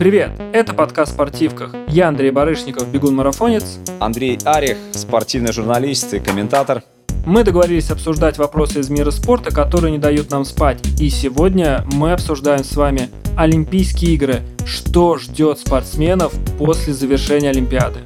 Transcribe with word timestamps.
Привет, 0.00 0.30
это 0.54 0.72
подкаст 0.72 1.12
«Спортивках». 1.12 1.74
Я 1.88 2.08
Андрей 2.08 2.30
Барышников, 2.30 2.88
бегун-марафонец. 2.88 3.78
Андрей 3.98 4.38
Арих, 4.46 4.78
спортивный 4.92 5.52
журналист 5.52 6.14
и 6.14 6.20
комментатор. 6.20 6.82
Мы 7.26 7.44
договорились 7.44 7.90
обсуждать 7.90 8.38
вопросы 8.38 8.80
из 8.80 8.88
мира 8.88 9.10
спорта, 9.10 9.50
которые 9.50 9.92
не 9.92 9.98
дают 9.98 10.30
нам 10.30 10.46
спать. 10.46 10.80
И 10.98 11.10
сегодня 11.10 11.84
мы 11.92 12.12
обсуждаем 12.12 12.64
с 12.64 12.74
вами 12.76 13.10
Олимпийские 13.36 14.14
игры. 14.14 14.40
Что 14.64 15.18
ждет 15.18 15.58
спортсменов 15.58 16.32
после 16.56 16.94
завершения 16.94 17.50
Олимпиады? 17.50 18.00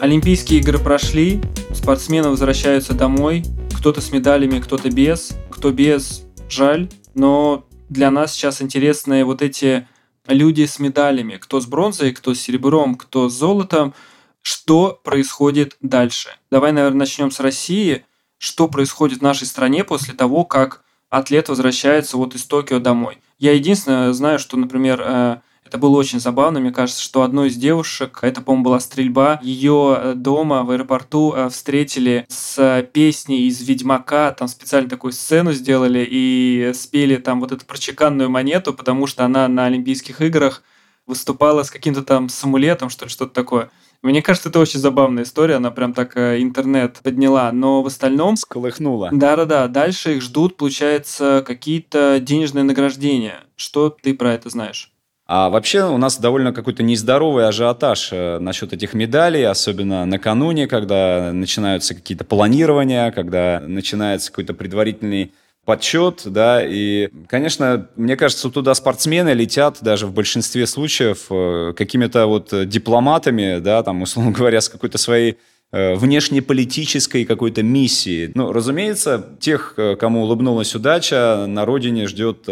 Олимпийские 0.00 0.60
игры 0.60 0.78
прошли, 0.78 1.40
спортсмены 1.72 2.28
возвращаются 2.28 2.92
домой, 2.92 3.44
кто-то 3.74 4.02
с 4.02 4.12
медалями, 4.12 4.60
кто-то 4.60 4.90
без, 4.90 5.30
кто 5.48 5.72
без, 5.72 6.22
жаль, 6.50 6.90
но 7.14 7.64
для 7.88 8.10
нас 8.10 8.32
сейчас 8.32 8.62
интересны 8.62 9.24
вот 9.24 9.42
эти 9.42 9.86
люди 10.26 10.66
с 10.66 10.78
медалями, 10.78 11.36
кто 11.36 11.60
с 11.60 11.66
бронзой, 11.66 12.12
кто 12.12 12.34
с 12.34 12.40
серебром, 12.40 12.96
кто 12.96 13.28
с 13.28 13.34
золотом, 13.34 13.94
что 14.42 15.00
происходит 15.02 15.76
дальше. 15.80 16.30
Давай, 16.50 16.72
наверное, 16.72 17.00
начнем 17.00 17.30
с 17.30 17.40
России. 17.40 18.04
Что 18.38 18.68
происходит 18.68 19.18
в 19.18 19.22
нашей 19.22 19.46
стране 19.46 19.84
после 19.84 20.14
того, 20.14 20.44
как 20.44 20.84
атлет 21.10 21.48
возвращается 21.48 22.16
вот 22.16 22.34
из 22.34 22.44
Токио 22.44 22.78
домой? 22.78 23.18
Я 23.38 23.52
единственное 23.52 24.12
знаю, 24.12 24.38
что, 24.38 24.56
например, 24.56 25.00
э, 25.04 25.40
это 25.68 25.78
было 25.78 25.96
очень 25.96 26.18
забавно. 26.18 26.60
Мне 26.60 26.72
кажется, 26.72 27.02
что 27.02 27.22
одной 27.22 27.48
из 27.48 27.56
девушек, 27.56 28.20
это, 28.22 28.40
по-моему, 28.40 28.64
была 28.64 28.80
стрельба, 28.80 29.38
ее 29.42 29.96
э, 29.98 30.14
дома 30.14 30.64
в 30.64 30.70
аэропорту 30.70 31.34
э, 31.36 31.48
встретили 31.50 32.24
с 32.28 32.88
песней 32.92 33.46
из 33.46 33.60
«Ведьмака». 33.60 34.32
Там 34.32 34.48
специально 34.48 34.88
такую 34.88 35.12
сцену 35.12 35.52
сделали 35.52 36.06
и 36.10 36.72
спели 36.74 37.16
там 37.16 37.40
вот 37.40 37.52
эту 37.52 37.66
прочеканную 37.66 38.30
монету, 38.30 38.72
потому 38.72 39.06
что 39.06 39.24
она 39.24 39.46
на 39.48 39.66
Олимпийских 39.66 40.22
играх 40.22 40.62
выступала 41.06 41.62
с 41.62 41.70
каким-то 41.70 42.02
там 42.02 42.28
самулетом, 42.28 42.88
что 42.88 43.04
ли, 43.04 43.10
что-то 43.10 43.34
такое. 43.34 43.70
Мне 44.00 44.22
кажется, 44.22 44.48
это 44.48 44.60
очень 44.60 44.78
забавная 44.78 45.24
история, 45.24 45.56
она 45.56 45.70
прям 45.70 45.92
так 45.92 46.16
э, 46.16 46.40
интернет 46.40 47.00
подняла, 47.02 47.50
но 47.50 47.82
в 47.82 47.86
остальном... 47.88 48.36
Сколыхнула. 48.36 49.10
Да-да-да, 49.12 49.66
дальше 49.66 50.16
их 50.16 50.22
ждут, 50.22 50.56
получается, 50.56 51.42
какие-то 51.44 52.20
денежные 52.20 52.62
награждения. 52.62 53.40
Что 53.56 53.90
ты 53.90 54.14
про 54.14 54.34
это 54.34 54.50
знаешь? 54.50 54.92
А 55.28 55.50
вообще 55.50 55.84
у 55.84 55.98
нас 55.98 56.18
довольно 56.18 56.54
какой-то 56.54 56.82
нездоровый 56.82 57.46
ажиотаж 57.46 58.08
э, 58.12 58.38
насчет 58.38 58.72
этих 58.72 58.94
медалей, 58.94 59.46
особенно 59.46 60.06
накануне, 60.06 60.66
когда 60.66 61.32
начинаются 61.34 61.94
какие-то 61.94 62.24
планирования, 62.24 63.10
когда 63.10 63.60
начинается 63.60 64.30
какой-то 64.30 64.54
предварительный 64.54 65.34
подсчет, 65.66 66.22
да, 66.24 66.64
и, 66.64 67.10
конечно, 67.26 67.88
мне 67.94 68.16
кажется, 68.16 68.48
туда 68.48 68.72
спортсмены 68.72 69.34
летят 69.34 69.76
даже 69.82 70.06
в 70.06 70.14
большинстве 70.14 70.66
случаев 70.66 71.26
э, 71.28 71.74
какими-то 71.76 72.24
вот 72.24 72.66
дипломатами, 72.66 73.58
да, 73.58 73.82
там, 73.82 74.00
условно 74.00 74.32
говоря, 74.32 74.62
с 74.62 74.70
какой-то 74.70 74.96
своей 74.96 75.36
э, 75.72 75.94
внешнеполитической 75.94 77.26
какой-то 77.26 77.62
миссии. 77.62 78.32
Ну, 78.34 78.50
разумеется, 78.50 79.36
тех, 79.40 79.76
кому 80.00 80.22
улыбнулась 80.22 80.74
удача, 80.74 81.44
на 81.46 81.66
родине 81.66 82.06
ждет 82.06 82.48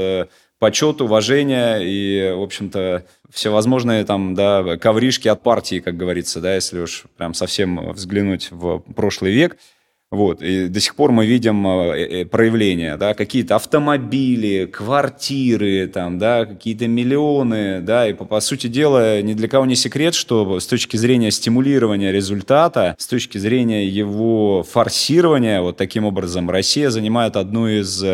почет, 0.59 1.01
уважение 1.01 1.81
и, 1.83 2.33
в 2.33 2.43
общем-то, 2.43 3.05
всевозможные 3.31 4.05
там, 4.05 4.35
да, 4.35 4.77
ковришки 4.77 5.29
от 5.29 5.43
партии, 5.43 5.81
как 5.81 5.97
говорится, 5.97 6.41
да, 6.41 6.55
если 6.55 6.81
уж 6.81 7.05
прям 7.17 7.35
совсем 7.35 7.93
взглянуть 7.93 8.49
в 8.51 8.81
прошлый 8.95 9.33
век. 9.33 9.57
Вот, 10.09 10.41
и 10.41 10.69
до 10.69 10.79
сих 10.79 10.95
пор 10.95 11.11
мы 11.11 11.27
видим 11.27 11.67
э, 11.67 12.21
э, 12.21 12.25
проявления, 12.27 12.97
да, 12.97 13.13
какие-то 13.13 13.57
автомобили, 13.57 14.67
квартиры, 14.67 15.89
там, 15.89 16.21
да, 16.21 16.47
какие-то 16.47 16.87
миллионы, 16.87 17.81
да, 17.81 18.09
и 18.09 18.13
по, 18.13 18.25
по 18.25 18.39
сути 18.39 18.69
дела 18.69 19.21
ни 19.21 19.35
для 19.35 19.49
кого 19.49 19.67
не 19.67 19.75
секрет, 19.75 20.15
что 20.15 20.61
с 20.61 20.67
точки 20.69 20.97
зрения 20.97 21.33
стимулирования 21.33 22.13
результата, 22.13 22.95
с 22.99 23.09
точки 23.09 23.39
зрения 23.39 23.85
его 23.89 24.63
форсирования, 24.63 25.61
вот 25.61 25.77
таким 25.77 26.05
образом 26.05 26.51
Россия 26.51 26.91
занимает 26.91 27.35
одну 27.35 27.67
из 27.67 28.05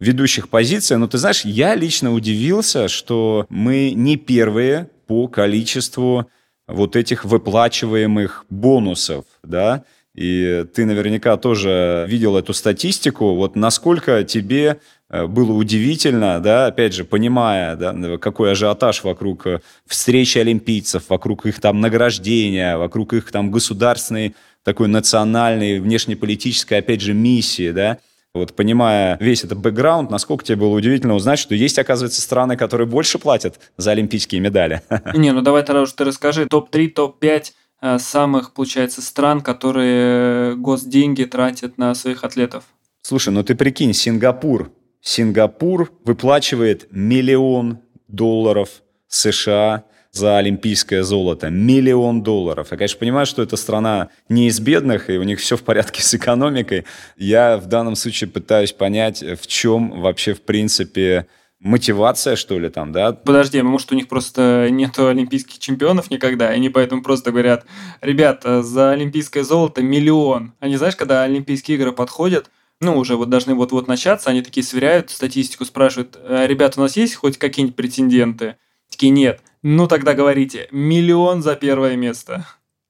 ведущих 0.00 0.48
позиций. 0.48 0.96
Но 0.96 1.06
ты 1.06 1.18
знаешь, 1.18 1.44
я 1.44 1.74
лично 1.74 2.12
удивился, 2.12 2.88
что 2.88 3.46
мы 3.48 3.92
не 3.92 4.16
первые 4.16 4.90
по 5.06 5.28
количеству 5.28 6.26
вот 6.66 6.96
этих 6.96 7.24
выплачиваемых 7.24 8.44
бонусов, 8.50 9.24
да, 9.42 9.84
и 10.14 10.64
ты 10.74 10.86
наверняка 10.86 11.36
тоже 11.36 12.06
видел 12.08 12.36
эту 12.36 12.54
статистику, 12.54 13.34
вот 13.34 13.54
насколько 13.54 14.24
тебе 14.24 14.80
э, 15.10 15.26
было 15.26 15.52
удивительно, 15.52 16.40
да, 16.40 16.66
опять 16.66 16.94
же, 16.94 17.04
понимая, 17.04 17.76
да, 17.76 18.16
какой 18.16 18.52
ажиотаж 18.52 19.04
вокруг 19.04 19.46
э, 19.46 19.60
встречи 19.86 20.38
олимпийцев, 20.38 21.04
вокруг 21.10 21.44
их 21.44 21.60
там 21.60 21.80
награждения, 21.82 22.78
вокруг 22.78 23.12
их 23.12 23.30
там 23.30 23.50
государственной 23.50 24.34
такой 24.64 24.88
национальной 24.88 25.80
внешнеполитической, 25.80 26.78
опять 26.78 27.02
же, 27.02 27.12
миссии, 27.12 27.70
да, 27.70 27.98
вот 28.36 28.54
понимая 28.54 29.16
весь 29.20 29.44
этот 29.44 29.58
бэкграунд, 29.58 30.10
насколько 30.10 30.44
тебе 30.44 30.56
было 30.56 30.74
удивительно 30.74 31.14
узнать, 31.14 31.38
что 31.38 31.54
есть, 31.54 31.78
оказывается, 31.78 32.20
страны, 32.20 32.56
которые 32.56 32.86
больше 32.86 33.18
платят 33.18 33.58
за 33.76 33.92
олимпийские 33.92 34.40
медали? 34.40 34.82
Не, 35.14 35.32
ну 35.32 35.42
давай 35.42 35.62
тогда 35.62 35.82
уже 35.82 35.94
ты 35.94 36.04
расскажи 36.04 36.46
топ-3, 36.46 36.88
топ-5 36.90 37.44
э, 37.82 37.98
самых, 37.98 38.52
получается, 38.52 39.02
стран, 39.02 39.40
которые 39.40 40.56
госденьги 40.56 41.24
тратят 41.24 41.78
на 41.78 41.94
своих 41.94 42.24
атлетов. 42.24 42.64
Слушай, 43.02 43.30
ну 43.30 43.42
ты 43.42 43.54
прикинь, 43.54 43.92
Сингапур. 43.92 44.72
Сингапур 45.00 45.92
выплачивает 46.04 46.88
миллион 46.90 47.78
долларов 48.08 48.82
США 49.08 49.84
за 50.16 50.38
олимпийское 50.38 51.02
золото. 51.02 51.50
Миллион 51.50 52.22
долларов. 52.22 52.68
Я, 52.70 52.76
конечно, 52.76 52.98
понимаю, 52.98 53.26
что 53.26 53.42
это 53.42 53.56
страна 53.56 54.08
не 54.28 54.48
из 54.48 54.58
бедных, 54.60 55.10
и 55.10 55.18
у 55.18 55.22
них 55.22 55.40
все 55.40 55.56
в 55.56 55.62
порядке 55.62 56.02
с 56.02 56.14
экономикой. 56.14 56.84
Я 57.16 57.58
в 57.58 57.66
данном 57.66 57.96
случае 57.96 58.28
пытаюсь 58.28 58.72
понять, 58.72 59.22
в 59.22 59.46
чем 59.46 60.00
вообще, 60.00 60.34
в 60.34 60.42
принципе, 60.42 61.26
мотивация, 61.60 62.36
что 62.36 62.58
ли, 62.58 62.68
там, 62.68 62.92
да? 62.92 63.12
Подожди, 63.12 63.60
может, 63.62 63.92
у 63.92 63.94
них 63.94 64.08
просто 64.08 64.68
нету 64.70 65.08
олимпийских 65.08 65.58
чемпионов 65.58 66.10
никогда, 66.10 66.52
и 66.52 66.56
они 66.56 66.70
поэтому 66.70 67.02
просто 67.02 67.30
говорят, 67.30 67.64
ребята, 68.00 68.62
за 68.62 68.92
олимпийское 68.92 69.42
золото 69.42 69.82
миллион. 69.82 70.52
Они, 70.60 70.76
знаешь, 70.76 70.96
когда 70.96 71.22
Олимпийские 71.22 71.76
игры 71.76 71.92
подходят, 71.92 72.50
ну, 72.80 72.98
уже 72.98 73.16
вот 73.16 73.30
должны 73.30 73.54
вот-вот 73.54 73.88
начаться, 73.88 74.30
они 74.30 74.42
такие 74.42 74.64
сверяют 74.64 75.10
статистику, 75.10 75.64
спрашивают, 75.64 76.18
«Э, 76.22 76.46
ребята, 76.46 76.78
у 76.78 76.82
нас 76.82 76.96
есть 76.96 77.14
хоть 77.14 77.38
какие-нибудь 77.38 77.76
претенденты? 77.76 78.56
Такие, 78.90 79.10
нет. 79.10 79.40
Ну 79.68 79.88
тогда 79.88 80.14
говорите, 80.14 80.68
миллион 80.70 81.42
за 81.42 81.56
первое 81.56 81.96
место. 81.96 82.46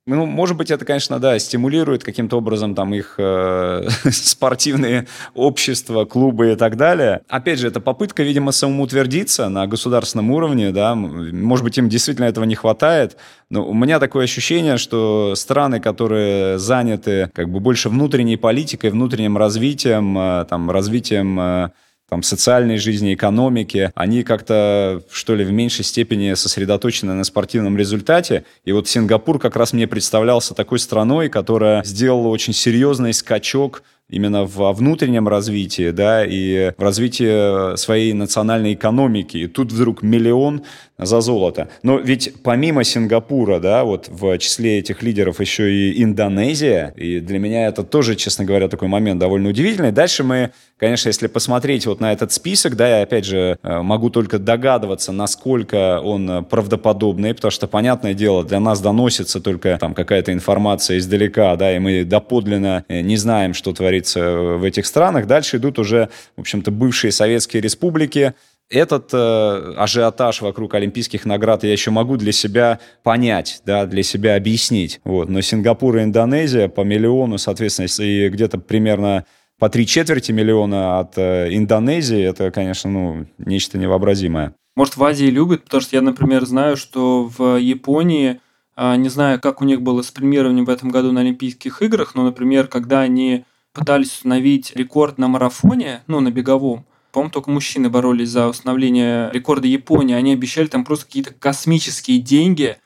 Ну, 0.07 0.27
может 0.27 0.59
быть, 0.59 0.71
это, 0.71 0.85
конечно, 0.85 1.19
да, 1.19 1.39
стимулирует 1.39 2.05
каким-то 2.05 2.37
образом 2.37 2.75
там 2.75 2.93
их 2.93 3.15
э, 3.17 3.89
спортивные 4.11 5.07
общества, 5.33 6.05
клубы 6.05 6.53
и 6.53 6.55
так 6.55 6.77
далее. 6.77 7.23
Опять 7.29 7.61
же, 7.61 7.69
это 7.69 7.81
попытка, 7.81 8.23
видимо, 8.23 8.53
самоутвердиться 8.53 9.49
на 9.49 9.67
государственном 9.67 10.31
уровне, 10.31 10.71
да, 10.71 10.95
может 10.95 11.65
быть, 11.65 11.79
им 11.79 11.89
действительно 11.89 12.27
этого 12.27 12.45
не 12.45 12.57
хватает, 12.57 13.17
но 13.49 13.67
у 13.67 13.73
меня 13.73 13.99
такое 13.99 14.25
ощущение, 14.25 14.77
что 14.77 15.33
страны, 15.35 15.81
которые 15.81 16.59
заняты 16.59 17.31
как 17.33 17.49
бы 17.49 17.59
больше 17.61 17.89
внутренней 17.89 18.37
политикой, 18.37 18.91
внутренним 18.91 19.39
развитием, 19.39 20.19
э, 20.19 20.45
там, 20.45 20.71
развитием 20.71 21.41
э, 21.41 21.71
там, 22.09 22.23
социальной 22.23 22.79
жизни, 22.79 23.15
экономики, 23.15 23.91
они 23.95 24.23
как-то, 24.23 25.03
что 25.11 25.35
ли, 25.35 25.45
в 25.45 25.53
меньшей 25.53 25.85
степени 25.85 26.35
сосредоточены 26.35 27.15
на 27.15 27.25
спортивном 27.25 27.77
результате. 27.77 28.45
И 28.65 28.73
вот 28.73 28.89
Сингапур 28.89 29.39
как 29.39 29.57
раз 29.57 29.73
мне 29.73 29.87
представлялся 29.87 30.55
такой 30.55 30.79
страной, 30.79 31.29
которая 31.29 31.83
сделала 31.85 32.29
очень 32.29 32.53
серьезный 32.53 33.13
скачок 33.13 33.83
именно 34.09 34.45
во 34.45 34.73
внутреннем 34.73 35.29
развитии, 35.29 35.91
да, 35.91 36.25
и 36.25 36.73
в 36.77 36.83
развитии 36.83 37.77
своей 37.77 38.13
национальной 38.13 38.75
экономики. 38.75 39.39
И 39.39 39.47
тут 39.47 39.73
вдруг 39.73 40.03
миллион 40.03 40.63
за 40.99 41.21
золото. 41.21 41.69
Но 41.83 41.99
ведь 41.99 42.33
помимо 42.43 42.85
Сингапура, 42.85 43.59
да, 43.59 43.85
вот 43.85 44.09
в 44.09 44.39
числе 44.39 44.79
этих 44.79 45.03
лидеров 45.03 45.41
еще 45.41 45.71
и 45.71 46.03
Индонезия, 46.03 46.95
и 46.97 47.21
для 47.21 47.39
меня 47.39 47.67
это 47.67 47.83
тоже, 47.83 48.15
честно 48.15 48.45
говоря, 48.45 48.69
такой 48.69 48.89
момент 48.89 49.21
довольно 49.21 49.51
удивительный. 49.51 49.93
Дальше 49.93 50.25
мы, 50.25 50.53
конечно, 50.79 51.09
если 51.09 51.27
посмотреть 51.27 51.87
вот 51.87 52.01
на 52.01 52.13
этот 52.13 52.33
список, 52.33 52.77
да, 52.77 52.99
я 52.99 53.03
опять 53.03 53.27
же 53.27 53.59
э, 53.63 53.81
могу 53.83 54.09
только 54.09 54.39
догадываться, 54.39 55.13
насколько 55.13 56.01
он 56.01 56.45
правдоподобный, 56.47 57.35
потому 57.35 57.51
что, 57.51 57.67
понятное 57.67 58.15
дело, 58.15 58.45
для 58.45 58.61
нас 58.61 58.81
доносится 58.81 59.41
только 59.41 59.77
там 59.79 59.93
какая-то 59.93 60.33
информация 60.33 60.99
издалека, 60.99 61.57
да, 61.57 61.77
и 61.77 61.79
мы 61.79 62.05
доподлинно 62.05 62.85
э, 62.89 63.01
не 63.03 63.17
знаем, 63.17 63.53
что 63.53 63.73
творится 63.73 63.96
в 64.05 64.63
этих 64.65 64.87
странах. 64.87 65.27
Дальше 65.27 65.57
идут 65.57 65.79
уже, 65.79 66.11
в 66.37 66.41
общем-то, 66.41 66.71
бывшие 66.71 67.13
советские 67.13 67.63
республики, 67.63 68.35
этот 68.69 69.11
э, 69.13 69.75
ажиотаж 69.77 70.41
вокруг 70.43 70.75
олимпийских 70.75 71.25
наград 71.25 71.63
я 71.63 71.71
еще 71.71 71.93
могу 71.93 72.17
для 72.17 72.33
себя 72.33 72.81
понять, 73.05 73.63
да, 73.65 73.87
для 73.87 74.03
себя 74.03 74.35
объяснить. 74.35 75.01
Вот. 75.05 75.29
Но 75.29 75.41
Сингапур 75.41 75.97
и 75.99 76.03
Индонезия 76.03 76.69
по 76.69 76.81
миллиону, 76.81 77.39
соответственно, 77.39 77.87
и 78.03 78.29
где-то 78.29 78.59
примерно 78.59 79.25
по 79.59 79.69
три 79.69 79.87
четверти 79.87 80.33
миллиона 80.33 80.99
от 80.99 81.17
э, 81.17 81.49
Индонезии, 81.53 82.21
это, 82.21 82.51
конечно, 82.51 82.91
ну, 82.91 83.27
нечто 83.39 83.79
невообразимое. 83.79 84.55
Может, 84.75 84.97
в 84.97 85.05
Азии 85.05 85.27
любят, 85.27 85.65
потому 85.65 85.81
что 85.81 85.97
я, 85.97 86.03
например, 86.03 86.45
знаю, 86.45 86.77
что 86.77 87.31
в 87.39 87.57
Японии, 87.57 88.41
а, 88.75 88.97
не 88.97 89.09
знаю, 89.09 89.41
как 89.41 89.63
у 89.63 89.65
них 89.65 89.81
было 89.81 90.03
с 90.03 90.11
премьерованием 90.11 90.67
в 90.67 90.71
этом 90.71 90.91
году 90.91 91.13
на 91.13 91.21
Олимпийских 91.21 91.81
играх, 91.81 92.15
но, 92.15 92.25
например, 92.25 92.67
когда 92.67 93.01
они 93.01 93.45
пытались 93.77 94.13
установить 94.13 94.75
рекорд 94.75 95.19
на 95.19 95.29
марафоне, 95.29 96.03
ну, 96.07 96.21
на 96.21 96.31
беговом, 96.31 96.87
по-моему, 97.13 97.31
только 97.31 97.51
мужчины 97.51 97.89
боролись 97.89 98.31
за 98.31 98.49
установление 98.49 99.31
рекорда 99.33 99.67
Японии. 99.67 100.15
Они 100.15 100.33
обещали 100.33 100.67
там 100.67 100.85
просто 100.85 101.07
какие-то 101.07 101.33
космические 101.33 102.19
деньги, 102.19 102.77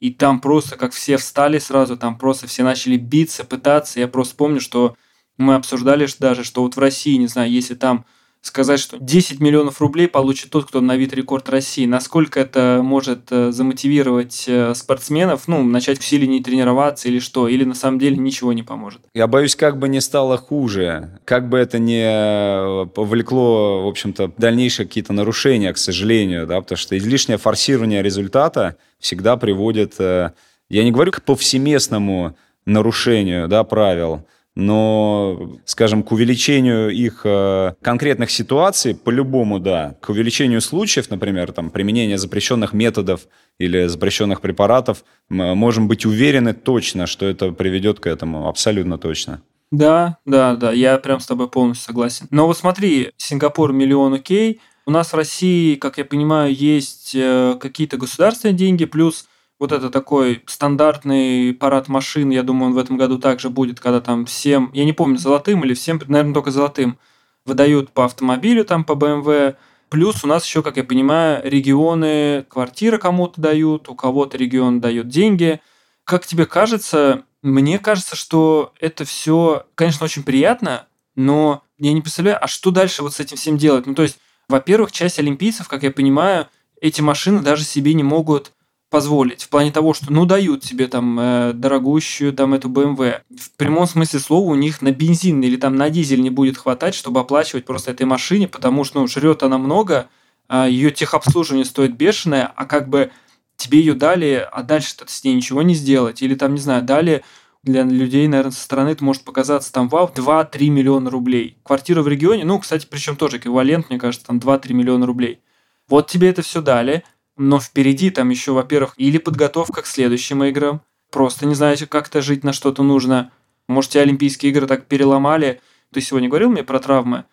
и 0.00 0.12
там 0.12 0.40
просто 0.40 0.76
как 0.76 0.92
все 0.92 1.16
встали 1.16 1.58
сразу, 1.58 1.96
там 1.96 2.16
просто 2.16 2.46
все 2.46 2.62
начали 2.62 2.96
биться, 2.96 3.44
пытаться. 3.44 3.98
Я 4.00 4.08
просто 4.08 4.36
помню, 4.36 4.60
что 4.60 4.94
мы 5.38 5.54
обсуждали 5.54 6.06
даже, 6.18 6.44
что 6.44 6.62
вот 6.62 6.76
в 6.76 6.78
России, 6.78 7.16
не 7.16 7.26
знаю, 7.26 7.50
если 7.50 7.74
там 7.74 8.04
сказать, 8.42 8.80
что 8.80 8.96
10 8.98 9.40
миллионов 9.40 9.80
рублей 9.80 10.08
получит 10.08 10.50
тот, 10.50 10.66
кто 10.66 10.80
вид 10.80 11.12
рекорд 11.12 11.48
России. 11.48 11.86
Насколько 11.86 12.40
это 12.40 12.80
может 12.82 13.30
э, 13.30 13.52
замотивировать 13.52 14.44
э, 14.46 14.74
спортсменов, 14.74 15.46
ну, 15.46 15.62
начать 15.62 15.98
усиленнее 15.98 16.42
тренироваться 16.42 17.08
или 17.08 17.18
что? 17.18 17.48
Или 17.48 17.64
на 17.64 17.74
самом 17.74 17.98
деле 17.98 18.16
ничего 18.16 18.52
не 18.52 18.62
поможет? 18.62 19.02
Я 19.14 19.26
боюсь, 19.26 19.56
как 19.56 19.78
бы 19.78 19.88
не 19.88 20.00
стало 20.00 20.38
хуже, 20.38 21.20
как 21.24 21.48
бы 21.48 21.58
это 21.58 21.78
не 21.78 22.02
э, 22.02 22.86
повлекло, 22.86 23.84
в 23.84 23.88
общем-то, 23.88 24.32
дальнейшие 24.38 24.86
какие-то 24.86 25.12
нарушения, 25.12 25.72
к 25.72 25.78
сожалению, 25.78 26.46
да, 26.46 26.60
потому 26.60 26.78
что 26.78 26.96
излишнее 26.96 27.38
форсирование 27.38 28.02
результата 28.02 28.76
всегда 28.98 29.36
приводит, 29.36 29.96
я 29.98 30.32
не 30.70 30.90
говорю 30.90 31.12
к 31.12 31.22
повсеместному 31.22 32.36
нарушению, 32.64 33.48
да, 33.48 33.64
правил, 33.64 34.26
но, 34.60 35.58
скажем, 35.64 36.02
к 36.02 36.12
увеличению 36.12 36.90
их 36.90 37.22
э, 37.24 37.72
конкретных 37.80 38.30
ситуаций, 38.30 38.94
по-любому, 38.94 39.58
да, 39.58 39.96
к 40.00 40.10
увеличению 40.10 40.60
случаев, 40.60 41.08
например, 41.08 41.52
там, 41.52 41.70
применения 41.70 42.18
запрещенных 42.18 42.74
методов 42.74 43.22
или 43.58 43.86
запрещенных 43.86 44.42
препаратов, 44.42 45.02
мы 45.30 45.54
можем 45.54 45.88
быть 45.88 46.04
уверены 46.04 46.52
точно, 46.52 47.06
что 47.06 47.26
это 47.26 47.52
приведет 47.52 48.00
к 48.00 48.06
этому, 48.06 48.48
абсолютно 48.48 48.98
точно. 48.98 49.40
Да, 49.70 50.18
да, 50.26 50.56
да, 50.56 50.72
я 50.72 50.98
прям 50.98 51.20
с 51.20 51.26
тобой 51.26 51.48
полностью 51.48 51.86
согласен. 51.86 52.26
Но 52.30 52.46
вот 52.46 52.58
смотри, 52.58 53.12
Сингапур 53.16 53.72
миллион 53.72 54.12
окей, 54.14 54.60
у 54.84 54.90
нас 54.90 55.12
в 55.12 55.16
России, 55.16 55.76
как 55.76 55.96
я 55.96 56.04
понимаю, 56.04 56.54
есть 56.54 57.12
э, 57.14 57.56
какие-то 57.58 57.96
государственные 57.96 58.56
деньги, 58.56 58.84
плюс 58.84 59.26
вот 59.60 59.72
это 59.72 59.90
такой 59.90 60.42
стандартный 60.46 61.52
парад 61.52 61.88
машин, 61.88 62.30
я 62.30 62.42
думаю, 62.42 62.70
он 62.70 62.74
в 62.74 62.78
этом 62.78 62.96
году 62.96 63.18
также 63.18 63.50
будет, 63.50 63.78
когда 63.78 64.00
там 64.00 64.24
всем, 64.24 64.70
я 64.72 64.86
не 64.86 64.94
помню, 64.94 65.18
золотым 65.18 65.62
или 65.64 65.74
всем, 65.74 66.00
наверное, 66.08 66.32
только 66.32 66.50
золотым, 66.50 66.98
выдают 67.44 67.90
по 67.90 68.06
автомобилю, 68.06 68.64
там 68.64 68.84
по 68.84 68.92
BMW. 68.92 69.56
Плюс 69.90 70.24
у 70.24 70.26
нас 70.26 70.46
еще, 70.46 70.62
как 70.62 70.78
я 70.78 70.84
понимаю, 70.84 71.42
регионы, 71.44 72.46
квартиры 72.48 72.96
кому-то 72.96 73.38
дают, 73.40 73.90
у 73.90 73.94
кого-то 73.94 74.38
регион 74.38 74.80
дает 74.80 75.08
деньги. 75.08 75.60
Как 76.04 76.24
тебе 76.24 76.46
кажется, 76.46 77.24
мне 77.42 77.78
кажется, 77.78 78.16
что 78.16 78.72
это 78.80 79.04
все, 79.04 79.66
конечно, 79.74 80.04
очень 80.04 80.22
приятно, 80.22 80.86
но 81.16 81.62
я 81.78 81.92
не 81.92 82.00
представляю, 82.00 82.42
а 82.42 82.48
что 82.48 82.70
дальше 82.70 83.02
вот 83.02 83.12
с 83.12 83.20
этим 83.20 83.36
всем 83.36 83.58
делать? 83.58 83.86
Ну, 83.86 83.94
то 83.94 84.02
есть, 84.02 84.18
во-первых, 84.48 84.90
часть 84.90 85.18
олимпийцев, 85.18 85.68
как 85.68 85.82
я 85.82 85.90
понимаю, 85.90 86.48
эти 86.80 87.02
машины 87.02 87.42
даже 87.42 87.64
себе 87.64 87.92
не 87.92 88.02
могут 88.02 88.52
позволить. 88.90 89.44
В 89.44 89.48
плане 89.48 89.70
того, 89.70 89.94
что 89.94 90.12
ну 90.12 90.26
дают 90.26 90.62
тебе 90.62 90.88
там 90.88 91.18
э, 91.18 91.52
дорогущую 91.54 92.32
там 92.32 92.54
эту 92.54 92.68
BMW. 92.68 93.20
В 93.30 93.50
прямом 93.56 93.86
смысле 93.86 94.18
слова 94.18 94.50
у 94.50 94.56
них 94.56 94.82
на 94.82 94.90
бензин 94.90 95.40
или 95.42 95.56
там 95.56 95.76
на 95.76 95.88
дизель 95.90 96.20
не 96.20 96.30
будет 96.30 96.58
хватать, 96.58 96.96
чтобы 96.96 97.20
оплачивать 97.20 97.64
просто 97.64 97.92
этой 97.92 98.04
машине, 98.04 98.48
потому 98.48 98.82
что 98.84 99.00
ну, 99.00 99.06
жрет 99.06 99.44
она 99.44 99.58
много, 99.58 100.08
а 100.48 100.68
ее 100.68 100.90
техобслуживание 100.90 101.64
стоит 101.64 101.96
бешеное, 101.96 102.52
а 102.54 102.66
как 102.66 102.88
бы 102.88 103.12
тебе 103.56 103.78
ее 103.78 103.94
дали, 103.94 104.46
а 104.50 104.62
дальше-то 104.64 105.04
с 105.06 105.22
ней 105.22 105.34
ничего 105.34 105.62
не 105.62 105.74
сделать. 105.74 106.20
Или 106.20 106.34
там, 106.34 106.54
не 106.54 106.60
знаю, 106.60 106.82
дали 106.82 107.22
для 107.62 107.84
людей, 107.84 108.26
наверное, 108.26 108.52
со 108.52 108.62
стороны 108.62 108.88
это 108.88 109.04
может 109.04 109.22
показаться 109.22 109.72
там, 109.72 109.88
вау, 109.88 110.10
2-3 110.12 110.68
миллиона 110.68 111.10
рублей. 111.10 111.58
Квартира 111.62 112.02
в 112.02 112.08
регионе, 112.08 112.44
ну, 112.44 112.58
кстати, 112.58 112.88
причем 112.90 113.14
тоже 113.14 113.36
эквивалент, 113.36 113.88
мне 113.88 114.00
кажется, 114.00 114.26
там 114.26 114.38
2-3 114.38 114.72
миллиона 114.72 115.06
рублей. 115.06 115.40
Вот 115.88 116.08
тебе 116.08 116.30
это 116.30 116.42
все 116.42 116.60
дали– 116.60 117.04
но 117.40 117.58
впереди 117.58 118.10
там 118.10 118.28
еще, 118.28 118.52
во-первых, 118.52 118.92
или 118.98 119.16
подготовка 119.16 119.80
к 119.80 119.86
следующим 119.86 120.44
играм, 120.44 120.82
просто 121.10 121.46
не 121.46 121.54
знаете, 121.54 121.86
как-то 121.86 122.20
жить 122.20 122.44
на 122.44 122.52
что-то 122.52 122.82
нужно. 122.82 123.32
Может, 123.66 123.92
тебе 123.92 124.02
Олимпийские 124.02 124.52
игры 124.52 124.66
так 124.66 124.84
переломали. 124.84 125.62
Ты 125.90 126.02
сегодня 126.02 126.28
говорил 126.28 126.50
мне 126.50 126.62
про 126.62 126.78
травмы. 126.80 127.24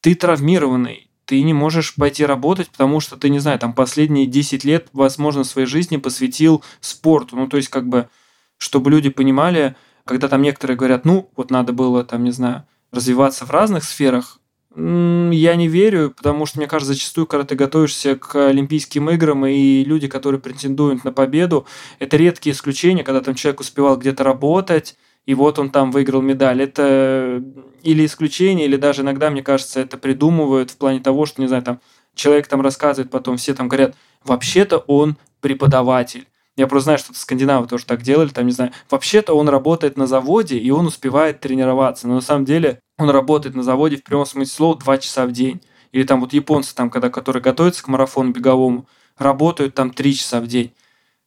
Ты 0.00 0.16
травмированный, 0.16 1.08
ты 1.26 1.40
не 1.42 1.54
можешь 1.54 1.94
пойти 1.94 2.26
работать, 2.26 2.70
потому 2.70 2.98
что 2.98 3.16
ты, 3.16 3.28
не 3.28 3.38
знаю, 3.38 3.56
там 3.60 3.72
последние 3.72 4.26
10 4.26 4.64
лет, 4.64 4.88
возможно, 4.92 5.44
своей 5.44 5.68
жизни 5.68 5.96
посвятил 5.96 6.64
спорту. 6.80 7.36
Ну, 7.36 7.46
то 7.46 7.56
есть, 7.56 7.68
как 7.68 7.88
бы, 7.88 8.08
чтобы 8.58 8.90
люди 8.90 9.10
понимали, 9.10 9.76
когда 10.04 10.26
там 10.26 10.42
некоторые 10.42 10.76
говорят, 10.76 11.04
ну, 11.04 11.30
вот 11.36 11.52
надо 11.52 11.72
было, 11.72 12.02
там, 12.02 12.24
не 12.24 12.32
знаю, 12.32 12.66
развиваться 12.90 13.46
в 13.46 13.50
разных 13.52 13.84
сферах, 13.84 14.40
я 14.74 15.56
не 15.56 15.68
верю, 15.68 16.12
потому 16.16 16.46
что, 16.46 16.58
мне 16.58 16.66
кажется, 16.66 16.94
зачастую, 16.94 17.26
когда 17.26 17.44
ты 17.44 17.54
готовишься 17.54 18.16
к 18.16 18.48
Олимпийским 18.48 19.10
играм, 19.10 19.44
и 19.46 19.84
люди, 19.84 20.08
которые 20.08 20.40
претендуют 20.40 21.04
на 21.04 21.12
победу, 21.12 21.66
это 21.98 22.16
редкие 22.16 22.54
исключения, 22.54 23.04
когда 23.04 23.20
там 23.20 23.34
человек 23.34 23.60
успевал 23.60 23.96
где-то 23.96 24.24
работать, 24.24 24.96
и 25.26 25.34
вот 25.34 25.58
он 25.58 25.70
там 25.70 25.90
выиграл 25.90 26.22
медаль. 26.22 26.62
Это 26.62 27.42
или 27.82 28.06
исключение, 28.06 28.66
или 28.66 28.76
даже 28.76 29.02
иногда, 29.02 29.30
мне 29.30 29.42
кажется, 29.42 29.80
это 29.80 29.98
придумывают 29.98 30.70
в 30.70 30.76
плане 30.76 31.00
того, 31.00 31.26
что, 31.26 31.42
не 31.42 31.48
знаю, 31.48 31.62
там 31.62 31.80
человек 32.14 32.46
там 32.46 32.60
рассказывает, 32.60 33.10
потом 33.10 33.36
все 33.36 33.54
там 33.54 33.68
говорят, 33.68 33.94
вообще-то 34.24 34.78
он 34.78 35.16
преподаватель. 35.40 36.26
Я 36.56 36.66
просто 36.66 36.84
знаю, 36.84 36.98
что 36.98 37.14
скандинавы 37.14 37.66
тоже 37.66 37.86
так 37.86 38.02
делали, 38.02 38.28
там, 38.28 38.46
не 38.46 38.52
знаю, 38.52 38.72
вообще-то 38.90 39.34
он 39.34 39.48
работает 39.48 39.96
на 39.96 40.06
заводе, 40.06 40.58
и 40.58 40.70
он 40.70 40.86
успевает 40.86 41.40
тренироваться, 41.40 42.06
но 42.06 42.16
на 42.16 42.20
самом 42.20 42.44
деле 42.44 42.80
он 42.98 43.08
работает 43.08 43.54
на 43.54 43.62
заводе 43.62 43.96
в 43.96 44.04
прямом 44.04 44.26
смысле 44.26 44.54
слова 44.54 44.78
2 44.78 44.98
часа 44.98 45.26
в 45.26 45.32
день. 45.32 45.62
Или 45.92 46.04
там 46.04 46.20
вот 46.20 46.32
японцы, 46.32 46.74
там, 46.74 46.90
когда, 46.90 47.10
которые 47.10 47.42
готовятся 47.42 47.82
к 47.82 47.88
марафону 47.88 48.32
беговому, 48.32 48.86
работают 49.16 49.74
там 49.74 49.90
3 49.90 50.14
часа 50.14 50.40
в 50.40 50.46
день. 50.46 50.72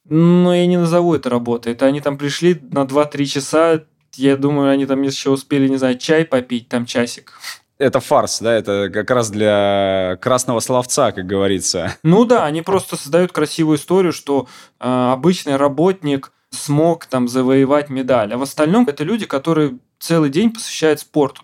Но 0.07 0.53
я 0.53 0.67
не 0.67 0.77
назову 0.77 1.15
это 1.15 1.29
работой. 1.29 1.73
Это 1.73 1.87
они 1.87 2.01
там 2.01 2.17
пришли 2.17 2.59
на 2.71 2.85
2-3 2.85 3.25
часа, 3.25 3.83
я 4.13 4.37
думаю, 4.37 4.69
они 4.69 4.85
там 4.85 5.01
еще 5.01 5.31
успели, 5.31 5.67
не 5.67 5.77
знаю, 5.77 5.97
чай 5.97 6.23
попить, 6.23 6.69
там 6.69 6.85
часик 6.85 7.33
это 7.77 7.99
фарс, 7.99 8.39
да, 8.39 8.53
это 8.53 8.89
как 8.91 9.09
раз 9.11 9.29
для 9.29 10.17
красного 10.21 10.59
словца, 10.59 11.11
как 11.11 11.25
говорится. 11.25 11.95
Ну 12.03 12.25
да, 12.25 12.45
они 12.45 12.61
просто 12.61 12.95
создают 12.95 13.31
красивую 13.31 13.77
историю, 13.77 14.13
что 14.13 14.47
э, 14.79 15.11
обычный 15.11 15.57
работник 15.57 16.31
смог 16.51 17.05
там 17.05 17.27
завоевать 17.27 17.89
медаль, 17.89 18.33
а 18.33 18.37
в 18.37 18.43
остальном 18.43 18.87
это 18.87 19.03
люди, 19.03 19.25
которые 19.25 19.77
целый 19.99 20.29
день 20.29 20.51
посвящают 20.51 20.99
спорту. 20.99 21.43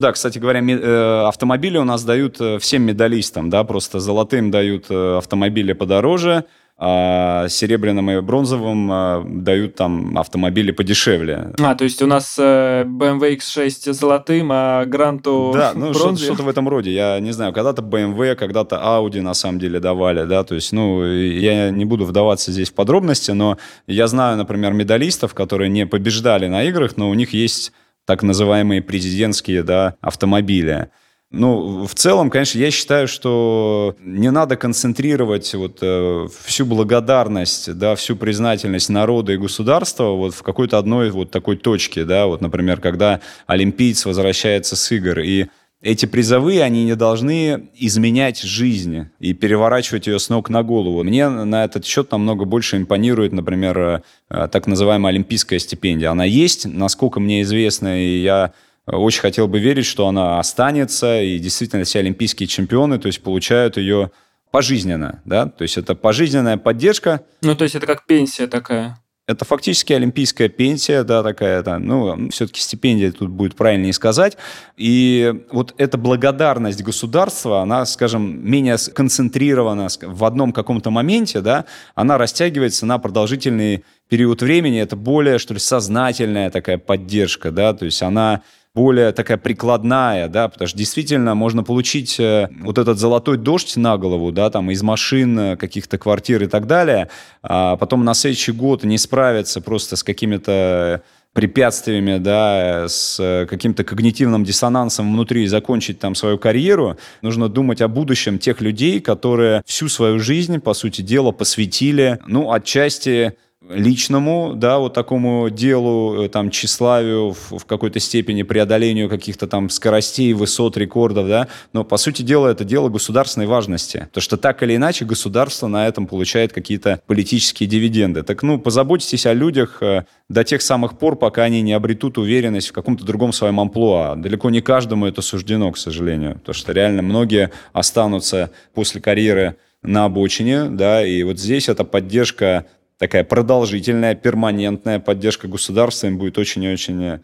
Да, 0.00 0.10
кстати 0.10 0.38
говоря, 0.38 0.60
э, 0.60 1.26
автомобили 1.28 1.78
у 1.78 1.84
нас 1.84 2.02
дают 2.02 2.40
э, 2.40 2.58
всем 2.58 2.82
медалистам, 2.82 3.50
да, 3.50 3.62
просто 3.62 4.00
золотым 4.00 4.50
дают 4.50 4.86
э, 4.90 5.18
автомобили 5.18 5.74
подороже, 5.74 6.44
а 6.84 7.46
серебряным 7.48 8.10
и 8.10 8.20
бронзовым 8.20 8.90
а, 8.90 9.24
дают 9.24 9.76
там 9.76 10.18
автомобили 10.18 10.72
подешевле. 10.72 11.52
А, 11.60 11.76
то 11.76 11.84
есть 11.84 12.02
у 12.02 12.06
нас 12.06 12.36
э, 12.40 12.82
BMW 12.82 13.36
X6 13.36 13.92
золотым, 13.92 14.48
а 14.50 14.84
Гранту 14.84 15.52
Да, 15.54 15.72
ну 15.76 15.94
что-то, 15.94 16.16
что-то 16.16 16.42
в 16.42 16.48
этом 16.48 16.68
роде. 16.68 16.92
Я 16.92 17.20
не 17.20 17.30
знаю, 17.30 17.52
когда-то 17.52 17.82
BMW, 17.82 18.34
когда-то 18.34 18.82
Audi 18.84 19.20
на 19.20 19.32
самом 19.34 19.60
деле 19.60 19.78
давали, 19.78 20.24
да, 20.24 20.42
то 20.42 20.56
есть, 20.56 20.72
ну, 20.72 21.04
я 21.04 21.70
не 21.70 21.84
буду 21.84 22.04
вдаваться 22.04 22.50
здесь 22.50 22.70
в 22.70 22.74
подробности, 22.74 23.30
но 23.30 23.58
я 23.86 24.08
знаю, 24.08 24.36
например, 24.36 24.72
медалистов, 24.72 25.34
которые 25.34 25.68
не 25.68 25.86
побеждали 25.86 26.48
на 26.48 26.64
играх, 26.64 26.96
но 26.96 27.10
у 27.10 27.14
них 27.14 27.32
есть 27.32 27.70
так 28.06 28.24
называемые 28.24 28.82
президентские, 28.82 29.62
да, 29.62 29.94
автомобили. 30.00 30.88
Ну, 31.32 31.86
в 31.86 31.94
целом, 31.94 32.28
конечно, 32.28 32.58
я 32.58 32.70
считаю, 32.70 33.08
что 33.08 33.96
не 34.00 34.30
надо 34.30 34.56
концентрировать 34.56 35.54
вот 35.54 35.78
э, 35.80 36.26
всю 36.44 36.66
благодарность, 36.66 37.74
да, 37.76 37.94
всю 37.94 38.16
признательность 38.16 38.90
народа 38.90 39.32
и 39.32 39.38
государства 39.38 40.10
вот 40.10 40.34
в 40.34 40.42
какой-то 40.42 40.76
одной 40.76 41.10
вот 41.10 41.30
такой 41.30 41.56
точке, 41.56 42.04
да, 42.04 42.26
вот, 42.26 42.42
например, 42.42 42.80
когда 42.82 43.20
олимпиец 43.46 44.04
возвращается 44.04 44.76
с 44.76 44.92
игр, 44.92 45.20
и 45.20 45.46
эти 45.80 46.04
призовые, 46.04 46.62
они 46.62 46.84
не 46.84 46.96
должны 46.96 47.70
изменять 47.74 48.42
жизнь 48.42 49.06
и 49.18 49.32
переворачивать 49.32 50.06
ее 50.06 50.18
с 50.18 50.28
ног 50.28 50.50
на 50.50 50.62
голову. 50.62 51.02
Мне 51.02 51.30
на 51.30 51.64
этот 51.64 51.86
счет 51.86 52.12
намного 52.12 52.44
больше 52.44 52.76
импонирует, 52.76 53.32
например, 53.32 54.02
э, 54.28 54.48
так 54.48 54.66
называемая 54.66 55.14
олимпийская 55.14 55.58
стипендия. 55.58 56.10
Она 56.10 56.24
есть, 56.24 56.66
насколько 56.66 57.20
мне 57.20 57.40
известно, 57.40 58.00
и 58.00 58.18
я 58.18 58.52
очень 58.86 59.20
хотел 59.20 59.48
бы 59.48 59.58
верить, 59.58 59.86
что 59.86 60.06
она 60.08 60.38
останется, 60.38 61.20
и 61.20 61.38
действительно 61.38 61.84
все 61.84 62.00
олимпийские 62.00 62.46
чемпионы, 62.46 62.98
то 62.98 63.06
есть 63.06 63.22
получают 63.22 63.76
ее 63.76 64.10
пожизненно, 64.50 65.22
да, 65.24 65.46
то 65.46 65.62
есть 65.62 65.78
это 65.78 65.94
пожизненная 65.94 66.58
поддержка. 66.58 67.24
Ну, 67.40 67.54
то 67.54 67.64
есть 67.64 67.74
это 67.74 67.86
как 67.86 68.06
пенсия 68.06 68.46
такая. 68.46 68.98
Это 69.28 69.44
фактически 69.44 69.92
олимпийская 69.92 70.48
пенсия, 70.48 71.04
да, 71.04 71.22
такая, 71.22 71.62
да, 71.62 71.78
ну, 71.78 72.28
все-таки 72.30 72.60
стипендия 72.60 73.12
тут 73.12 73.30
будет 73.30 73.54
правильнее 73.54 73.92
сказать. 73.92 74.36
И 74.76 75.32
вот 75.52 75.74
эта 75.78 75.96
благодарность 75.96 76.82
государства, 76.82 77.60
она, 77.62 77.86
скажем, 77.86 78.44
менее 78.44 78.76
концентрирована 78.92 79.86
в 80.02 80.24
одном 80.24 80.52
каком-то 80.52 80.90
моменте, 80.90 81.40
да, 81.40 81.66
она 81.94 82.18
растягивается 82.18 82.84
на 82.84 82.98
продолжительный 82.98 83.84
период 84.08 84.42
времени. 84.42 84.80
Это 84.80 84.96
более, 84.96 85.38
что 85.38 85.54
ли, 85.54 85.60
сознательная 85.60 86.50
такая 86.50 86.78
поддержка, 86.78 87.52
да, 87.52 87.74
то 87.74 87.84
есть 87.84 88.02
она 88.02 88.42
более 88.74 89.12
такая 89.12 89.36
прикладная, 89.36 90.28
да, 90.28 90.48
потому 90.48 90.66
что 90.66 90.78
действительно 90.78 91.34
можно 91.34 91.62
получить 91.62 92.18
э, 92.18 92.48
вот 92.60 92.78
этот 92.78 92.98
золотой 92.98 93.36
дождь 93.36 93.76
на 93.76 93.98
голову, 93.98 94.32
да, 94.32 94.48
там 94.50 94.70
из 94.70 94.82
машин, 94.82 95.38
э, 95.38 95.56
каких-то 95.56 95.98
квартир 95.98 96.42
и 96.42 96.46
так 96.46 96.66
далее, 96.66 97.08
а 97.42 97.76
потом 97.76 98.04
на 98.04 98.14
следующий 98.14 98.52
год 98.52 98.84
не 98.84 98.96
справиться 98.96 99.60
просто 99.60 99.96
с 99.96 100.02
какими-то 100.02 101.02
препятствиями, 101.34 102.16
да, 102.16 102.88
с 102.88 103.18
э, 103.20 103.46
каким-то 103.46 103.84
когнитивным 103.84 104.42
диссонансом 104.42 105.12
внутри 105.12 105.44
и 105.44 105.46
закончить 105.46 105.98
там 105.98 106.14
свою 106.14 106.38
карьеру, 106.38 106.96
нужно 107.20 107.50
думать 107.50 107.82
о 107.82 107.88
будущем 107.88 108.38
тех 108.38 108.62
людей, 108.62 109.00
которые 109.00 109.62
всю 109.66 109.88
свою 109.88 110.18
жизнь, 110.18 110.60
по 110.60 110.72
сути 110.72 111.02
дела, 111.02 111.32
посвятили, 111.32 112.18
ну, 112.26 112.52
отчасти 112.52 113.36
личному, 113.68 114.52
да, 114.54 114.78
вот 114.78 114.94
такому 114.94 115.50
делу, 115.50 116.22
э, 116.22 116.28
там, 116.28 116.50
тщеславию, 116.50 117.30
в, 117.32 117.58
в 117.58 117.64
какой-то 117.64 118.00
степени 118.00 118.42
преодолению 118.42 119.08
каких-то 119.08 119.46
там 119.46 119.70
скоростей, 119.70 120.32
высот, 120.32 120.76
рекордов, 120.76 121.28
да, 121.28 121.48
но, 121.72 121.84
по 121.84 121.96
сути 121.96 122.22
дела, 122.22 122.48
это 122.48 122.64
дело 122.64 122.88
государственной 122.88 123.46
важности, 123.46 124.08
то 124.12 124.20
что 124.20 124.36
так 124.36 124.62
или 124.62 124.76
иначе 124.76 125.04
государство 125.04 125.68
на 125.68 125.86
этом 125.86 126.06
получает 126.06 126.52
какие-то 126.52 127.00
политические 127.06 127.68
дивиденды. 127.68 128.22
Так, 128.22 128.42
ну, 128.42 128.58
позаботьтесь 128.58 129.26
о 129.26 129.32
людях 129.32 129.82
э, 129.82 130.04
до 130.28 130.44
тех 130.44 130.62
самых 130.62 130.98
пор, 130.98 131.16
пока 131.16 131.44
они 131.44 131.62
не 131.62 131.72
обретут 131.72 132.18
уверенность 132.18 132.68
в 132.68 132.72
каком-то 132.72 133.04
другом 133.04 133.32
своем 133.32 133.60
амплуа. 133.60 134.16
Далеко 134.16 134.50
не 134.50 134.60
каждому 134.60 135.06
это 135.06 135.22
суждено, 135.22 135.70
к 135.72 135.78
сожалению, 135.78 136.34
потому 136.34 136.54
что 136.54 136.72
реально 136.72 137.02
многие 137.02 137.50
останутся 137.72 138.50
после 138.74 139.00
карьеры 139.00 139.56
на 139.82 140.04
обочине, 140.04 140.64
да, 140.64 141.04
и 141.04 141.22
вот 141.22 141.38
здесь 141.38 141.68
эта 141.68 141.84
поддержка 141.84 142.66
такая 143.02 143.24
продолжительная, 143.24 144.14
перманентная 144.14 145.00
поддержка 145.00 145.48
государства 145.48 146.06
им 146.06 146.18
будет 146.18 146.38
очень 146.38 146.62
и 146.62 146.72
очень 146.72 147.02
э, 147.02 147.20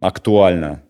актуальна. 0.00 0.82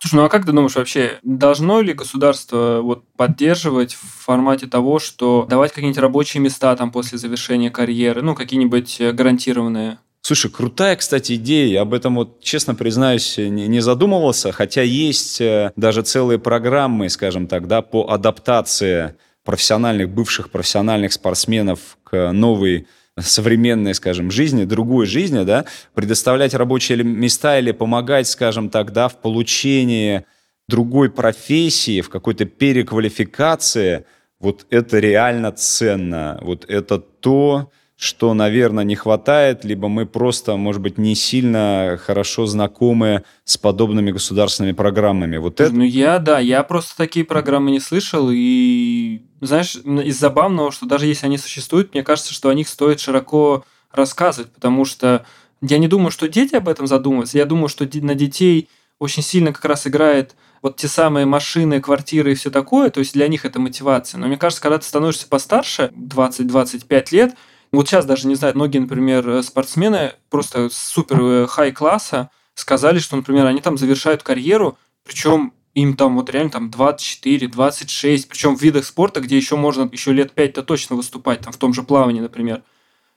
Слушай, 0.00 0.14
ну 0.16 0.24
а 0.24 0.28
как 0.28 0.44
ты 0.44 0.50
думаешь 0.50 0.74
вообще, 0.74 1.20
должно 1.22 1.82
ли 1.82 1.92
государство 1.92 2.80
вот 2.82 3.04
поддерживать 3.16 3.94
в 3.94 4.24
формате 4.24 4.66
того, 4.66 4.98
что 4.98 5.46
давать 5.48 5.70
какие-нибудь 5.70 6.00
рабочие 6.00 6.42
места 6.42 6.74
там 6.74 6.90
после 6.90 7.16
завершения 7.16 7.70
карьеры, 7.70 8.22
ну 8.22 8.34
какие-нибудь 8.34 9.00
э, 9.00 9.12
гарантированные? 9.12 9.98
Слушай, 10.22 10.50
крутая, 10.50 10.96
кстати, 10.96 11.34
идея. 11.34 11.68
Я 11.68 11.82
об 11.82 11.94
этом, 11.94 12.16
вот, 12.16 12.40
честно 12.40 12.74
признаюсь, 12.74 13.38
не, 13.38 13.68
не 13.68 13.78
задумывался, 13.78 14.50
хотя 14.50 14.82
есть 14.82 15.40
э, 15.40 15.70
даже 15.76 16.02
целые 16.02 16.40
программы, 16.40 17.08
скажем 17.08 17.46
так, 17.46 17.68
да, 17.68 17.82
по 17.82 18.10
адаптации 18.10 19.14
профессиональных, 19.44 20.10
бывших 20.10 20.50
профессиональных 20.50 21.12
спортсменов 21.12 21.98
к 22.04 22.32
новой 22.32 22.86
современной, 23.18 23.94
скажем, 23.94 24.30
жизни, 24.30 24.64
другой 24.64 25.06
жизни, 25.06 25.44
да, 25.44 25.66
предоставлять 25.94 26.54
рабочие 26.54 27.02
места 27.02 27.58
или 27.58 27.72
помогать, 27.72 28.28
скажем 28.28 28.70
так, 28.70 28.92
да, 28.92 29.08
в 29.08 29.20
получении 29.20 30.24
другой 30.68 31.10
профессии, 31.10 32.00
в 32.00 32.08
какой-то 32.08 32.44
переквалификации, 32.44 34.04
вот 34.38 34.66
это 34.70 34.98
реально 34.98 35.52
ценно. 35.52 36.38
Вот 36.42 36.64
это 36.68 36.98
то, 36.98 37.70
что, 37.96 38.32
наверное, 38.32 38.84
не 38.84 38.94
хватает, 38.94 39.64
либо 39.64 39.88
мы 39.88 40.06
просто, 40.06 40.56
может 40.56 40.80
быть, 40.80 40.96
не 40.96 41.14
сильно 41.14 41.98
хорошо 42.02 42.46
знакомы 42.46 43.24
с 43.44 43.58
подобными 43.58 44.10
государственными 44.10 44.72
программами. 44.72 45.36
Вот 45.36 45.60
это... 45.60 45.70
Ну, 45.70 45.82
я, 45.84 46.18
да, 46.18 46.38
я 46.38 46.62
просто 46.62 46.96
такие 46.96 47.26
программы 47.26 47.72
не 47.72 47.80
слышал, 47.80 48.30
и, 48.32 49.20
знаешь, 49.40 49.76
из 49.76 50.18
забавного, 50.18 50.72
что 50.72 50.86
даже 50.86 51.06
если 51.06 51.26
они 51.26 51.38
существуют, 51.38 51.94
мне 51.94 52.02
кажется, 52.02 52.32
что 52.32 52.48
о 52.48 52.54
них 52.54 52.68
стоит 52.68 53.00
широко 53.00 53.64
рассказывать, 53.90 54.52
потому 54.52 54.84
что 54.84 55.24
я 55.62 55.78
не 55.78 55.88
думаю, 55.88 56.10
что 56.10 56.28
дети 56.28 56.54
об 56.54 56.68
этом 56.68 56.86
задумываются, 56.86 57.38
я 57.38 57.46
думаю, 57.46 57.68
что 57.68 57.88
на 58.00 58.14
детей 58.14 58.68
очень 58.98 59.22
сильно 59.22 59.52
как 59.52 59.64
раз 59.64 59.86
играет 59.86 60.34
вот 60.62 60.76
те 60.76 60.88
самые 60.88 61.26
машины, 61.26 61.80
квартиры 61.80 62.32
и 62.32 62.34
все 62.34 62.50
такое, 62.50 62.90
то 62.90 63.00
есть 63.00 63.14
для 63.14 63.28
них 63.28 63.44
это 63.44 63.58
мотивация. 63.58 64.18
Но 64.18 64.26
мне 64.26 64.36
кажется, 64.36 64.62
когда 64.62 64.78
ты 64.78 64.84
становишься 64.84 65.26
постарше, 65.26 65.90
20-25 65.96 67.06
лет, 67.12 67.34
вот 67.72 67.88
сейчас 67.88 68.04
даже, 68.04 68.26
не 68.26 68.34
знаю, 68.34 68.54
многие, 68.56 68.78
например, 68.78 69.28
э, 69.28 69.42
спортсмены 69.42 70.14
просто 70.28 70.68
супер 70.70 71.20
э, 71.22 71.46
хай-класса 71.46 72.30
сказали, 72.54 72.98
что, 72.98 73.16
например, 73.16 73.46
они 73.46 73.60
там 73.60 73.78
завершают 73.78 74.22
карьеру, 74.22 74.76
причем 75.04 75.52
им 75.74 75.96
там 75.96 76.16
вот 76.16 76.30
реально 76.30 76.50
там 76.50 76.70
24, 76.70 77.48
26, 77.48 78.28
причем 78.28 78.56
в 78.56 78.62
видах 78.62 78.84
спорта, 78.84 79.20
где 79.20 79.36
еще 79.36 79.56
можно 79.56 79.88
еще 79.92 80.12
лет 80.12 80.32
5-то 80.34 80.62
точно 80.62 80.96
выступать, 80.96 81.40
там 81.40 81.52
в 81.52 81.56
том 81.56 81.72
же 81.72 81.82
плавании, 81.82 82.20
например. 82.20 82.62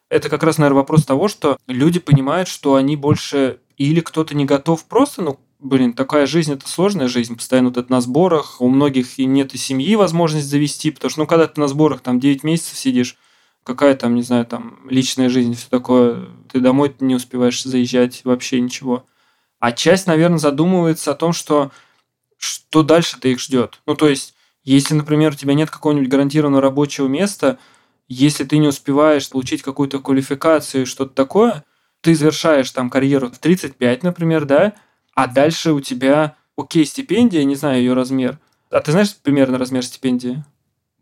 Это 0.09 0.29
как 0.29 0.43
раз, 0.43 0.57
наверное, 0.57 0.77
вопрос 0.77 1.05
того, 1.05 1.27
что 1.27 1.57
люди 1.67 1.99
понимают, 1.99 2.47
что 2.47 2.75
они 2.75 2.95
больше 2.95 3.59
или 3.77 3.99
кто-то 4.01 4.35
не 4.35 4.45
готов 4.45 4.85
просто, 4.85 5.23
ну, 5.23 5.39
блин, 5.59 5.93
такая 5.93 6.27
жизнь– 6.27 6.53
это 6.53 6.67
сложная 6.67 7.07
жизнь, 7.07 7.35
постоянно 7.35 7.69
вот 7.69 7.77
это 7.77 7.91
на 7.91 8.01
сборах, 8.01 8.61
у 8.61 8.69
многих 8.69 9.17
и 9.17 9.25
нет 9.25 9.55
и 9.55 9.57
семьи 9.57 9.95
возможности 9.95 10.47
завести, 10.47 10.91
потому 10.91 11.09
что, 11.09 11.21
ну, 11.21 11.27
когда 11.27 11.47
ты 11.47 11.59
на 11.59 11.67
сборах 11.67 12.01
там 12.01 12.19
9 12.19 12.43
месяцев 12.43 12.77
сидишь, 12.77 13.17
какая 13.63 13.95
там, 13.95 14.13
не 14.13 14.21
знаю, 14.21 14.45
там 14.45 14.79
личная 14.89 15.29
жизнь, 15.29 15.55
все 15.55 15.67
такое, 15.69 16.27
ты 16.51 16.59
домой 16.59 16.93
не 16.99 17.15
успеваешь 17.15 17.63
заезжать, 17.63 18.21
вообще 18.25 18.59
ничего. 18.59 19.05
А 19.59 19.71
часть, 19.71 20.05
наверное, 20.05 20.37
задумывается 20.37 21.11
о 21.11 21.15
том, 21.15 21.31
что 21.31 21.71
что 22.43 22.83
дальше-то 22.83 23.29
их 23.29 23.39
ждет. 23.39 23.79
Ну, 23.85 23.95
то 23.95 24.09
есть, 24.09 24.33
если, 24.65 24.95
например, 24.95 25.31
у 25.31 25.35
тебя 25.35 25.53
нет 25.53 25.69
какого-нибудь 25.69 26.09
гарантированного 26.09 26.61
рабочего 26.61 27.07
места, 27.07 27.57
если 28.09 28.43
ты 28.43 28.57
не 28.57 28.67
успеваешь 28.67 29.29
получить 29.29 29.61
какую-то 29.61 29.99
квалификацию, 29.99 30.85
что-то 30.85 31.13
такое, 31.13 31.63
ты 32.01 32.13
завершаешь 32.13 32.69
там 32.71 32.89
карьеру 32.89 33.31
в 33.31 33.37
35, 33.37 34.03
например, 34.03 34.43
да, 34.43 34.73
а 35.15 35.27
дальше 35.27 35.71
у 35.71 35.79
тебя, 35.79 36.35
окей, 36.57 36.85
стипендия, 36.85 37.45
не 37.45 37.55
знаю 37.55 37.79
ее 37.79 37.93
размер. 37.93 38.39
А 38.69 38.81
ты 38.81 38.91
знаешь 38.91 39.15
примерно 39.15 39.57
размер 39.57 39.85
стипендии? 39.85 40.43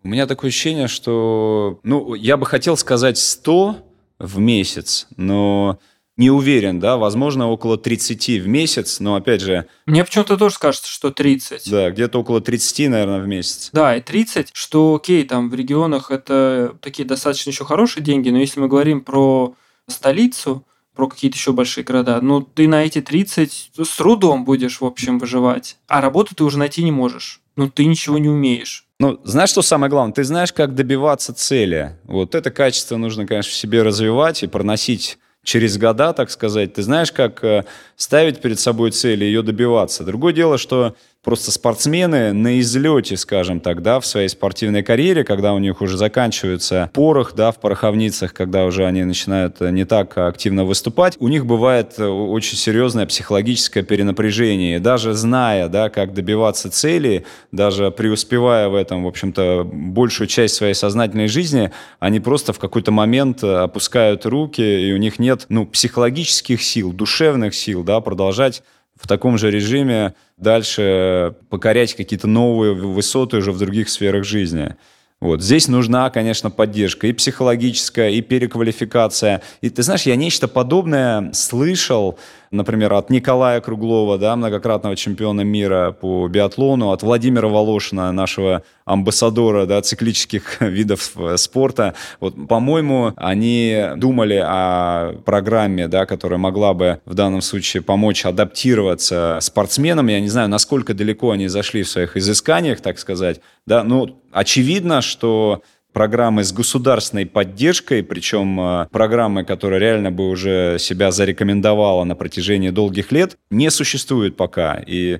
У 0.03 0.09
меня 0.09 0.27
такое 0.27 0.49
ощущение, 0.49 0.87
что, 0.87 1.79
ну, 1.81 2.13
я 2.13 2.37
бы 2.37 2.45
хотел 2.45 2.77
сказать 2.77 3.17
100 3.17 3.77
в 4.19 4.37
месяц, 4.37 5.07
но 5.17 5.79
не 6.21 6.29
уверен, 6.29 6.79
да, 6.79 6.97
возможно, 6.97 7.49
около 7.49 7.79
30 7.79 8.43
в 8.43 8.47
месяц, 8.47 8.99
но 8.99 9.15
опять 9.15 9.41
же... 9.41 9.65
Мне 9.87 10.05
почему-то 10.05 10.37
тоже 10.37 10.57
кажется, 10.59 10.87
что 10.87 11.09
30. 11.09 11.69
Да, 11.69 11.89
где-то 11.89 12.19
около 12.19 12.41
30, 12.41 12.89
наверное, 12.89 13.21
в 13.21 13.27
месяц. 13.27 13.71
Да, 13.73 13.97
и 13.97 14.01
30, 14.01 14.51
что 14.53 14.93
окей, 14.93 15.23
там 15.23 15.49
в 15.49 15.55
регионах 15.55 16.11
это 16.11 16.75
такие 16.79 17.07
достаточно 17.07 17.49
еще 17.49 17.65
хорошие 17.65 18.03
деньги, 18.03 18.29
но 18.29 18.37
если 18.37 18.59
мы 18.59 18.67
говорим 18.67 19.01
про 19.01 19.55
столицу, 19.87 20.63
про 20.95 21.07
какие-то 21.07 21.37
еще 21.37 21.53
большие 21.53 21.83
города, 21.83 22.21
ну, 22.21 22.41
ты 22.41 22.67
на 22.67 22.83
эти 22.83 23.01
30 23.01 23.71
с 23.81 23.97
трудом 23.97 24.45
будешь, 24.45 24.79
в 24.79 24.85
общем, 24.85 25.17
выживать. 25.17 25.77
А 25.87 26.01
работу 26.01 26.35
ты 26.35 26.43
уже 26.43 26.59
найти 26.59 26.83
не 26.83 26.91
можешь. 26.91 27.41
Ну, 27.55 27.67
ты 27.67 27.85
ничего 27.85 28.19
не 28.19 28.29
умеешь. 28.29 28.85
Ну, 28.99 29.19
знаешь, 29.23 29.49
что 29.49 29.63
самое 29.63 29.89
главное? 29.89 30.13
Ты 30.13 30.23
знаешь, 30.23 30.53
как 30.53 30.75
добиваться 30.75 31.33
цели. 31.33 31.97
Вот 32.03 32.35
это 32.35 32.51
качество 32.51 32.97
нужно, 32.97 33.25
конечно, 33.25 33.51
в 33.51 33.55
себе 33.55 33.81
развивать 33.81 34.43
и 34.43 34.47
проносить 34.47 35.17
через 35.43 35.77
года, 35.77 36.13
так 36.13 36.29
сказать. 36.29 36.73
Ты 36.73 36.83
знаешь, 36.83 37.11
как 37.11 37.43
э, 37.43 37.65
ставить 37.95 38.41
перед 38.41 38.59
собой 38.59 38.91
цель 38.91 39.23
и 39.23 39.27
ее 39.27 39.41
добиваться. 39.41 40.03
Другое 40.03 40.33
дело, 40.33 40.57
что 40.57 40.95
просто 41.23 41.51
спортсмены 41.51 42.33
на 42.33 42.59
излете, 42.59 43.15
скажем 43.15 43.59
так, 43.59 43.83
да, 43.83 43.99
в 43.99 44.05
своей 44.05 44.27
спортивной 44.27 44.81
карьере, 44.81 45.23
когда 45.23 45.53
у 45.53 45.59
них 45.59 45.81
уже 45.81 45.95
заканчивается 45.95 46.89
порох, 46.93 47.33
да, 47.35 47.51
в 47.51 47.59
пороховницах, 47.59 48.33
когда 48.33 48.65
уже 48.65 48.85
они 48.85 49.03
начинают 49.03 49.61
э, 49.61 49.69
не 49.69 49.85
так 49.85 50.17
активно 50.17 50.65
выступать, 50.65 51.17
у 51.19 51.27
них 51.27 51.45
бывает 51.45 51.93
э, 51.99 52.07
очень 52.07 52.57
серьезное 52.57 53.05
психологическое 53.05 53.83
перенапряжение. 53.83 54.79
Даже 54.79 55.13
зная, 55.13 55.67
да, 55.67 55.89
как 55.89 56.13
добиваться 56.13 56.71
цели, 56.71 57.25
даже 57.51 57.91
преуспевая 57.91 58.69
в 58.69 58.75
этом, 58.75 59.03
в 59.03 59.07
общем-то, 59.07 59.63
большую 59.71 60.27
часть 60.27 60.55
своей 60.55 60.73
сознательной 60.73 61.27
жизни, 61.27 61.71
они 61.99 62.19
просто 62.19 62.51
в 62.51 62.57
какой-то 62.57 62.91
момент 62.91 63.43
э, 63.43 63.57
опускают 63.57 64.25
руки, 64.25 64.61
и 64.61 64.91
у 64.91 64.97
них 64.97 65.19
нет, 65.19 65.45
ну, 65.49 65.67
психологических 65.67 66.63
сил, 66.63 66.91
душевных 66.91 67.53
сил, 67.53 67.83
да, 67.83 68.01
продолжать 68.01 68.63
в 69.01 69.07
таком 69.07 69.37
же 69.37 69.49
режиме 69.49 70.13
дальше 70.37 71.35
покорять 71.49 71.95
какие-то 71.95 72.27
новые 72.27 72.73
высоты 72.73 73.37
уже 73.37 73.51
в 73.51 73.57
других 73.57 73.89
сферах 73.89 74.23
жизни. 74.23 74.75
Вот. 75.19 75.41
Здесь 75.41 75.67
нужна, 75.67 76.09
конечно, 76.09 76.49
поддержка 76.49 77.07
и 77.07 77.13
психологическая, 77.13 78.09
и 78.09 78.21
переквалификация. 78.21 79.41
И 79.61 79.69
ты 79.69 79.83
знаешь, 79.83 80.03
я 80.03 80.15
нечто 80.15 80.47
подобное 80.47 81.31
слышал 81.33 82.17
например, 82.51 82.93
от 82.93 83.09
Николая 83.09 83.61
Круглова, 83.61 84.17
да, 84.17 84.35
многократного 84.35 84.95
чемпиона 84.95 85.41
мира 85.41 85.95
по 85.99 86.27
биатлону, 86.27 86.91
от 86.91 87.01
Владимира 87.01 87.47
Волошина, 87.47 88.11
нашего 88.11 88.63
амбассадора 88.85 89.65
да, 89.65 89.81
циклических 89.81 90.61
видов 90.61 91.13
э, 91.15 91.37
спорта. 91.37 91.95
Вот, 92.19 92.35
по-моему, 92.47 93.13
они 93.15 93.81
думали 93.95 94.43
о 94.43 95.13
программе, 95.25 95.87
да, 95.87 96.05
которая 96.05 96.37
могла 96.37 96.73
бы 96.73 96.99
в 97.05 97.13
данном 97.13 97.41
случае 97.41 97.83
помочь 97.83 98.25
адаптироваться 98.25 99.37
спортсменам. 99.41 100.07
Я 100.07 100.19
не 100.19 100.29
знаю, 100.29 100.49
насколько 100.49 100.93
далеко 100.93 101.31
они 101.31 101.47
зашли 101.47 101.83
в 101.83 101.89
своих 101.89 102.17
изысканиях, 102.17 102.81
так 102.81 102.99
сказать. 102.99 103.39
Да, 103.65 103.83
но 103.83 104.09
очевидно, 104.31 105.01
что 105.01 105.61
программы 105.93 106.43
с 106.43 106.53
государственной 106.53 107.25
поддержкой, 107.25 108.03
причем 108.03 108.59
э, 108.59 108.87
программы, 108.91 109.43
которая 109.43 109.79
реально 109.79 110.11
бы 110.11 110.29
уже 110.29 110.77
себя 110.79 111.11
зарекомендовала 111.11 112.03
на 112.03 112.15
протяжении 112.15 112.69
долгих 112.69 113.11
лет, 113.11 113.37
не 113.49 113.69
существует 113.69 114.37
пока. 114.37 114.81
И 114.85 115.19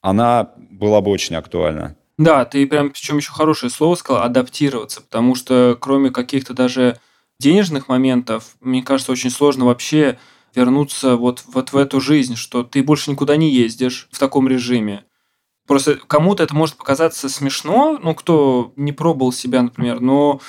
она 0.00 0.52
была 0.56 1.00
бы 1.00 1.10
очень 1.10 1.36
актуальна. 1.36 1.96
Да, 2.18 2.44
ты 2.44 2.66
прям 2.66 2.90
причем 2.90 3.18
еще 3.18 3.30
хорошее 3.30 3.70
слово 3.70 3.94
сказал, 3.94 4.22
адаптироваться, 4.22 5.02
потому 5.02 5.34
что 5.36 5.76
кроме 5.80 6.10
каких-то 6.10 6.52
даже 6.52 6.98
денежных 7.38 7.88
моментов, 7.88 8.56
мне 8.60 8.82
кажется, 8.82 9.12
очень 9.12 9.30
сложно 9.30 9.66
вообще 9.66 10.18
вернуться 10.54 11.16
вот, 11.16 11.44
вот 11.46 11.72
в 11.72 11.76
эту 11.76 12.00
жизнь, 12.00 12.34
что 12.34 12.64
ты 12.64 12.82
больше 12.82 13.10
никуда 13.10 13.36
не 13.36 13.50
ездишь 13.50 14.08
в 14.10 14.18
таком 14.18 14.48
режиме. 14.48 15.04
Просто 15.68 15.96
кому-то 16.06 16.42
это 16.42 16.56
может 16.56 16.76
показаться 16.76 17.28
смешно, 17.28 18.00
ну, 18.02 18.14
кто 18.14 18.72
не 18.76 18.92
пробовал 18.92 19.32
себя, 19.32 19.60
например, 19.60 20.00
но 20.00 20.40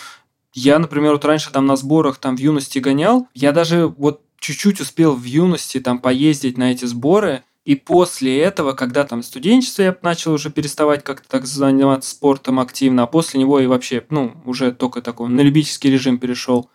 я, 0.53 0.79
например, 0.79 1.11
вот 1.11 1.25
раньше 1.25 1.51
там 1.51 1.65
на 1.65 1.75
сборах 1.75 2.17
там 2.17 2.37
в 2.37 2.39
юности 2.39 2.79
гонял, 2.79 3.27
я 3.33 3.51
даже 3.51 3.87
вот 3.87 4.21
чуть-чуть 4.39 4.79
успел 4.79 5.13
в 5.13 5.25
юности 5.25 5.81
там 5.81 5.99
поездить 5.99 6.57
на 6.57 6.71
эти 6.71 6.85
сборы, 6.85 7.43
и 7.65 7.75
после 7.75 8.39
этого, 8.39 8.71
когда 8.71 9.03
там 9.03 9.21
студенчество 9.21 9.81
я 9.81 9.97
начал 10.01 10.31
уже 10.31 10.49
переставать 10.49 11.03
как-то 11.03 11.27
так 11.27 11.45
заниматься 11.45 12.11
спортом 12.11 12.57
активно, 12.57 13.03
а 13.03 13.07
после 13.07 13.41
него 13.41 13.59
и 13.59 13.67
вообще, 13.67 14.05
ну, 14.09 14.37
уже 14.45 14.71
только 14.71 15.01
такой 15.01 15.27
на 15.27 15.41
любительский 15.41 15.91
режим 15.91 16.17
перешел. 16.17 16.69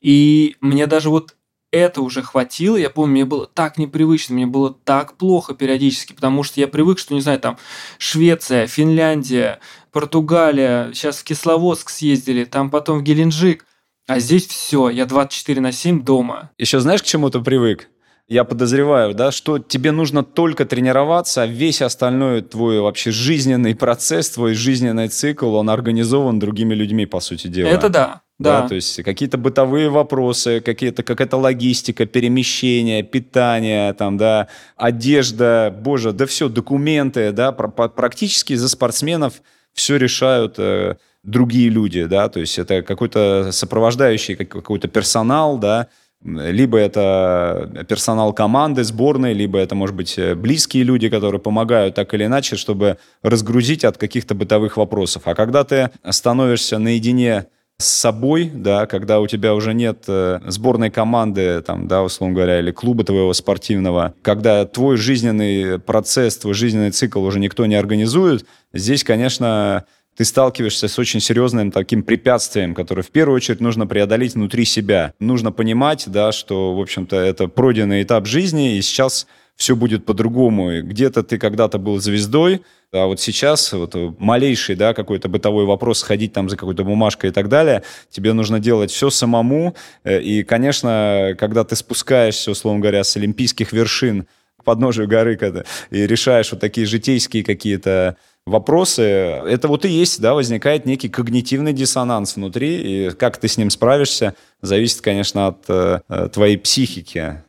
И 0.00 0.56
мне 0.60 0.88
даже 0.88 1.10
вот 1.10 1.36
это 1.74 2.00
уже 2.02 2.22
хватило. 2.22 2.76
Я 2.76 2.90
помню, 2.90 3.12
мне 3.12 3.24
было 3.24 3.46
так 3.46 3.78
непривычно, 3.78 4.34
мне 4.34 4.46
было 4.46 4.74
так 4.84 5.16
плохо 5.16 5.54
периодически, 5.54 6.12
потому 6.12 6.42
что 6.42 6.60
я 6.60 6.68
привык, 6.68 6.98
что, 6.98 7.14
не 7.14 7.20
знаю, 7.20 7.40
там 7.40 7.58
Швеция, 7.98 8.66
Финляндия, 8.66 9.60
Португалия, 9.92 10.92
сейчас 10.92 11.18
в 11.18 11.24
Кисловодск 11.24 11.90
съездили, 11.90 12.44
там 12.44 12.70
потом 12.70 12.98
в 12.98 13.02
Геленджик. 13.02 13.66
А 14.06 14.18
здесь 14.18 14.46
все, 14.46 14.90
я 14.90 15.06
24 15.06 15.60
на 15.60 15.72
7 15.72 16.04
дома. 16.04 16.50
Еще 16.58 16.80
знаешь, 16.80 17.02
к 17.02 17.06
чему 17.06 17.30
ты 17.30 17.40
привык? 17.40 17.88
я 18.26 18.44
подозреваю, 18.44 19.14
да, 19.14 19.32
что 19.32 19.58
тебе 19.58 19.92
нужно 19.92 20.22
только 20.22 20.64
тренироваться, 20.64 21.42
а 21.42 21.46
весь 21.46 21.82
остальной 21.82 22.42
твой 22.42 22.80
вообще 22.80 23.10
жизненный 23.10 23.74
процесс, 23.74 24.30
твой 24.30 24.54
жизненный 24.54 25.08
цикл, 25.08 25.54
он 25.54 25.68
организован 25.68 26.38
другими 26.38 26.74
людьми, 26.74 27.04
по 27.06 27.20
сути 27.20 27.48
дела. 27.48 27.68
Это 27.68 27.88
да. 27.90 28.22
Да. 28.38 28.62
да, 28.62 28.68
то 28.68 28.74
есть 28.74 29.00
какие-то 29.04 29.38
бытовые 29.38 29.90
вопросы, 29.90 30.60
какие-то 30.60 31.04
какая-то 31.04 31.36
логистика, 31.36 32.04
перемещение, 32.04 33.04
питание, 33.04 33.92
там, 33.92 34.16
да, 34.16 34.48
одежда, 34.76 35.72
боже, 35.76 36.12
да 36.12 36.26
все, 36.26 36.48
документы, 36.48 37.30
да, 37.30 37.52
практически 37.52 38.54
за 38.54 38.68
спортсменов 38.68 39.34
все 39.72 39.96
решают 39.96 40.56
э, 40.58 40.96
другие 41.22 41.68
люди, 41.68 42.04
да, 42.04 42.28
то 42.28 42.40
есть 42.40 42.58
это 42.58 42.82
какой-то 42.82 43.50
сопровождающий 43.52 44.34
какой-то 44.34 44.88
персонал, 44.88 45.56
да, 45.56 45.86
либо 46.24 46.78
это 46.78 47.84
персонал 47.88 48.32
команды, 48.32 48.82
сборной, 48.82 49.34
либо 49.34 49.58
это, 49.58 49.74
может 49.74 49.94
быть, 49.94 50.18
близкие 50.36 50.82
люди, 50.82 51.08
которые 51.08 51.40
помогают 51.40 51.94
так 51.94 52.14
или 52.14 52.24
иначе, 52.24 52.56
чтобы 52.56 52.98
разгрузить 53.22 53.84
от 53.84 53.98
каких-то 53.98 54.34
бытовых 54.34 54.76
вопросов. 54.76 55.22
А 55.26 55.34
когда 55.34 55.64
ты 55.64 55.90
становишься 56.08 56.78
наедине 56.78 57.46
с 57.78 57.86
собой, 57.86 58.50
да, 58.54 58.86
когда 58.86 59.20
у 59.20 59.26
тебя 59.26 59.54
уже 59.54 59.74
нет 59.74 60.04
э, 60.06 60.40
сборной 60.46 60.90
команды, 60.90 61.60
там, 61.62 61.88
да, 61.88 62.04
условно 62.04 62.34
говоря, 62.34 62.60
или 62.60 62.70
клуба 62.70 63.02
твоего 63.02 63.32
спортивного, 63.32 64.14
когда 64.22 64.64
твой 64.64 64.96
жизненный 64.96 65.80
процесс, 65.80 66.38
твой 66.38 66.54
жизненный 66.54 66.92
цикл 66.92 67.22
уже 67.24 67.40
никто 67.40 67.66
не 67.66 67.74
организует, 67.74 68.46
здесь, 68.72 69.02
конечно, 69.02 69.84
ты 70.16 70.24
сталкиваешься 70.24 70.86
с 70.86 70.98
очень 70.98 71.20
серьезным 71.20 71.72
таким 71.72 72.04
препятствием, 72.04 72.74
которое 72.74 73.02
в 73.02 73.10
первую 73.10 73.36
очередь 73.36 73.60
нужно 73.60 73.86
преодолеть 73.86 74.34
внутри 74.34 74.64
себя. 74.64 75.12
Нужно 75.18 75.50
понимать, 75.50 76.04
да, 76.06 76.30
что, 76.30 76.76
в 76.76 76.80
общем-то, 76.80 77.16
это 77.16 77.48
пройденный 77.48 78.04
этап 78.04 78.26
жизни, 78.26 78.76
и 78.76 78.82
сейчас 78.82 79.26
все 79.56 79.74
будет 79.74 80.04
по-другому. 80.04 80.80
Где-то 80.82 81.22
ты 81.22 81.38
когда-то 81.38 81.78
был 81.78 81.98
звездой, 82.00 82.62
а 82.94 83.06
вот 83.06 83.20
сейчас 83.20 83.72
вот 83.72 83.94
малейший, 84.18 84.76
да, 84.76 84.94
какой-то 84.94 85.28
бытовой 85.28 85.64
вопрос, 85.64 85.98
сходить 85.98 86.32
там 86.32 86.48
за 86.48 86.56
какой-то 86.56 86.84
бумажкой 86.84 87.30
и 87.30 87.32
так 87.32 87.48
далее, 87.48 87.82
тебе 88.10 88.32
нужно 88.32 88.60
делать 88.60 88.90
все 88.90 89.10
самому. 89.10 89.74
Э, 90.04 90.20
и, 90.20 90.44
конечно, 90.44 91.34
когда 91.38 91.64
ты 91.64 91.76
спускаешься, 91.76 92.50
условно 92.50 92.80
говоря, 92.80 93.02
с 93.02 93.16
олимпийских 93.16 93.72
вершин 93.72 94.26
к 94.58 94.64
подножию 94.64 95.08
горы 95.08 95.36
когда, 95.36 95.64
и 95.90 96.06
решаешь 96.06 96.52
вот 96.52 96.60
такие 96.60 96.86
житейские 96.86 97.44
какие-то 97.44 98.16
вопросы, 98.46 99.02
это 99.02 99.68
вот 99.68 99.84
и 99.84 99.88
есть, 99.88 100.20
да, 100.20 100.34
возникает 100.34 100.86
некий 100.86 101.08
когнитивный 101.08 101.72
диссонанс 101.72 102.36
внутри, 102.36 103.08
и 103.08 103.10
как 103.10 103.38
ты 103.38 103.48
с 103.48 103.56
ним 103.56 103.70
справишься, 103.70 104.34
зависит, 104.62 105.00
конечно, 105.00 105.48
от 105.48 105.64
э, 105.68 106.00
твоей 106.32 106.58
психики. 106.58 107.43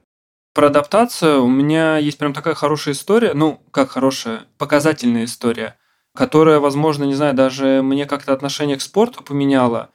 Про 0.55 0.67
адаптацию 0.67 1.43
у 1.43 1.49
меня 1.49 1.97
есть 1.97 2.17
прям 2.17 2.33
такая 2.33 2.55
хорошая 2.55 2.93
история, 2.93 3.33
ну, 3.33 3.61
как 3.71 3.91
хорошая, 3.91 4.45
показательная 4.57 5.25
история, 5.25 5.77
которая, 6.15 6.59
возможно, 6.59 7.03
не 7.03 7.13
знаю, 7.13 7.35
даже 7.35 7.81
мне 7.83 8.05
как-то 8.05 8.31
отношение 8.31 8.77
к 8.77 8.81
спорту 8.81 9.21
поменяла. 9.21 9.89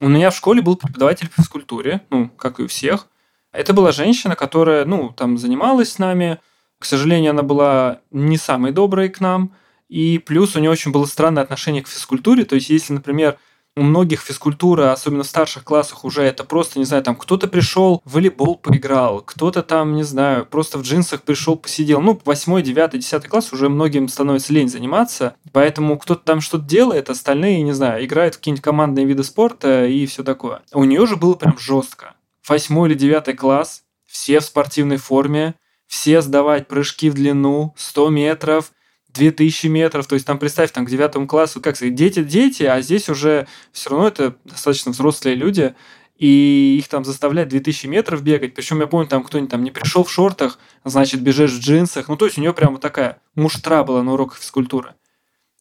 У 0.00 0.08
меня 0.08 0.30
в 0.30 0.36
школе 0.36 0.62
был 0.62 0.76
преподаватель 0.76 1.28
по 1.28 1.42
физкультуре, 1.42 2.00
ну, 2.10 2.28
как 2.28 2.60
и 2.60 2.62
у 2.62 2.68
всех. 2.68 3.08
Это 3.50 3.72
была 3.72 3.90
женщина, 3.90 4.36
которая, 4.36 4.84
ну, 4.84 5.10
там 5.10 5.36
занималась 5.36 5.92
с 5.92 5.98
нами. 5.98 6.38
К 6.78 6.84
сожалению, 6.84 7.32
она 7.32 7.42
была 7.42 7.98
не 8.10 8.38
самой 8.38 8.70
доброй 8.72 9.10
к 9.10 9.20
нам– 9.20 9.52
и 9.88 10.18
плюс 10.18 10.56
у 10.56 10.60
нее 10.60 10.70
очень 10.70 10.92
было 10.92 11.04
странное 11.06 11.42
отношение 11.42 11.82
к 11.82 11.88
физкультуре. 11.88 12.44
То 12.44 12.54
есть, 12.54 12.70
если, 12.70 12.92
например, 12.92 13.38
у 13.76 13.82
многих 13.82 14.20
физкультура, 14.20 14.92
особенно 14.92 15.24
в 15.24 15.26
старших 15.26 15.64
классах, 15.64 16.04
уже 16.04 16.22
это 16.22 16.44
просто, 16.44 16.78
не 16.78 16.84
знаю, 16.84 17.02
там 17.02 17.16
кто-то 17.16 17.48
пришел, 17.48 18.00
в 18.04 18.12
волейбол 18.12 18.56
поиграл, 18.56 19.20
кто-то 19.20 19.62
там, 19.62 19.94
не 19.94 20.04
знаю, 20.04 20.46
просто 20.46 20.78
в 20.78 20.82
джинсах 20.82 21.22
пришел, 21.22 21.56
посидел. 21.56 22.00
Ну, 22.00 22.20
восьмой, 22.24 22.62
девятый, 22.62 23.00
десятый 23.00 23.28
класс 23.28 23.52
уже 23.52 23.68
многим 23.68 24.08
становится 24.08 24.52
лень 24.52 24.68
заниматься, 24.68 25.34
поэтому 25.52 25.98
кто-то 25.98 26.24
там 26.24 26.40
что-то 26.40 26.64
делает, 26.64 27.10
остальные, 27.10 27.62
не 27.62 27.72
знаю, 27.72 28.04
играют 28.04 28.34
в 28.34 28.38
какие-нибудь 28.38 28.62
командные 28.62 29.06
виды 29.06 29.24
спорта 29.24 29.86
и 29.86 30.06
все 30.06 30.22
такое. 30.22 30.62
У 30.72 30.84
нее 30.84 31.06
же 31.06 31.16
было 31.16 31.34
прям 31.34 31.58
жестко. 31.58 32.14
Восьмой 32.48 32.90
или 32.90 32.96
девятый 32.96 33.34
класс, 33.34 33.82
все 34.06 34.38
в 34.40 34.44
спортивной 34.44 34.98
форме, 34.98 35.54
все 35.86 36.22
сдавать 36.22 36.68
прыжки 36.68 37.10
в 37.10 37.14
длину, 37.14 37.74
100 37.76 38.10
метров– 38.10 38.72
2000 39.14 39.68
метров, 39.68 40.06
то 40.06 40.14
есть 40.14 40.26
там 40.26 40.38
представь, 40.38 40.72
там 40.72 40.84
к 40.84 40.90
девятому 40.90 41.26
классу, 41.26 41.60
как 41.60 41.76
сказать, 41.76 41.94
дети-дети, 41.94 42.64
а 42.64 42.80
здесь 42.82 43.08
уже 43.08 43.46
все 43.72 43.90
равно 43.90 44.08
это 44.08 44.36
достаточно 44.44 44.92
взрослые 44.92 45.36
люди, 45.36 45.74
и 46.16 46.76
их 46.78 46.88
там 46.88 47.04
заставлять 47.04 47.48
2000 47.48 47.86
метров 47.86 48.22
бегать, 48.22 48.54
причем 48.54 48.80
я 48.80 48.86
помню, 48.86 49.08
там 49.08 49.24
кто-нибудь 49.24 49.50
там 49.50 49.64
не 49.64 49.70
пришел 49.70 50.04
в 50.04 50.10
шортах, 50.10 50.58
значит, 50.84 51.20
бежишь 51.22 51.52
в 51.52 51.60
джинсах, 51.60 52.08
ну 52.08 52.16
то 52.16 52.26
есть 52.26 52.38
у 52.38 52.40
нее 52.40 52.52
прям 52.52 52.72
вот 52.72 52.80
такая 52.82 53.18
муштра 53.34 53.82
была 53.84 54.02
на 54.02 54.12
уроках 54.12 54.38
физкультуры. 54.38 54.94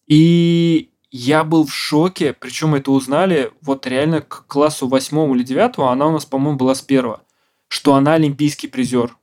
И 0.07 0.91
я 1.11 1.43
был 1.43 1.65
в 1.65 1.73
шоке, 1.73 2.33
причем 2.33 2.75
это 2.75 2.91
узнали 2.91 3.51
вот 3.61 3.85
реально 3.87 4.21
к 4.21 4.45
классу 4.47 4.87
восьмому 4.87 5.35
или 5.35 5.43
девятому, 5.43 5.89
она 5.89 6.07
у 6.07 6.11
нас, 6.11 6.25
по-моему, 6.25 6.57
была 6.57 6.75
с 6.75 6.81
первого, 6.81 7.21
что 7.67 7.93
она 7.95 8.13
олимпийский 8.13 8.67
призер. 8.67 9.15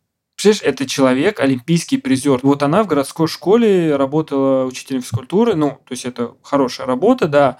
Представляешь, 0.42 0.74
это 0.74 0.88
человек, 0.88 1.38
олимпийский 1.38 1.98
призер. 1.98 2.40
Вот 2.42 2.62
она 2.62 2.83
в 2.83 2.87
городской 2.87 3.29
школе 3.29 3.94
работала 3.94 4.64
учителем 4.64 5.03
физкультуры, 5.03 5.55
ну, 5.55 5.70
то 5.70 5.92
есть 5.92 6.07
это 6.07 6.35
хорошая 6.42 6.87
работа, 6.87 7.29
да, 7.29 7.59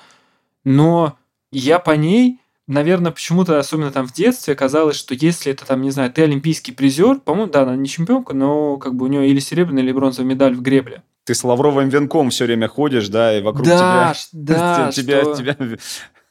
но 0.65 1.19
я 1.53 1.79
по 1.79 1.91
ней, 1.91 2.41
наверное, 2.67 3.13
почему-то, 3.13 3.59
особенно 3.59 3.91
там 3.91 4.07
в 4.07 4.15
детстве, 4.15 4.55
казалось, 4.55 4.97
что 4.97 5.15
если 5.15 5.53
это 5.53 5.67
там, 5.67 5.83
не 5.83 5.91
знаю, 5.91 6.11
ты 6.11 6.23
олимпийский 6.23 6.73
призер, 6.73 7.21
по-моему, 7.21 7.53
да, 7.53 7.65
она 7.65 7.77
не 7.77 7.87
чемпионка, 7.87 8.33
но 8.33 8.79
как 8.79 8.95
бы 8.95 9.05
у 9.05 9.09
нее 9.09 9.29
или 9.29 9.41
серебряная, 9.41 9.83
или 9.83 9.93
бронзовая 9.93 10.31
медаль 10.31 10.55
в 10.55 10.63
гребле. 10.63 11.03
Ты 11.25 11.35
с 11.35 11.45
лавровым 11.45 11.91
венком 11.91 12.31
все 12.31 12.47
время 12.47 12.67
ходишь, 12.69 13.09
да, 13.09 13.37
и 13.37 13.43
вокруг 13.43 13.67
да, 13.67 14.15
тебя, 14.15 14.57
да, 14.57 14.93
тебя, 14.93 15.21
что... 15.21 15.35
тебя 15.35 15.57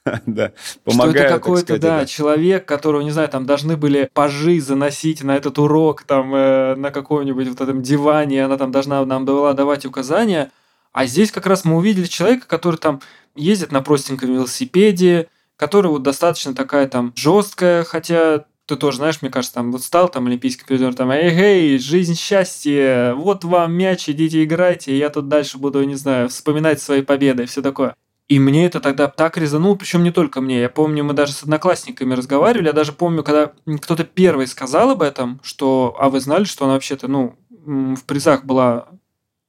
да, 0.26 0.52
помогают. 0.84 1.16
Что 1.16 1.24
это 1.24 1.34
какой-то, 1.34 1.78
да, 1.78 2.06
человек, 2.06 2.66
которого, 2.66 3.02
не 3.02 3.10
знаю, 3.10 3.28
там 3.28 3.44
должны 3.44 3.76
были 3.76 4.10
пажи 4.12 4.60
заносить 4.60 5.22
на 5.22 5.36
этот 5.36 5.58
урок, 5.58 6.02
там, 6.02 6.34
э, 6.34 6.74
на 6.76 6.90
каком-нибудь 6.90 7.48
вот 7.48 7.60
этом 7.60 7.82
диване, 7.82 8.44
она 8.44 8.56
там 8.56 8.72
должна 8.72 9.04
нам 9.04 9.24
была 9.24 9.52
давать 9.52 9.84
указания. 9.84 10.50
А 10.92 11.06
здесь 11.06 11.30
как 11.30 11.46
раз 11.46 11.64
мы 11.64 11.76
увидели 11.76 12.06
человека, 12.06 12.46
который 12.46 12.76
там 12.76 13.00
ездит 13.36 13.72
на 13.72 13.82
простеньком 13.82 14.32
велосипеде, 14.32 15.28
который 15.56 15.90
вот 15.90 16.02
достаточно 16.02 16.54
такая 16.54 16.88
там 16.88 17.12
жесткая, 17.14 17.84
хотя 17.84 18.46
ты 18.66 18.76
тоже 18.76 18.98
знаешь, 18.98 19.20
мне 19.20 19.30
кажется, 19.30 19.54
там 19.54 19.72
вот 19.72 19.82
стал 19.82 20.08
там 20.08 20.26
олимпийский 20.26 20.64
призер, 20.64 20.94
там, 20.94 21.10
эй, 21.10 21.30
эй, 21.30 21.78
жизнь, 21.78 22.14
счастье, 22.14 23.14
вот 23.14 23.44
вам 23.44 23.72
мяч, 23.74 24.08
идите 24.08 24.44
играйте, 24.44 24.96
я 24.96 25.10
тут 25.10 25.28
дальше 25.28 25.58
буду, 25.58 25.82
не 25.82 25.96
знаю, 25.96 26.28
вспоминать 26.28 26.80
свои 26.80 27.02
победы 27.02 27.42
и 27.42 27.46
все 27.46 27.62
такое. 27.62 27.94
И 28.30 28.38
мне 28.38 28.66
это 28.66 28.78
тогда 28.78 29.08
так 29.08 29.36
резануло, 29.36 29.74
причем 29.74 30.04
не 30.04 30.12
только 30.12 30.40
мне. 30.40 30.60
Я 30.60 30.68
помню, 30.68 31.02
мы 31.02 31.14
даже 31.14 31.32
с 31.32 31.42
одноклассниками 31.42 32.14
разговаривали. 32.14 32.68
Я 32.68 32.72
даже 32.72 32.92
помню, 32.92 33.24
когда 33.24 33.50
кто-то 33.82 34.04
первый 34.04 34.46
сказал 34.46 34.90
об 34.92 35.02
этом, 35.02 35.40
что, 35.42 35.96
а 35.98 36.10
вы 36.10 36.20
знали, 36.20 36.44
что 36.44 36.64
она 36.64 36.74
вообще-то, 36.74 37.08
ну, 37.08 37.34
в 37.48 38.04
призах 38.04 38.44
была. 38.44 38.86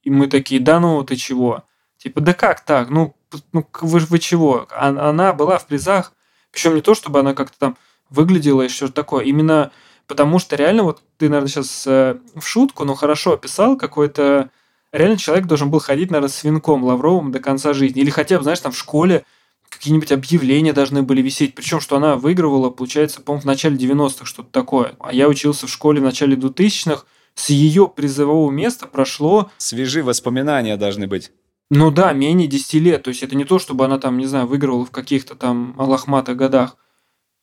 И 0.02 0.10
мы 0.10 0.26
такие, 0.26 0.60
да 0.60 0.80
ну, 0.80 1.04
ты 1.04 1.14
чего? 1.14 1.62
Типа, 1.96 2.20
да 2.20 2.34
как 2.34 2.64
так? 2.64 2.90
Ну, 2.90 3.14
ну 3.52 3.64
вы, 3.82 4.00
вы 4.00 4.18
чего? 4.18 4.66
Она 4.76 5.32
была 5.32 5.58
в 5.58 5.68
призах. 5.68 6.12
Причем 6.50 6.74
не 6.74 6.80
то, 6.80 6.96
чтобы 6.96 7.20
она 7.20 7.34
как-то 7.34 7.56
там 7.56 7.76
выглядела 8.10 8.68
что-то 8.68 8.94
такое. 8.94 9.24
Именно 9.24 9.70
потому 10.08 10.40
что 10.40 10.56
реально, 10.56 10.82
вот 10.82 11.04
ты, 11.18 11.28
наверное, 11.28 11.48
сейчас 11.48 11.86
э, 11.86 12.16
в 12.34 12.42
шутку, 12.42 12.84
но 12.84 12.96
хорошо 12.96 13.34
описал 13.34 13.76
какой-то 13.76 14.50
реально 14.92 15.16
человек 15.16 15.46
должен 15.46 15.70
был 15.70 15.80
ходить, 15.80 16.10
наверное, 16.10 16.28
с 16.28 16.44
венком 16.44 16.84
лавровым 16.84 17.32
до 17.32 17.40
конца 17.40 17.72
жизни. 17.72 18.02
Или 18.02 18.10
хотя 18.10 18.36
бы, 18.36 18.42
знаешь, 18.42 18.60
там 18.60 18.72
в 18.72 18.78
школе 18.78 19.24
какие-нибудь 19.68 20.12
объявления 20.12 20.72
должны 20.72 21.02
были 21.02 21.22
висеть. 21.22 21.54
Причем, 21.54 21.80
что 21.80 21.96
она 21.96 22.16
выигрывала, 22.16 22.70
получается, 22.70 23.20
по-моему, 23.20 23.42
в 23.42 23.46
начале 23.46 23.76
90-х 23.76 24.26
что-то 24.26 24.50
такое. 24.50 24.94
А 25.00 25.12
я 25.12 25.28
учился 25.28 25.66
в 25.66 25.70
школе 25.70 26.00
в 26.00 26.04
начале 26.04 26.36
2000-х. 26.36 27.04
С 27.34 27.48
ее 27.48 27.88
призового 27.88 28.50
места 28.50 28.86
прошло... 28.86 29.50
Свежие 29.56 30.04
воспоминания 30.04 30.76
должны 30.76 31.06
быть. 31.06 31.32
Ну 31.70 31.90
да, 31.90 32.12
менее 32.12 32.46
10 32.46 32.74
лет. 32.74 33.02
То 33.02 33.08
есть 33.08 33.22
это 33.22 33.34
не 33.34 33.44
то, 33.44 33.58
чтобы 33.58 33.86
она 33.86 33.98
там, 33.98 34.18
не 34.18 34.26
знаю, 34.26 34.46
выигрывала 34.46 34.84
в 34.84 34.90
каких-то 34.90 35.34
там 35.34 35.74
лохматых 35.78 36.36
годах. 36.36 36.76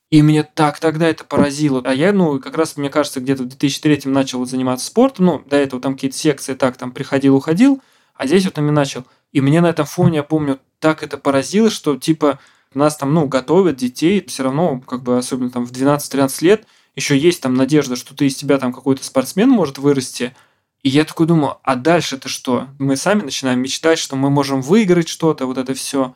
И 0.10 0.24
мне 0.24 0.43
так 0.43 0.80
тогда 0.80 1.08
это 1.08 1.24
поразило. 1.24 1.82
А 1.86 1.93
я, 1.93 2.12
ну, 2.12 2.39
как 2.39 2.58
раз, 2.58 2.78
мне 2.78 2.89
кажется, 2.89 3.19
где-то 3.19 3.43
в 3.43 3.48
2003 3.48 4.02
начал 4.06 4.39
вот 4.39 4.50
заниматься 4.50 4.88
спортом. 4.88 5.26
Ну, 5.26 5.43
до 5.45 5.58
этого 5.58 5.82
там 5.82 5.93
какие-то 5.93 6.17
секции 6.17 6.56
так 6.56 6.78
там 6.78 6.91
приходил, 6.91 7.36
уходил. 7.36 7.82
А 8.15 8.26
здесь 8.26 8.45
вот 8.45 8.58
ими 8.58 8.72
начал. 8.72 9.06
И 9.32 9.41
мне 9.41 9.62
на 9.62 9.67
этом 9.67 9.86
фоне, 9.86 10.17
я 10.17 10.24
помню, 10.24 10.60
так 10.80 11.04
это 11.04 11.17
поразило, 11.17 11.69
что 11.69 11.95
типа 11.95 12.39
нас 12.74 12.98
там, 12.98 13.13
ну, 13.13 13.28
готовят 13.28 13.78
детей, 13.78 14.24
все 14.28 14.43
равно, 14.43 14.80
как 14.80 15.04
бы, 15.04 15.17
особенно 15.17 15.52
там 15.52 15.65
в 15.65 15.72
12-13 15.72 16.43
лет, 16.43 16.67
еще 16.95 17.17
есть 17.17 17.41
там 17.41 17.54
надежда, 17.54 17.95
что 17.95 18.15
ты 18.15 18.28
из 18.28 18.36
тебя 18.36 18.58
там 18.58 18.74
какой-то 18.74 19.04
спортсмен 19.04 19.50
может 19.50 19.78
вырасти. 19.78 20.36
И 20.82 20.89
я 20.89 21.04
такой 21.06 21.28
думаю, 21.28 21.58
а 21.63 21.76
дальше-то 21.76 22.30
что? 22.30 22.67
Мы 22.80 22.95
сами 22.95 23.24
начинаем 23.24 23.60
мечтать, 23.62 24.00
что 24.00 24.15
мы 24.15 24.30
можем 24.30 24.62
выиграть 24.62 25.08
что-то, 25.08 25.45
вот 25.45 25.58
это 25.58 25.74
все. 25.74 26.15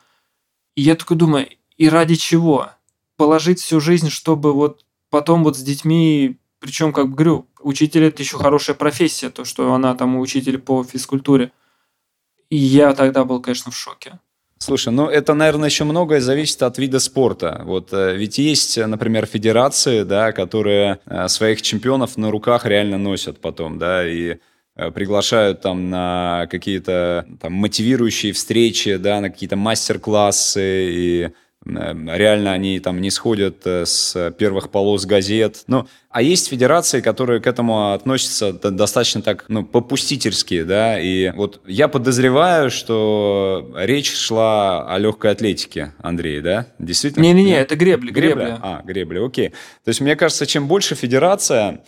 И 0.76 0.82
я 0.82 0.96
такой 0.96 1.18
думаю, 1.18 1.48
и 1.78 1.90
ради 1.90 2.16
чего? 2.16 2.70
Положить 3.24 3.62
всю 3.62 3.80
жизнь, 3.80 4.10
чтобы 4.10 4.52
вот 4.52 4.84
потом 5.10 5.46
вот 5.46 5.56
с 5.56 5.62
детьми, 5.62 6.36
причем, 6.60 6.92
как 6.92 7.12
говорю, 7.12 7.48
учитель 7.62 8.04
это 8.04 8.22
еще 8.22 8.38
хорошая 8.38 8.76
профессия, 8.76 9.30
то, 9.30 9.46
что 9.46 9.74
она 9.74 9.96
там 9.96 10.20
учитель 10.20 10.58
по 10.58 10.84
физкультуре. 10.84 11.54
И 12.50 12.58
я 12.58 12.94
тогда 12.94 13.24
был, 13.24 13.42
конечно, 13.42 13.72
в 13.72 13.78
шоке. 13.78 14.20
Слушай, 14.58 14.92
ну 14.92 15.08
это, 15.08 15.34
наверное, 15.36 15.70
еще 15.70 15.86
многое 15.86 16.20
зависит 16.20 16.62
от 16.64 16.78
вида 16.78 17.00
спорта. 17.00 17.62
Вот 17.64 17.94
э, 17.94 18.18
ведь 18.18 18.40
есть, 18.40 18.78
например, 18.78 19.26
федерации, 19.26 20.04
да, 20.04 20.34
которые 20.34 21.00
э, 21.06 21.30
своих 21.30 21.62
чемпионов 21.62 22.18
на 22.18 22.30
руках 22.30 22.66
реально 22.66 22.98
носят 22.98 23.40
потом, 23.40 23.80
да, 23.80 24.06
и 24.06 24.36
э, 24.76 24.92
приглашают 24.92 25.62
там 25.62 25.90
на 25.90 26.48
какие-то 26.52 27.26
там 27.40 27.54
мотивирующие 27.54 28.34
встречи, 28.34 28.98
да, 28.98 29.22
на 29.22 29.30
какие-то 29.30 29.56
мастер-классы 29.56 30.90
и 30.92 31.30
реально 31.66 32.52
они 32.52 32.80
там 32.80 33.00
не 33.00 33.10
сходят 33.10 33.66
э, 33.66 33.86
с 33.86 34.32
первых 34.38 34.70
полос 34.70 35.06
газет. 35.06 35.64
Ну, 35.68 35.88
а 36.10 36.22
есть 36.22 36.50
федерации, 36.50 37.02
которые 37.02 37.40
к 37.40 37.48
этому 37.48 37.94
относятся 37.94 38.54
достаточно 38.54 39.22
так, 39.22 39.46
ну, 39.48 39.64
попустительски, 39.64 40.64
да, 40.64 41.00
и 41.00 41.32
вот 41.32 41.62
я 41.66 41.88
подозреваю, 41.88 42.70
что 42.70 43.74
речь 43.76 44.14
шла 44.14 44.88
о 44.94 44.98
легкой 45.00 45.32
атлетике, 45.32 45.94
Андрей, 46.00 46.42
да? 46.42 46.68
Действительно? 46.80 47.24
Не-не-не, 47.24 47.56
это 47.56 47.76
гребли, 47.76 48.12
гребли. 48.12 48.44
Гребля? 48.44 48.60
А, 48.62 48.82
гребли, 48.84 49.26
окей. 49.26 49.50
То 49.84 49.90
есть, 49.90 50.02
мне 50.02 50.16
кажется, 50.16 50.46
чем 50.46 50.68
больше 50.68 50.96
федерация 50.96 51.82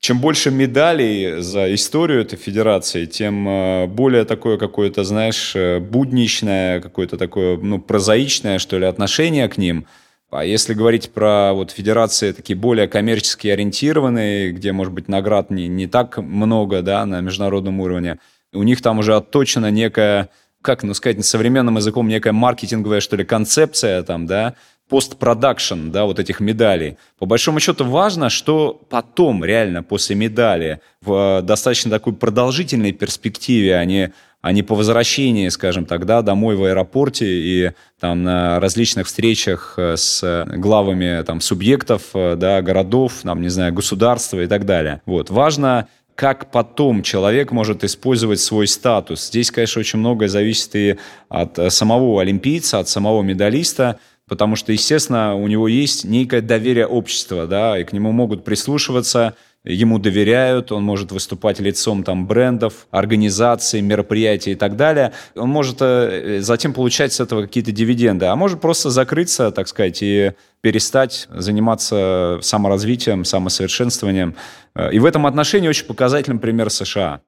чем 0.00 0.18
больше 0.18 0.50
медалей 0.50 1.42
за 1.42 1.72
историю 1.74 2.22
этой 2.22 2.36
федерации, 2.36 3.04
тем 3.04 3.46
э, 3.46 3.86
более 3.86 4.24
такое 4.24 4.56
какое-то, 4.56 5.04
знаешь, 5.04 5.54
э, 5.54 5.78
будничное, 5.78 6.80
какое-то 6.80 7.18
такое, 7.18 7.58
ну, 7.58 7.78
прозаичное, 7.78 8.58
что 8.58 8.78
ли, 8.78 8.86
отношение 8.86 9.46
к 9.48 9.58
ним. 9.58 9.86
А 10.30 10.44
если 10.44 10.72
говорить 10.72 11.10
про 11.10 11.52
вот 11.52 11.70
федерации 11.70 12.32
такие 12.32 12.56
более 12.56 12.88
коммерчески 12.88 13.48
ориентированные, 13.48 14.52
где, 14.52 14.72
может 14.72 14.94
быть, 14.94 15.08
наград 15.08 15.50
не, 15.50 15.68
не 15.68 15.86
так 15.86 16.16
много, 16.16 16.80
да, 16.80 17.04
на 17.04 17.20
международном 17.20 17.80
уровне, 17.80 18.18
у 18.54 18.62
них 18.62 18.80
там 18.80 19.00
уже 19.00 19.14
отточена 19.14 19.70
некая 19.70 20.30
как 20.62 20.82
ну, 20.82 20.92
сказать, 20.92 21.24
современным 21.24 21.76
языком 21.76 22.06
некая 22.08 22.32
маркетинговая, 22.32 23.00
что 23.00 23.16
ли, 23.16 23.24
концепция 23.24 24.02
там, 24.02 24.26
да, 24.26 24.54
постпродакшн, 24.90 25.90
да, 25.90 26.04
вот 26.04 26.18
этих 26.18 26.40
медалей. 26.40 26.98
По 27.18 27.24
большому 27.24 27.60
счету 27.60 27.84
важно, 27.84 28.28
что 28.28 28.82
потом 28.90 29.44
реально 29.44 29.82
после 29.84 30.16
медали 30.16 30.80
в 31.00 31.38
э, 31.38 31.42
достаточно 31.42 31.90
такой 31.90 32.12
продолжительной 32.12 32.92
перспективе, 32.92 33.76
а 33.76 33.84
не, 33.84 34.12
а 34.42 34.52
не 34.52 34.64
по 34.64 34.74
возвращении, 34.74 35.48
скажем 35.48 35.86
так, 35.86 36.06
да, 36.06 36.22
домой 36.22 36.56
в 36.56 36.64
аэропорте 36.64 37.26
и 37.26 37.70
там 38.00 38.24
на 38.24 38.58
различных 38.58 39.06
встречах 39.06 39.74
э, 39.76 39.96
с 39.96 40.44
главами 40.56 41.22
там 41.22 41.40
субъектов, 41.40 42.02
э, 42.14 42.34
да, 42.34 42.60
городов, 42.60 43.20
там, 43.22 43.40
не 43.40 43.48
знаю, 43.48 43.72
государства 43.72 44.40
и 44.40 44.48
так 44.48 44.66
далее. 44.66 45.02
Вот. 45.06 45.30
Важно 45.30 45.86
как 46.16 46.50
потом 46.50 47.02
человек 47.02 47.50
может 47.50 47.82
использовать 47.82 48.40
свой 48.40 48.66
статус. 48.66 49.28
Здесь, 49.28 49.50
конечно, 49.50 49.80
очень 49.80 50.00
многое 50.00 50.28
зависит 50.28 50.76
и 50.76 50.96
от 51.30 51.72
самого 51.72 52.20
олимпийца, 52.20 52.78
от 52.78 52.88
самого 52.90 53.22
медалиста, 53.22 53.98
потому 54.30 54.54
что, 54.54 54.70
естественно, 54.70 55.34
у 55.34 55.48
него 55.48 55.66
есть 55.66 56.04
некое 56.04 56.40
доверие 56.40 56.86
общества, 56.86 57.48
да, 57.48 57.76
и 57.76 57.82
к 57.82 57.92
нему 57.92 58.12
могут 58.12 58.44
прислушиваться, 58.44 59.34
ему 59.64 59.98
доверяют, 59.98 60.70
он 60.70 60.84
может 60.84 61.10
выступать 61.10 61.58
лицом 61.58 62.04
там 62.04 62.28
брендов, 62.28 62.86
организаций, 62.92 63.80
мероприятий 63.80 64.52
и 64.52 64.54
так 64.54 64.76
далее. 64.76 65.12
Он 65.34 65.50
может 65.50 65.78
э, 65.80 66.38
затем 66.42 66.72
получать 66.72 67.12
с 67.12 67.18
этого 67.18 67.42
какие-то 67.42 67.72
дивиденды, 67.72 68.26
а 68.26 68.36
может 68.36 68.60
просто 68.60 68.90
закрыться, 68.90 69.50
так 69.50 69.66
сказать, 69.66 69.98
и 70.00 70.32
перестать 70.60 71.26
заниматься 71.30 72.38
саморазвитием, 72.40 73.24
самосовершенствованием. 73.24 74.36
Э, 74.76 74.92
и 74.92 75.00
в 75.00 75.06
этом 75.06 75.26
отношении 75.26 75.68
очень 75.68 75.86
показательным 75.86 76.38
пример 76.38 76.70
США. 76.70 77.20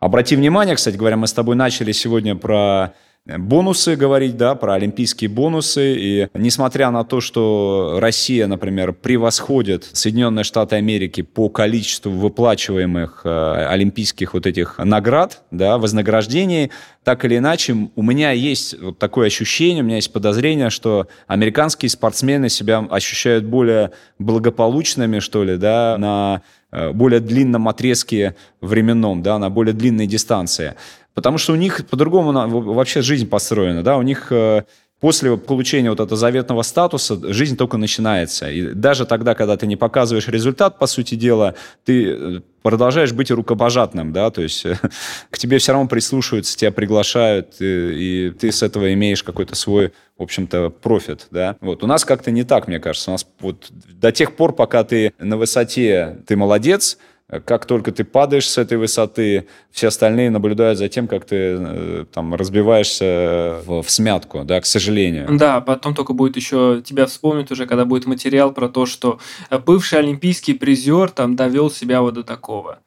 Обрати 0.00 0.36
внимание, 0.36 0.76
кстати 0.76 0.96
говоря, 0.96 1.16
мы 1.16 1.26
с 1.26 1.32
тобой 1.32 1.56
начали 1.56 1.92
сегодня 1.92 2.36
про 2.36 2.92
бонусы 3.36 3.96
говорить, 3.96 4.36
да, 4.36 4.54
про 4.54 4.74
олимпийские 4.74 5.28
бонусы. 5.28 5.94
И 5.98 6.28
несмотря 6.34 6.90
на 6.90 7.04
то, 7.04 7.20
что 7.20 7.98
Россия, 8.00 8.46
например, 8.46 8.92
превосходит 8.92 9.88
Соединенные 9.92 10.44
Штаты 10.44 10.76
Америки 10.76 11.20
по 11.20 11.48
количеству 11.48 12.10
выплачиваемых 12.10 13.22
э, 13.24 13.66
олимпийских 13.68 14.32
вот 14.34 14.46
этих 14.46 14.78
наград, 14.78 15.42
да, 15.50 15.76
вознаграждений, 15.78 16.70
так 17.04 17.24
или 17.24 17.38
иначе, 17.38 17.88
у 17.94 18.02
меня 18.02 18.32
есть 18.32 18.78
вот 18.80 18.98
такое 18.98 19.26
ощущение, 19.26 19.82
у 19.82 19.86
меня 19.86 19.96
есть 19.96 20.12
подозрение, 20.12 20.70
что 20.70 21.06
американские 21.26 21.90
спортсмены 21.90 22.48
себя 22.48 22.86
ощущают 22.90 23.44
более 23.44 23.92
благополучными, 24.18 25.18
что 25.18 25.44
ли, 25.44 25.56
да, 25.56 25.96
на 25.98 26.42
э, 26.70 26.92
более 26.92 27.20
длинном 27.20 27.68
отрезке 27.68 28.36
временном, 28.60 29.22
да, 29.22 29.38
на 29.38 29.50
более 29.50 29.74
длинной 29.74 30.06
дистанции. 30.06 30.74
Потому 31.18 31.36
что 31.36 31.52
у 31.52 31.56
них 31.56 31.84
по-другому 31.88 32.32
вообще 32.72 33.02
жизнь 33.02 33.28
построена, 33.28 33.82
да, 33.82 33.96
у 33.96 34.02
них 34.02 34.30
э, 34.30 34.62
после 35.00 35.36
получения 35.36 35.90
вот 35.90 35.98
этого 35.98 36.16
заветного 36.16 36.62
статуса 36.62 37.18
жизнь 37.32 37.56
только 37.56 37.76
начинается. 37.76 38.48
И 38.48 38.72
даже 38.72 39.04
тогда, 39.04 39.34
когда 39.34 39.56
ты 39.56 39.66
не 39.66 39.74
показываешь 39.74 40.28
результат, 40.28 40.78
по 40.78 40.86
сути 40.86 41.16
дела, 41.16 41.56
ты 41.84 42.06
э, 42.08 42.40
продолжаешь 42.62 43.12
быть 43.12 43.32
рукопожатным, 43.32 44.12
да, 44.12 44.30
то 44.30 44.42
есть 44.42 44.64
к 45.30 45.38
тебе 45.38 45.58
все 45.58 45.72
равно 45.72 45.88
прислушиваются, 45.88 46.56
тебя 46.56 46.70
приглашают, 46.70 47.56
и, 47.58 48.28
и 48.28 48.30
ты 48.30 48.52
с 48.52 48.62
этого 48.62 48.94
имеешь 48.94 49.24
какой-то 49.24 49.56
свой, 49.56 49.92
в 50.18 50.22
общем-то, 50.22 50.70
профит, 50.70 51.26
да. 51.32 51.56
Вот 51.60 51.82
у 51.82 51.88
нас 51.88 52.04
как-то 52.04 52.30
не 52.30 52.44
так, 52.44 52.68
мне 52.68 52.78
кажется. 52.78 53.10
У 53.10 53.14
нас 53.14 53.26
вот 53.40 53.66
до 53.72 54.12
тех 54.12 54.36
пор, 54.36 54.54
пока 54.54 54.84
ты 54.84 55.12
на 55.18 55.36
высоте, 55.36 56.18
ты 56.28 56.36
молодец, 56.36 56.96
как 57.44 57.66
только 57.66 57.92
ты 57.92 58.04
падаешь 58.04 58.48
с 58.48 58.56
этой 58.56 58.78
высоты, 58.78 59.46
все 59.70 59.88
остальные 59.88 60.30
наблюдают 60.30 60.78
за 60.78 60.88
тем, 60.88 61.06
как 61.06 61.26
ты 61.26 61.36
э, 61.36 62.04
там 62.12 62.34
разбиваешься 62.34 63.60
в, 63.66 63.82
в 63.82 63.90
смятку, 63.90 64.44
да, 64.44 64.60
к 64.60 64.66
сожалению. 64.66 65.28
Да, 65.36 65.60
потом 65.60 65.94
только 65.94 66.14
будет 66.14 66.36
еще 66.36 66.82
тебя 66.82 67.04
вспомнить 67.06 67.50
уже, 67.50 67.66
когда 67.66 67.84
будет 67.84 68.06
материал 68.06 68.52
про 68.52 68.68
то, 68.68 68.86
что 68.86 69.18
бывший 69.66 69.98
олимпийский 69.98 70.54
призер 70.54 71.10
там 71.10 71.36
довел 71.36 71.70
себя 71.70 72.00
вот 72.00 72.14
до 72.14 72.22
такого. 72.22 72.78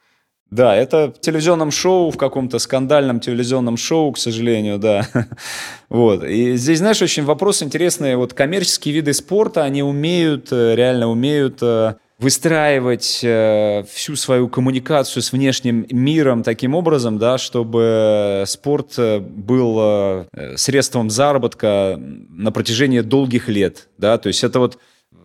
Да, 0.52 0.76
это 0.76 1.14
в 1.16 1.22
телевизионном 1.22 1.72
шоу, 1.72 2.12
в 2.12 2.18
каком-то 2.18 2.60
скандальном 2.60 3.22
телевизионном 3.22 3.78
шоу, 3.78 4.12
к 4.12 4.18
сожалению, 4.18 4.80
да. 4.80 5.08
Вот. 5.90 6.24
И 6.24 6.56
здесь, 6.56 6.80
знаешь, 6.80 7.02
очень 7.02 7.24
вопрос 7.24 7.64
интересный. 7.64 8.16
Вот 8.16 8.34
коммерческие 8.34 8.96
виды 8.96 9.14
спорта, 9.14 9.64
они 9.64 9.82
умеют, 9.82 10.52
э, 10.52 10.76
реально 10.76 11.10
умеют 11.10 11.60
э, 11.62 11.96
выстраивать 12.22 13.22
э, 13.24 13.84
всю 13.92 14.16
свою 14.16 14.48
коммуникацию 14.48 15.24
с 15.24 15.32
внешним 15.32 15.86
миром 15.90 16.44
таким 16.44 16.76
образом, 16.76 17.18
да, 17.18 17.38
чтобы 17.38 18.44
спорт 18.48 18.98
был 18.98 20.28
средством 20.56 21.10
заработка 21.10 22.00
на 22.00 22.52
протяжении 22.52 23.02
долгих 23.02 23.50
лет, 23.50 23.90
да, 23.98 24.18
то 24.18 24.28
есть 24.28 24.44
это 24.44 24.60
вот 24.60 24.78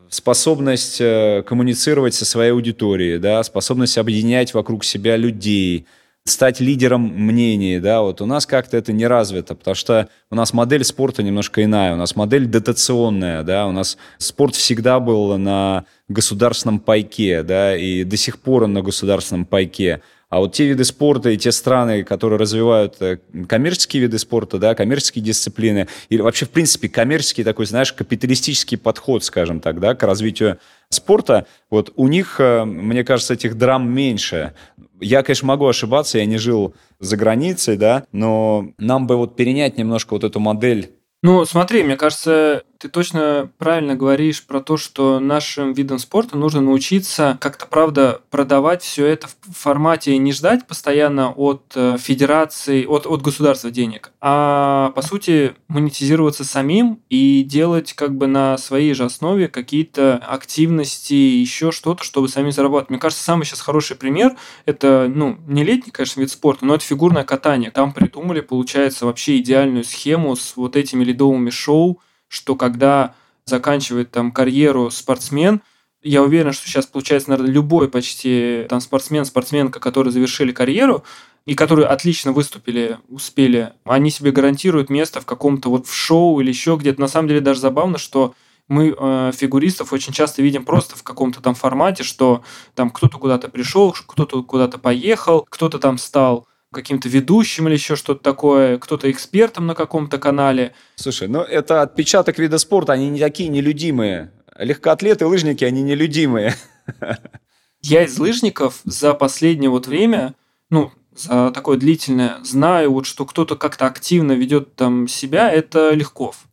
способность 0.09 1.01
э, 1.01 1.43
коммуницировать 1.47 2.15
со 2.15 2.25
своей 2.25 2.53
аудиторией, 2.53 3.19
да, 3.19 3.43
способность 3.43 3.99
объединять 3.99 4.55
вокруг 4.55 4.85
себя 4.85 5.17
людей, 5.17 5.87
стать 6.27 6.59
лидером 6.61 7.03
мнений, 7.03 7.79
да, 7.79 8.03
вот 8.03 8.21
у 8.21 8.27
нас 8.27 8.47
как-то 8.47 8.77
это 8.77 8.93
не 8.93 9.07
развито, 9.07 9.55
потому 9.55 9.77
что 9.77 10.09
у 10.29 10.35
нас 10.35 10.53
модель 10.53 10.85
спорта 10.85 11.23
немножко 11.23 11.63
иная, 11.63 11.95
у 11.95 11.97
нас 11.97 12.17
модель 12.17 12.47
дотационная, 12.47 13.45
да, 13.45 13.67
у 13.67 13.73
нас 13.73 13.97
спорт 14.19 14.57
всегда 14.57 14.99
был 14.99 15.39
на 15.39 15.85
государственном 16.09 16.81
пайке, 16.81 17.45
да, 17.45 17.77
и 17.77 18.03
до 18.03 18.17
сих 18.17 18.41
пор 18.41 18.65
он 18.65 18.73
на 18.73 18.83
государственном 18.83 19.45
пайке. 19.45 20.03
А 20.29 20.41
вот 20.41 20.55
те 20.55 20.67
виды 20.67 20.85
спорта 20.85 21.31
и 21.31 21.37
те 21.37 21.53
страны, 21.53 22.03
которые 22.03 22.39
развивают 22.39 22.97
э, 23.01 23.19
коммерческие 23.49 24.03
виды 24.03 24.19
спорта, 24.19 24.59
да, 24.59 24.75
коммерческие 24.75 25.23
дисциплины, 25.23 25.87
или 26.09 26.21
вообще, 26.21 26.47
в 26.47 26.51
принципе, 26.51 26.89
коммерческий 26.89 27.45
такой, 27.45 27.67
знаешь, 27.67 27.93
капиталистический 27.93 28.77
подход, 28.77 29.23
скажем 29.23 29.61
так, 29.61 29.79
да, 29.79 29.95
к 29.95 30.03
развитию 30.03 30.59
спорта, 30.89 31.47
вот 31.71 31.93
у 31.95 32.09
них, 32.09 32.41
э, 32.41 32.65
мне 32.65 33.05
кажется, 33.05 33.35
этих 33.35 33.57
драм 33.57 33.89
меньше. 33.89 34.55
Я, 35.01 35.23
конечно, 35.23 35.47
могу 35.47 35.67
ошибаться, 35.69 36.19
я 36.19 36.25
не 36.25 36.39
жил 36.39 36.75
за 36.99 37.17
границей, 37.17 37.77
да, 37.77 38.05
но 38.11 38.73
нам 38.79 39.07
бы 39.07 39.17
вот 39.17 39.37
перенять 39.37 39.79
немножко 39.79 40.15
вот 40.15 40.25
эту 40.25 40.41
модель 40.41 40.91
ну, 41.23 41.45
смотри, 41.45 41.83
мне 41.83 41.97
кажется, 41.97 42.63
ты 42.79 42.89
точно 42.89 43.51
правильно 43.59 43.95
говоришь 43.95 44.45
про 44.45 44.61
то, 44.61 44.77
что 44.77 45.21
нашим 45.21 45.73
видам 45.73 45.99
спорта 45.99 46.37
нужно 46.37 46.61
научиться 46.61 47.39
как-то, 47.41 47.67
правда, 47.67 48.21
продавать 48.31 48.83
все 48.83 49.07
это 49.07 49.29
в 49.29 49.55
формате 49.55 50.17
не 50.19 50.33
ждать 50.33 50.67
постоянно 50.67 51.33
от 51.33 51.73
э, 51.75 51.97
федерации, 51.99 52.85
от, 52.85 53.07
от 53.07 53.23
государства 53.23 53.71
денег, 53.71 54.13
а 54.21 54.93
по 54.95 55.03
сути 55.03 55.55
монетизироваться 55.69 56.45
самим 56.45 57.01
и 57.09 57.43
делать 57.43 57.93
как 57.95 58.17
бы 58.17 58.27
на 58.27 58.59
своей 58.59 58.95
же 58.95 59.05
основе 59.05 59.49
какие-то 59.49 60.17
активности, 60.17 61.15
еще 61.15 61.73
что-то, 61.73 62.05
чтобы 62.05 62.29
сами 62.29 62.51
зарабатывать. 62.51 62.91
Мне 62.91 62.99
кажется, 62.99 63.25
самый 63.25 63.45
сейчас 63.45 63.61
хороший 63.61 63.97
пример– 63.97 64.37
это, 64.67 65.11
ну, 65.13 65.39
не 65.47 65.65
летний, 65.65 65.93
конечно, 65.93 66.21
вид 66.21 66.31
спорта, 66.31 66.65
но 66.67 66.75
это 66.75 66.85
фигурное 66.85 67.25
катание. 67.25 67.71
Там 67.71 67.93
придумали, 67.93 68.41
получается, 68.41 69.07
вообще 69.07 69.39
идеальную 69.39 69.85
схему 69.85 70.37
с 70.37 70.57
вот 70.57 70.77
этими 70.77 71.05
ледовыми 71.05 71.51
шоу, 71.51 72.01
что 72.29 72.57
когда 72.57 73.15
заканчивает 73.45 74.11
там 74.11 74.33
карьеру 74.33 74.91
спортсмен, 74.91 75.63
я 76.03 76.23
уверен, 76.23 76.53
что 76.53 76.69
сейчас 76.69 76.87
получается, 76.87 77.31
наверное, 77.31 77.53
любой 77.53 77.89
почти 77.89 78.67
там 78.69 78.81
спортсмен, 78.81 79.25
спортсменка, 79.25 79.81
которые 79.81 80.13
завершили 80.13 80.53
карьеру 80.53 81.05
и 81.47 81.55
которые 81.55 81.87
отлично 81.87 82.33
выступили, 82.33 82.99
успели, 83.09 83.73
они 83.85 84.11
себе 84.11 84.33
гарантируют 84.33 84.91
место 84.91 85.21
в 85.21 85.27
каком-то 85.27 85.71
вот 85.71 85.87
в 85.87 85.95
шоу 85.95 86.41
или 86.41 86.49
еще 86.49 86.77
где-то. 86.77 87.01
На 87.01 87.09
самом 87.09 87.29
деле 87.29 87.41
даже 87.41 87.61
забавно, 87.61 87.99
что 87.99 88.35
мы 88.69 88.95
э, 88.97 89.33
фигуристов 89.35 89.93
очень 89.93 90.13
часто 90.13 90.43
видим 90.43 90.65
просто 90.65 90.97
в 90.97 91.03
каком-то 91.03 91.41
там 91.41 91.55
формате, 91.55 92.03
что 92.03 92.43
там 92.75 92.91
кто-то 92.91 93.19
куда-то 93.19 93.49
пришел, 93.49 93.93
кто-то 93.93 94.43
куда-то 94.43 94.79
поехал, 94.79 95.47
кто-то 95.49 95.79
там 95.79 95.99
стал 95.99 96.49
каким-то 96.77 97.09
ведущим 97.09 97.67
или 97.67 97.75
еще 97.75 97.97
что-то 97.97 98.23
такое, 98.23 98.79
кто-то 98.79 99.11
экспертом 99.11 99.67
на 99.67 99.75
каком-то 99.75 100.19
канале. 100.19 100.75
Слушай, 100.95 101.27
ну 101.27 101.41
это 101.41 101.83
отпечаток 101.83 102.39
вида 102.39 102.59
спорта, 102.59 102.93
они 102.93 103.09
не 103.09 103.19
такие 103.19 103.49
нелюдимые. 103.49 104.31
Легкоатлеты, 104.59 105.27
лыжники, 105.27 105.65
они 105.65 105.83
нелюдимые. 105.83 106.55
Я 107.83 108.05
из 108.05 108.19
лыжников 108.19 108.81
за 108.85 109.15
последнее 109.15 109.71
вот 109.71 109.87
время, 109.87 110.35
ну, 110.71 110.93
за 111.15 111.51
такое 111.51 111.79
длительное, 111.79 112.39
знаю 112.45 112.93
вот, 112.93 113.07
что 113.07 113.25
кто-то 113.25 113.57
как-то 113.57 113.87
активно 113.87 114.33
ведет 114.33 114.75
там 114.77 115.09
себя, 115.09 115.51
это 115.51 115.95
Легков. 115.95 116.47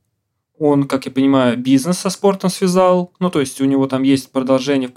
Он, 0.58 0.88
как 0.88 1.06
я 1.06 1.12
понимаю, 1.12 1.58
бизнес 1.58 2.00
со 2.00 2.10
спортом 2.10 2.50
связал. 2.50 3.12
Ну, 3.20 3.30
то 3.30 3.40
есть 3.40 3.60
у 3.60 3.66
него 3.66 3.88
там 3.88 4.04
есть 4.04 4.32
продолжение 4.32 4.88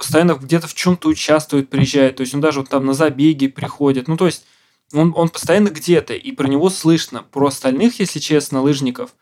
постоянно 0.00 0.32
где-то 0.32 0.66
в 0.66 0.74
чем-то 0.74 1.08
участвует, 1.08 1.68
приезжает. 1.68 2.16
То 2.16 2.22
есть 2.22 2.34
он 2.34 2.40
даже 2.40 2.60
вот 2.60 2.70
там 2.70 2.86
на 2.86 2.94
забеги 2.94 3.48
приходит. 3.48 4.08
Ну, 4.08 4.16
то 4.16 4.26
есть 4.26 4.44
он, 4.94 5.12
он 5.14 5.28
постоянно 5.28 5.68
где-то, 5.68 6.14
и 6.14 6.32
про 6.32 6.48
него 6.48 6.70
слышно. 6.70 7.22
Про 7.22 7.48
остальных, 7.48 8.00
если 8.00 8.18
честно, 8.18 8.62
лыжников, 8.62 9.14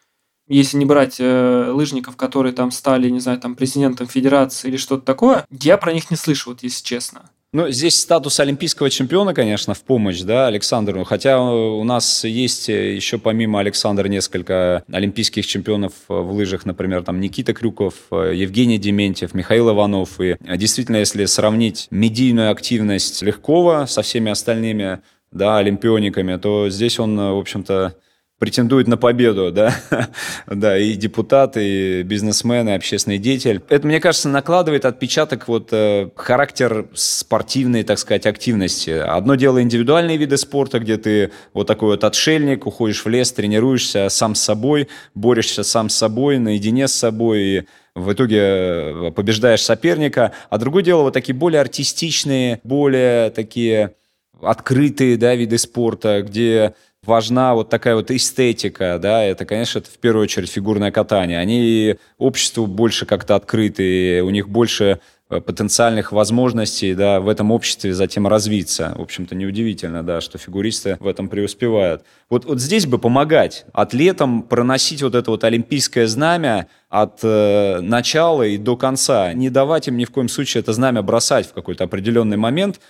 если 0.46 0.76
не 0.76 0.84
брать 0.84 1.16
э, 1.18 1.70
лыжников, 1.72 2.16
которые 2.16 2.52
там 2.52 2.70
стали, 2.70 3.10
не 3.10 3.18
знаю, 3.18 3.40
там 3.40 3.56
президентом 3.56 4.06
федерации 4.06 4.68
или 4.68 4.76
что-то 4.76 5.04
такое, 5.04 5.44
я 5.50 5.76
про 5.76 5.92
них 5.92 6.10
не 6.12 6.16
слышу, 6.16 6.50
вот 6.50 6.62
если 6.62 6.84
честно. 6.84 7.30
Ну, 7.50 7.70
здесь 7.70 7.98
статус 7.98 8.40
олимпийского 8.40 8.90
чемпиона, 8.90 9.32
конечно, 9.32 9.72
в 9.72 9.82
помощь, 9.82 10.20
да, 10.20 10.48
Александру. 10.48 11.02
Хотя 11.04 11.40
у 11.40 11.82
нас 11.82 12.24
есть 12.24 12.68
еще 12.68 13.16
помимо 13.16 13.58
Александра 13.58 14.06
несколько 14.06 14.84
олимпийских 14.92 15.46
чемпионов 15.46 15.94
в 16.08 16.30
лыжах, 16.30 16.66
например, 16.66 17.04
там 17.04 17.20
Никита 17.20 17.54
Крюков, 17.54 17.94
Евгений 18.10 18.76
Дементьев, 18.76 19.32
Михаил 19.32 19.70
Иванов. 19.70 20.20
И 20.20 20.36
действительно, 20.58 20.98
если 20.98 21.24
сравнить 21.24 21.86
медийную 21.90 22.50
активность 22.50 23.22
Легкова 23.22 23.86
со 23.86 24.02
всеми 24.02 24.30
остальными, 24.30 25.00
да, 25.32 25.56
олимпиониками, 25.56 26.36
то 26.36 26.68
здесь 26.68 26.98
он, 26.98 27.16
в 27.16 27.38
общем-то, 27.38 27.94
претендует 28.38 28.86
на 28.86 28.96
победу, 28.96 29.50
да, 29.50 29.74
да, 30.46 30.78
и 30.78 30.94
депутат, 30.94 31.56
и 31.56 32.02
бизнесмен, 32.02 32.68
и 32.68 32.72
общественный 32.72 33.18
деятель. 33.18 33.60
Это, 33.68 33.86
мне 33.86 34.00
кажется, 34.00 34.28
накладывает 34.28 34.84
отпечаток 34.84 35.48
вот 35.48 35.68
э, 35.72 36.10
характер 36.14 36.86
спортивной, 36.94 37.82
так 37.82 37.98
сказать, 37.98 38.26
активности. 38.26 38.90
Одно 38.90 39.34
дело 39.34 39.60
индивидуальные 39.60 40.16
виды 40.16 40.36
спорта, 40.36 40.78
где 40.78 40.96
ты 40.96 41.32
вот 41.52 41.66
такой 41.66 41.90
вот 41.90 42.04
отшельник, 42.04 42.66
уходишь 42.66 43.04
в 43.04 43.08
лес, 43.08 43.32
тренируешься 43.32 44.08
сам 44.08 44.34
с 44.36 44.40
собой, 44.40 44.88
борешься 45.14 45.64
сам 45.64 45.88
с 45.88 45.96
собой, 45.96 46.38
наедине 46.38 46.86
с 46.86 46.94
собой, 46.94 47.40
и 47.40 47.62
в 47.96 48.12
итоге 48.12 48.38
э, 48.38 49.12
побеждаешь 49.14 49.62
соперника. 49.62 50.32
А 50.48 50.58
другое 50.58 50.84
дело 50.84 51.02
вот 51.02 51.14
такие 51.14 51.34
более 51.34 51.60
артистичные, 51.60 52.60
более 52.62 53.30
такие 53.30 53.94
открытые, 54.40 55.16
да, 55.16 55.34
виды 55.34 55.58
спорта, 55.58 56.22
где 56.22 56.74
важна 57.04 57.54
вот 57.54 57.68
такая 57.68 57.94
вот 57.94 58.10
эстетика, 58.10 58.98
да, 59.00 59.22
это, 59.22 59.44
конечно, 59.44 59.78
это 59.78 59.90
в 59.90 59.98
первую 59.98 60.24
очередь 60.24 60.50
фигурное 60.50 60.90
катание. 60.90 61.38
Они 61.38 61.96
обществу 62.18 62.66
больше 62.66 63.06
как-то 63.06 63.34
открыты, 63.34 64.22
у 64.22 64.30
них 64.30 64.48
больше 64.48 65.00
э, 65.30 65.40
потенциальных 65.40 66.12
возможностей 66.12 66.94
да, 66.94 67.20
в 67.20 67.28
этом 67.28 67.50
обществе 67.50 67.94
затем 67.94 68.26
развиться. 68.26 68.94
В 68.96 69.02
общем-то, 69.02 69.34
неудивительно, 69.34 70.02
да, 70.02 70.20
что 70.20 70.38
фигуристы 70.38 70.96
в 71.00 71.06
этом 71.06 71.28
преуспевают. 71.28 72.02
Вот, 72.30 72.44
вот 72.44 72.60
здесь 72.60 72.86
бы 72.86 72.98
помогать 72.98 73.64
атлетам 73.72 74.42
проносить 74.42 75.02
вот 75.02 75.14
это 75.14 75.30
вот 75.30 75.44
олимпийское 75.44 76.06
знамя 76.06 76.66
от 76.88 77.20
э, 77.22 77.80
начала 77.80 78.42
и 78.42 78.56
до 78.56 78.76
конца. 78.76 79.32
Не 79.32 79.50
давать 79.50 79.88
им 79.88 79.96
ни 79.96 80.04
в 80.04 80.10
коем 80.10 80.28
случае 80.28 80.62
это 80.62 80.72
знамя 80.72 81.02
бросать 81.02 81.46
в 81.46 81.52
какой-то 81.52 81.84
определенный 81.84 82.36
момент, 82.36 82.80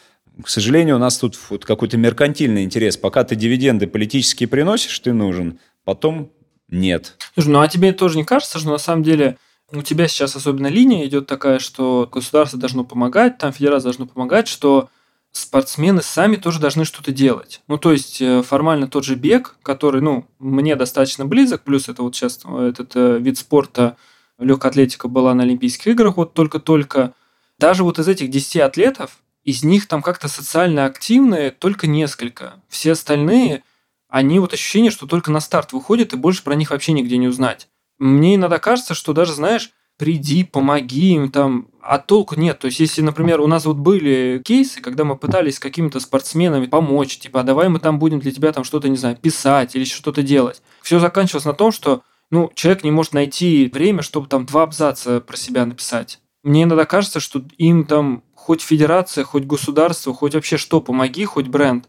к 0.43 0.49
сожалению, 0.49 0.97
у 0.97 0.99
нас 0.99 1.19
тут 1.19 1.39
вот 1.51 1.65
какой-то 1.65 1.97
меркантильный 1.97 2.65
интерес. 2.65 2.97
Пока 2.97 3.25
ты 3.25 3.35
дивиденды 3.35 3.87
политические 3.87 4.49
приносишь, 4.49 4.99
ты 5.01 5.13
нужен. 5.13 5.59
Потом 5.85 6.31
нет. 6.69 7.17
Слушай, 7.35 7.49
ну 7.49 7.61
а 7.61 7.69
тебе 7.69 7.93
тоже 7.93 8.19
не 8.19 8.25
кажется, 8.25 8.59
что 8.59 8.71
на 8.71 8.79
самом 8.79 9.03
деле 9.03 9.39
у 9.73 9.83
тебя 9.83 10.09
сейчас 10.09 10.37
особенно 10.37 10.69
линия 10.69 11.07
идет 11.07 11.27
такая, 11.27 11.59
что 11.59 12.09
государство 12.11 12.59
должно 12.59 12.85
помогать, 12.85 13.39
там 13.39 13.53
федерация 13.53 13.85
должно 13.85 14.07
помогать, 14.07 14.49
что 14.49 14.89
спортсмены 15.31 16.03
сами 16.03 16.37
тоже 16.37 16.59
должны 16.59 16.85
что-то 16.85 17.13
делать. 17.13 17.61
Ну, 17.69 17.77
то 17.77 17.93
есть 17.93 18.21
э, 18.21 18.43
формально 18.43 18.89
тот 18.89 19.05
же 19.05 19.15
бег, 19.15 19.57
который, 19.63 20.01
ну, 20.01 20.27
мне 20.39 20.75
достаточно 20.75 21.27
близок, 21.27 21.63
плюс 21.63 21.89
это 21.89 22.03
вот 22.03 22.17
сейчас 22.17 22.41
этот 22.45 22.97
э, 22.97 23.19
вид 23.19 23.39
спорта, 23.39 23.97
легкая 24.39 24.71
атлетика 24.71 25.09
была 25.09 25.35
на 25.35 25.43
Олимпийских 25.43 25.89
играх 25.89 26.17
вот 26.17 26.33
только-только. 26.33 27.13
Даже 27.59 27.85
вот 27.85 27.99
из 27.99 28.09
этих 28.09 28.31
10 28.31 28.57
атлетов 28.57 29.19
из 29.49 29.65
них 29.65 29.89
там 29.89 30.03
как-то 30.03 30.29
социально 30.29 30.85
активные 30.85 31.51
только 31.51 31.87
несколько. 31.87 32.61
Все 32.69 32.93
остальные, 32.93 33.63
они 34.07 34.41
вот 34.41 34.53
ощущение, 34.53 34.91
что 34.91 35.07
только 35.07 35.31
на 35.31 35.41
старт 35.41 35.73
выходят, 35.73 36.13
и 36.13 36.19
больше 36.19 36.45
про 36.45 36.55
них 36.55 36.71
вообще 36.71 36.93
нигде 36.93 37.17
не 37.17 37.29
узнать. 37.29 37.67
Мне 37.99 38.35
иногда 38.35 38.59
кажется, 38.59 38.93
что 38.93 39.15
даже, 39.15 39.33
знаешь, 39.33 39.71
приди, 39.97 40.45
помоги 40.45 41.15
им 41.15 41.31
там, 41.31 41.69
а 41.81 41.99
толку 41.99 42.39
нет. 42.39 42.59
То 42.59 42.67
есть, 42.67 42.79
если, 42.79 43.01
например, 43.01 43.41
у 43.41 43.47
нас 43.47 43.65
вот 43.65 43.79
были 43.79 44.43
кейсы, 44.45 44.83
когда 44.83 45.05
мы 45.05 45.17
пытались 45.17 45.57
с 45.57 45.61
какими-то 45.61 45.99
спортсменами 45.99 46.67
помочь, 46.67 47.17
типа, 47.17 47.41
а 47.41 47.43
давай 47.43 47.71
мы 47.71 47.81
там 47.81 47.99
будем 47.99 48.21
для 48.21 48.33
тебя 48.33 48.53
там 48.53 48.65
что-то, 48.65 48.91
не 48.91 48.99
знаю, 48.99 49.17
писать 49.17 49.75
или 49.75 49.85
что-то 49.85 50.23
делать. 50.23 50.61
Все 50.83 51.01
заканчивалось 51.01 51.47
на 51.47 51.55
том, 51.55 51.73
что 51.73 52.03
ну, 52.31 52.53
человек 52.55 52.85
не 52.85 52.91
может 52.91 53.15
найти 53.15 53.71
время, 53.73 54.03
чтобы 54.03 54.27
там 54.27 54.45
два 54.45 54.65
абзаца 54.65 55.23
про 55.23 55.39
себя 55.39 55.65
написать. 55.65 56.21
Мне 56.43 56.65
иногда 56.65 56.85
кажется, 56.85 57.19
что 57.19 57.43
им 57.57 57.85
там 57.85 58.23
хоть 58.49 58.63
федерация, 58.63 59.25
хоть 59.25 59.45
государство, 59.45 60.15
хоть 60.15 60.35
вообще 60.35 60.57
что, 60.57 60.81
помоги, 60.81 61.27
хоть 61.27 61.49
бренд, 61.49 61.87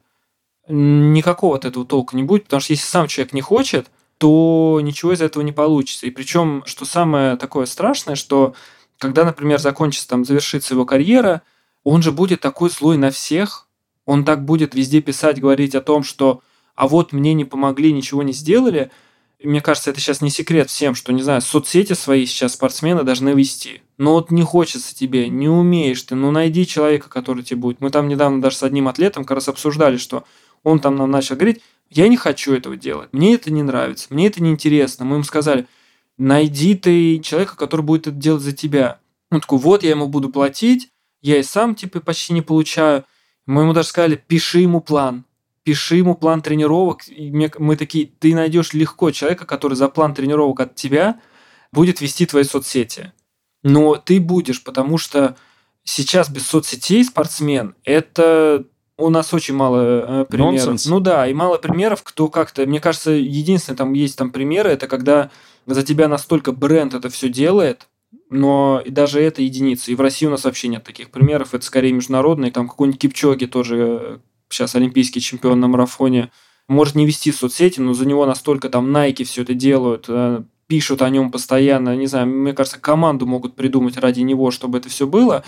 никакого 0.67 1.55
от 1.55 1.63
этого 1.63 1.85
толка 1.85 2.17
не 2.17 2.23
будет, 2.23 2.43
потому 2.43 2.59
что 2.59 2.73
если 2.73 2.85
сам 2.85 3.07
человек 3.07 3.31
не 3.31 3.39
хочет, 3.39 3.89
то 4.17 4.81
ничего 4.83 5.13
из 5.13 5.21
этого 5.21 5.41
не 5.41 5.53
получится. 5.53 6.05
И 6.05 6.09
причем, 6.09 6.63
что 6.65 6.83
самое 6.83 7.37
такое 7.37 7.65
страшное, 7.65 8.15
что 8.15 8.55
когда, 8.97 9.23
например, 9.23 9.57
закончится, 9.57 10.09
там, 10.09 10.25
завершится 10.25 10.73
его 10.73 10.83
карьера, 10.85 11.43
он 11.85 12.01
же 12.01 12.11
будет 12.11 12.41
такой 12.41 12.69
злой 12.69 12.97
на 12.97 13.09
всех, 13.09 13.69
он 14.05 14.25
так 14.25 14.43
будет 14.43 14.75
везде 14.75 14.99
писать, 14.99 15.39
говорить 15.39 15.75
о 15.75 15.81
том, 15.81 16.03
что 16.03 16.41
а 16.75 16.89
вот 16.89 17.13
мне 17.13 17.33
не 17.33 17.45
помогли, 17.45 17.93
ничего 17.93 18.21
не 18.21 18.33
сделали. 18.33 18.91
Мне 19.41 19.61
кажется, 19.61 19.91
это 19.91 20.01
сейчас 20.01 20.19
не 20.19 20.29
секрет 20.29 20.69
всем, 20.69 20.93
что, 20.93 21.13
не 21.13 21.23
знаю, 21.23 21.41
соцсети 21.41 21.93
свои 21.93 22.25
сейчас 22.25 22.55
спортсмены 22.55 23.03
должны 23.03 23.29
вести. 23.29 23.81
Но 23.99 24.13
вот 24.13 24.31
не 24.31 24.43
хочется 24.43 24.95
тебе, 24.95 25.27
не 25.27 25.49
умеешь 25.49 26.01
ты, 26.03 26.15
ну 26.15 26.31
найди 26.31 26.65
человека, 26.65 27.09
который 27.09 27.43
тебе 27.43 27.57
будет. 27.59 27.81
Мы 27.81 27.89
там 27.89 28.07
недавно 28.07 28.41
даже 28.41 28.55
с 28.55 28.63
одним 28.63 28.87
атлетом 28.87 29.25
как 29.25 29.35
раз 29.35 29.49
обсуждали, 29.49 29.97
что 29.97 30.23
он 30.63 30.79
там 30.79 30.95
нам 30.95 31.11
начал 31.11 31.35
говорить, 31.35 31.61
я 31.89 32.07
не 32.07 32.15
хочу 32.15 32.53
этого 32.53 32.77
делать, 32.77 33.09
мне 33.11 33.33
это 33.33 33.51
не 33.51 33.61
нравится, 33.61 34.07
мне 34.09 34.27
это 34.27 34.41
не 34.41 34.51
интересно. 34.51 35.03
Мы 35.03 35.15
ему 35.15 35.25
сказали, 35.25 35.67
найди 36.17 36.75
ты 36.75 37.19
человека, 37.19 37.57
который 37.57 37.81
будет 37.81 38.07
это 38.07 38.15
делать 38.15 38.41
за 38.41 38.53
тебя. 38.53 38.99
Он 39.31 39.41
такой, 39.41 39.59
вот 39.59 39.83
я 39.83 39.89
ему 39.89 40.07
буду 40.07 40.29
платить, 40.29 40.89
я 41.21 41.37
и 41.37 41.43
сам 41.43 41.75
типа 41.75 41.99
почти 41.99 42.31
не 42.31 42.41
получаю. 42.41 43.03
Мы 43.45 43.63
ему 43.63 43.73
даже 43.73 43.89
сказали, 43.89 44.15
пиши 44.15 44.59
ему 44.59 44.79
план, 44.79 45.25
пиши 45.63 45.97
ему 45.97 46.15
план 46.15 46.41
тренировок. 46.41 47.01
И 47.09 47.31
мы 47.57 47.75
такие, 47.75 48.09
ты 48.17 48.33
найдешь 48.33 48.71
легко 48.71 49.11
человека, 49.11 49.45
который 49.45 49.73
за 49.73 49.89
план 49.89 50.13
тренировок 50.13 50.61
от 50.61 50.75
тебя 50.75 51.19
будет 51.73 51.99
вести 51.99 52.25
твои 52.25 52.45
соцсети. 52.45 53.11
Но 53.63 53.95
ты 53.95 54.19
будешь, 54.19 54.63
потому 54.63 54.97
что 54.97 55.35
сейчас 55.83 56.29
без 56.29 56.47
соцсетей 56.47 57.03
спортсмен– 57.03 57.75
это 57.83 58.65
у 58.97 59.09
нас 59.09 59.33
очень 59.33 59.55
мало 59.55 60.21
э, 60.21 60.25
примеров. 60.25 60.75
Nonsense. 60.75 60.89
Ну 60.89 60.99
да, 60.99 61.27
и 61.27 61.33
мало 61.33 61.57
примеров, 61.57 62.03
кто 62.03 62.27
как-то... 62.27 62.65
Мне 62.65 62.79
кажется, 62.79 63.11
единственное, 63.11 63.77
там 63.77 63.93
есть 63.93 64.17
там 64.17 64.31
примеры, 64.31 64.71
это 64.71 64.87
когда 64.87 65.31
за 65.65 65.83
тебя 65.83 66.07
настолько 66.07 66.51
бренд 66.51 66.93
это 66.93 67.09
все 67.09 67.29
делает, 67.29 67.87
но 68.29 68.81
и 68.83 68.89
даже 68.89 69.21
это 69.21 69.41
единица. 69.41 69.91
И 69.91 69.95
в 69.95 70.01
России 70.01 70.25
у 70.25 70.29
нас 70.31 70.43
вообще 70.43 70.67
нет 70.67 70.83
таких 70.83 71.11
примеров. 71.11 71.53
Это 71.53 71.65
скорее 71.65 71.93
международные. 71.93 72.51
Там 72.51 72.67
какой-нибудь 72.67 72.99
Кипчоги 72.99 73.45
тоже 73.45 73.77
э, 73.77 74.17
сейчас 74.49 74.75
олимпийский 74.75 75.21
чемпион 75.21 75.59
на 75.59 75.67
марафоне. 75.67 76.31
Может 76.67 76.95
не 76.95 77.05
вести 77.05 77.31
соцсети, 77.31 77.79
но 77.79 77.93
за 77.93 78.05
него 78.05 78.25
настолько 78.25 78.69
там 78.69 78.95
Nike 78.95 79.23
все 79.23 79.43
это 79.43 79.53
делают, 79.53 80.05
э, 80.07 80.43
пишут 80.69 81.01
о 81.01 81.09
нем 81.09 81.31
постоянно, 81.31 81.95
не 81.95 82.05
знаю, 82.05 82.27
мне 82.27 82.53
кажется, 82.53 82.79
команду 82.79 83.25
могут 83.25 83.55
придумать 83.55 83.97
ради 83.97 84.19
него, 84.19 84.51
чтобы 84.51 84.77
это 84.77 84.87
все 84.87 85.07
было, 85.07 85.43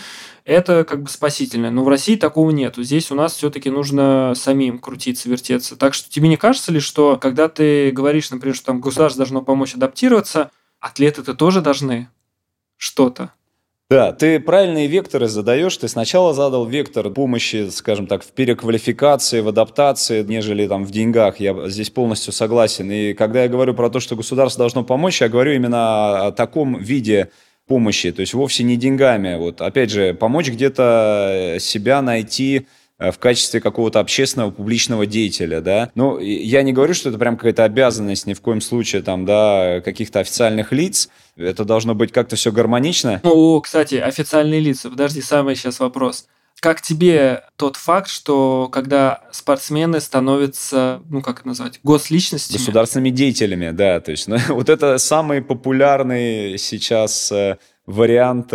это 0.45 0.83
как 0.83 1.03
бы 1.03 1.09
спасительно. 1.09 1.69
Но 1.69 1.83
в 1.83 1.87
России 1.87 2.15
такого 2.15 2.49
нет. 2.49 2.73
Здесь 2.77 3.11
у 3.11 3.15
нас 3.15 3.35
все-таки 3.35 3.69
нужно 3.69 4.33
самим 4.35 4.79
крутиться, 4.79 5.29
вертеться. 5.29 5.75
Так 5.75 5.93
что 5.93 6.09
тебе 6.09 6.27
не 6.27 6.37
кажется 6.37 6.71
ли, 6.71 6.79
что 6.79 7.17
когда 7.17 7.49
ты 7.49 7.91
говоришь, 7.91 8.31
например, 8.31 8.55
что 8.55 8.65
там 8.65 8.81
государство 8.81 9.19
должно 9.19 9.43
помочь 9.43 9.75
адаптироваться, 9.75 10.49
атлеты-то 10.79 11.35
тоже 11.35 11.61
должны 11.61 12.09
что-то? 12.77 13.31
Да, 13.91 14.13
ты 14.13 14.39
правильные 14.39 14.87
векторы 14.87 15.27
задаешь. 15.27 15.75
Ты 15.75 15.89
сначала 15.89 16.33
задал 16.33 16.65
вектор 16.65 17.09
помощи, 17.09 17.67
скажем 17.71 18.07
так, 18.07 18.23
в 18.23 18.31
переквалификации, 18.31 19.41
в 19.41 19.49
адаптации, 19.49 20.23
нежели 20.23 20.65
там 20.65 20.85
в 20.85 20.91
деньгах. 20.91 21.41
Я 21.41 21.67
здесь 21.67 21.89
полностью 21.89 22.31
согласен. 22.31 22.89
И 22.89 23.13
когда 23.13 23.43
я 23.43 23.49
говорю 23.49 23.73
про 23.73 23.89
то, 23.89 23.99
что 23.99 24.15
государство 24.15 24.61
должно 24.61 24.85
помочь, 24.85 25.19
я 25.19 25.27
говорю 25.27 25.51
именно 25.51 26.27
о 26.27 26.31
таком 26.31 26.79
виде 26.79 27.31
помощи, 27.67 28.13
то 28.13 28.21
есть 28.21 28.33
вовсе 28.33 28.63
не 28.63 28.77
деньгами. 28.77 29.35
Вот 29.35 29.59
опять 29.59 29.91
же, 29.91 30.13
помочь 30.13 30.47
где-то 30.47 31.57
себя 31.59 32.01
найти, 32.01 32.67
в 33.09 33.17
качестве 33.17 33.59
какого-то 33.59 33.99
общественного 33.99 34.51
публичного 34.51 35.07
деятеля, 35.07 35.61
да. 35.61 35.89
Ну, 35.95 36.19
я 36.19 36.61
не 36.61 36.73
говорю, 36.73 36.93
что 36.93 37.09
это 37.09 37.17
прям 37.17 37.37
какая-то 37.37 37.63
обязанность 37.63 38.27
ни 38.27 38.33
в 38.33 38.41
коем 38.41 38.61
случае 38.61 39.01
там, 39.01 39.25
да, 39.25 39.81
каких-то 39.83 40.19
официальных 40.19 40.71
лиц. 40.71 41.09
Это 41.35 41.65
должно 41.65 41.95
быть 41.95 42.11
как-то 42.11 42.35
все 42.35 42.51
гармонично. 42.51 43.19
О, 43.23 43.59
кстати, 43.61 43.95
официальные 43.95 44.59
лица. 44.59 44.89
Подожди, 44.89 45.21
самый 45.21 45.55
сейчас 45.55 45.79
вопрос. 45.79 46.27
Как 46.61 46.79
тебе 46.79 47.43
тот 47.55 47.75
факт, 47.75 48.07
что 48.07 48.69
когда 48.71 49.21
спортсмены 49.31 49.99
становятся, 49.99 51.01
ну 51.09 51.23
как 51.23 51.39
это 51.39 51.47
назвать, 51.47 51.79
госличностями? 51.81 52.59
Государственными 52.59 53.09
деятелями, 53.09 53.71
да. 53.71 53.99
То 53.99 54.11
есть 54.11 54.27
ну, 54.27 54.37
вот 54.49 54.69
это 54.69 54.99
самый 54.99 55.41
популярный 55.41 56.59
сейчас 56.59 57.31
э, 57.31 57.57
вариант 57.87 58.53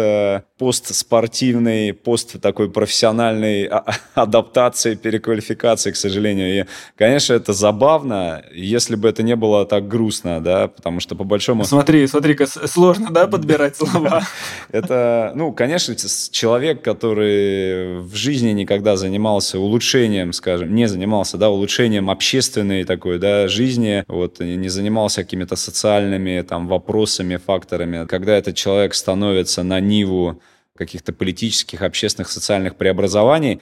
постспортивной, 0.59 1.93
пост 1.93 2.41
такой 2.41 2.71
профессиональной 2.71 3.67
а, 3.67 3.85
адаптации, 4.15 4.95
переквалификации, 4.95 5.91
к 5.91 5.97
сожалению. 5.97 6.61
И, 6.61 6.65
конечно, 6.97 7.35
это 7.35 7.53
забавно, 7.53 8.43
если 8.55 8.97
бы 8.97 9.09
это 9.09 9.23
не 9.23 9.37
было 9.37 9.67
так 9.67 9.87
грустно, 9.87 10.41
да, 10.41 10.69
потому 10.69 11.01
что 11.01 11.15
по 11.15 11.25
большому... 11.25 11.65
Смотри, 11.65 12.07
смотри-ка, 12.07 12.47
сложно, 12.47 13.11
да, 13.11 13.27
подбирать 13.27 13.77
слова? 13.77 14.23
Это, 14.73 15.33
ну, 15.35 15.53
конечно, 15.53 15.95
человек, 16.31 16.83
который 16.83 18.01
в 18.01 18.15
жизни 18.15 18.51
никогда 18.51 18.97
занимался 18.97 19.59
улучшением, 19.59 20.33
скажем, 20.33 20.75
не 20.75 20.87
занимался, 20.89 21.37
да, 21.37 21.51
улучшением 21.51 22.09
общественной 22.09 22.85
такой, 22.85 23.19
да, 23.19 23.49
жизни, 23.49 24.05
вот, 24.09 24.41
не 24.41 24.69
занимался 24.69 25.23
какими-то 25.23 25.57
социальными, 25.57 26.41
там, 26.43 26.67
вопросами, 26.67 27.37
факторами. 27.37 28.07
Когда 28.07 28.37
этот 28.37 28.57
человек 28.57 28.95
становится 28.95 29.63
на 29.63 29.81
ниву 29.81 30.41
каких-то 30.77 31.13
политических, 31.13 31.83
общественных, 31.83 32.31
социальных 32.31 32.77
преобразований. 32.77 33.61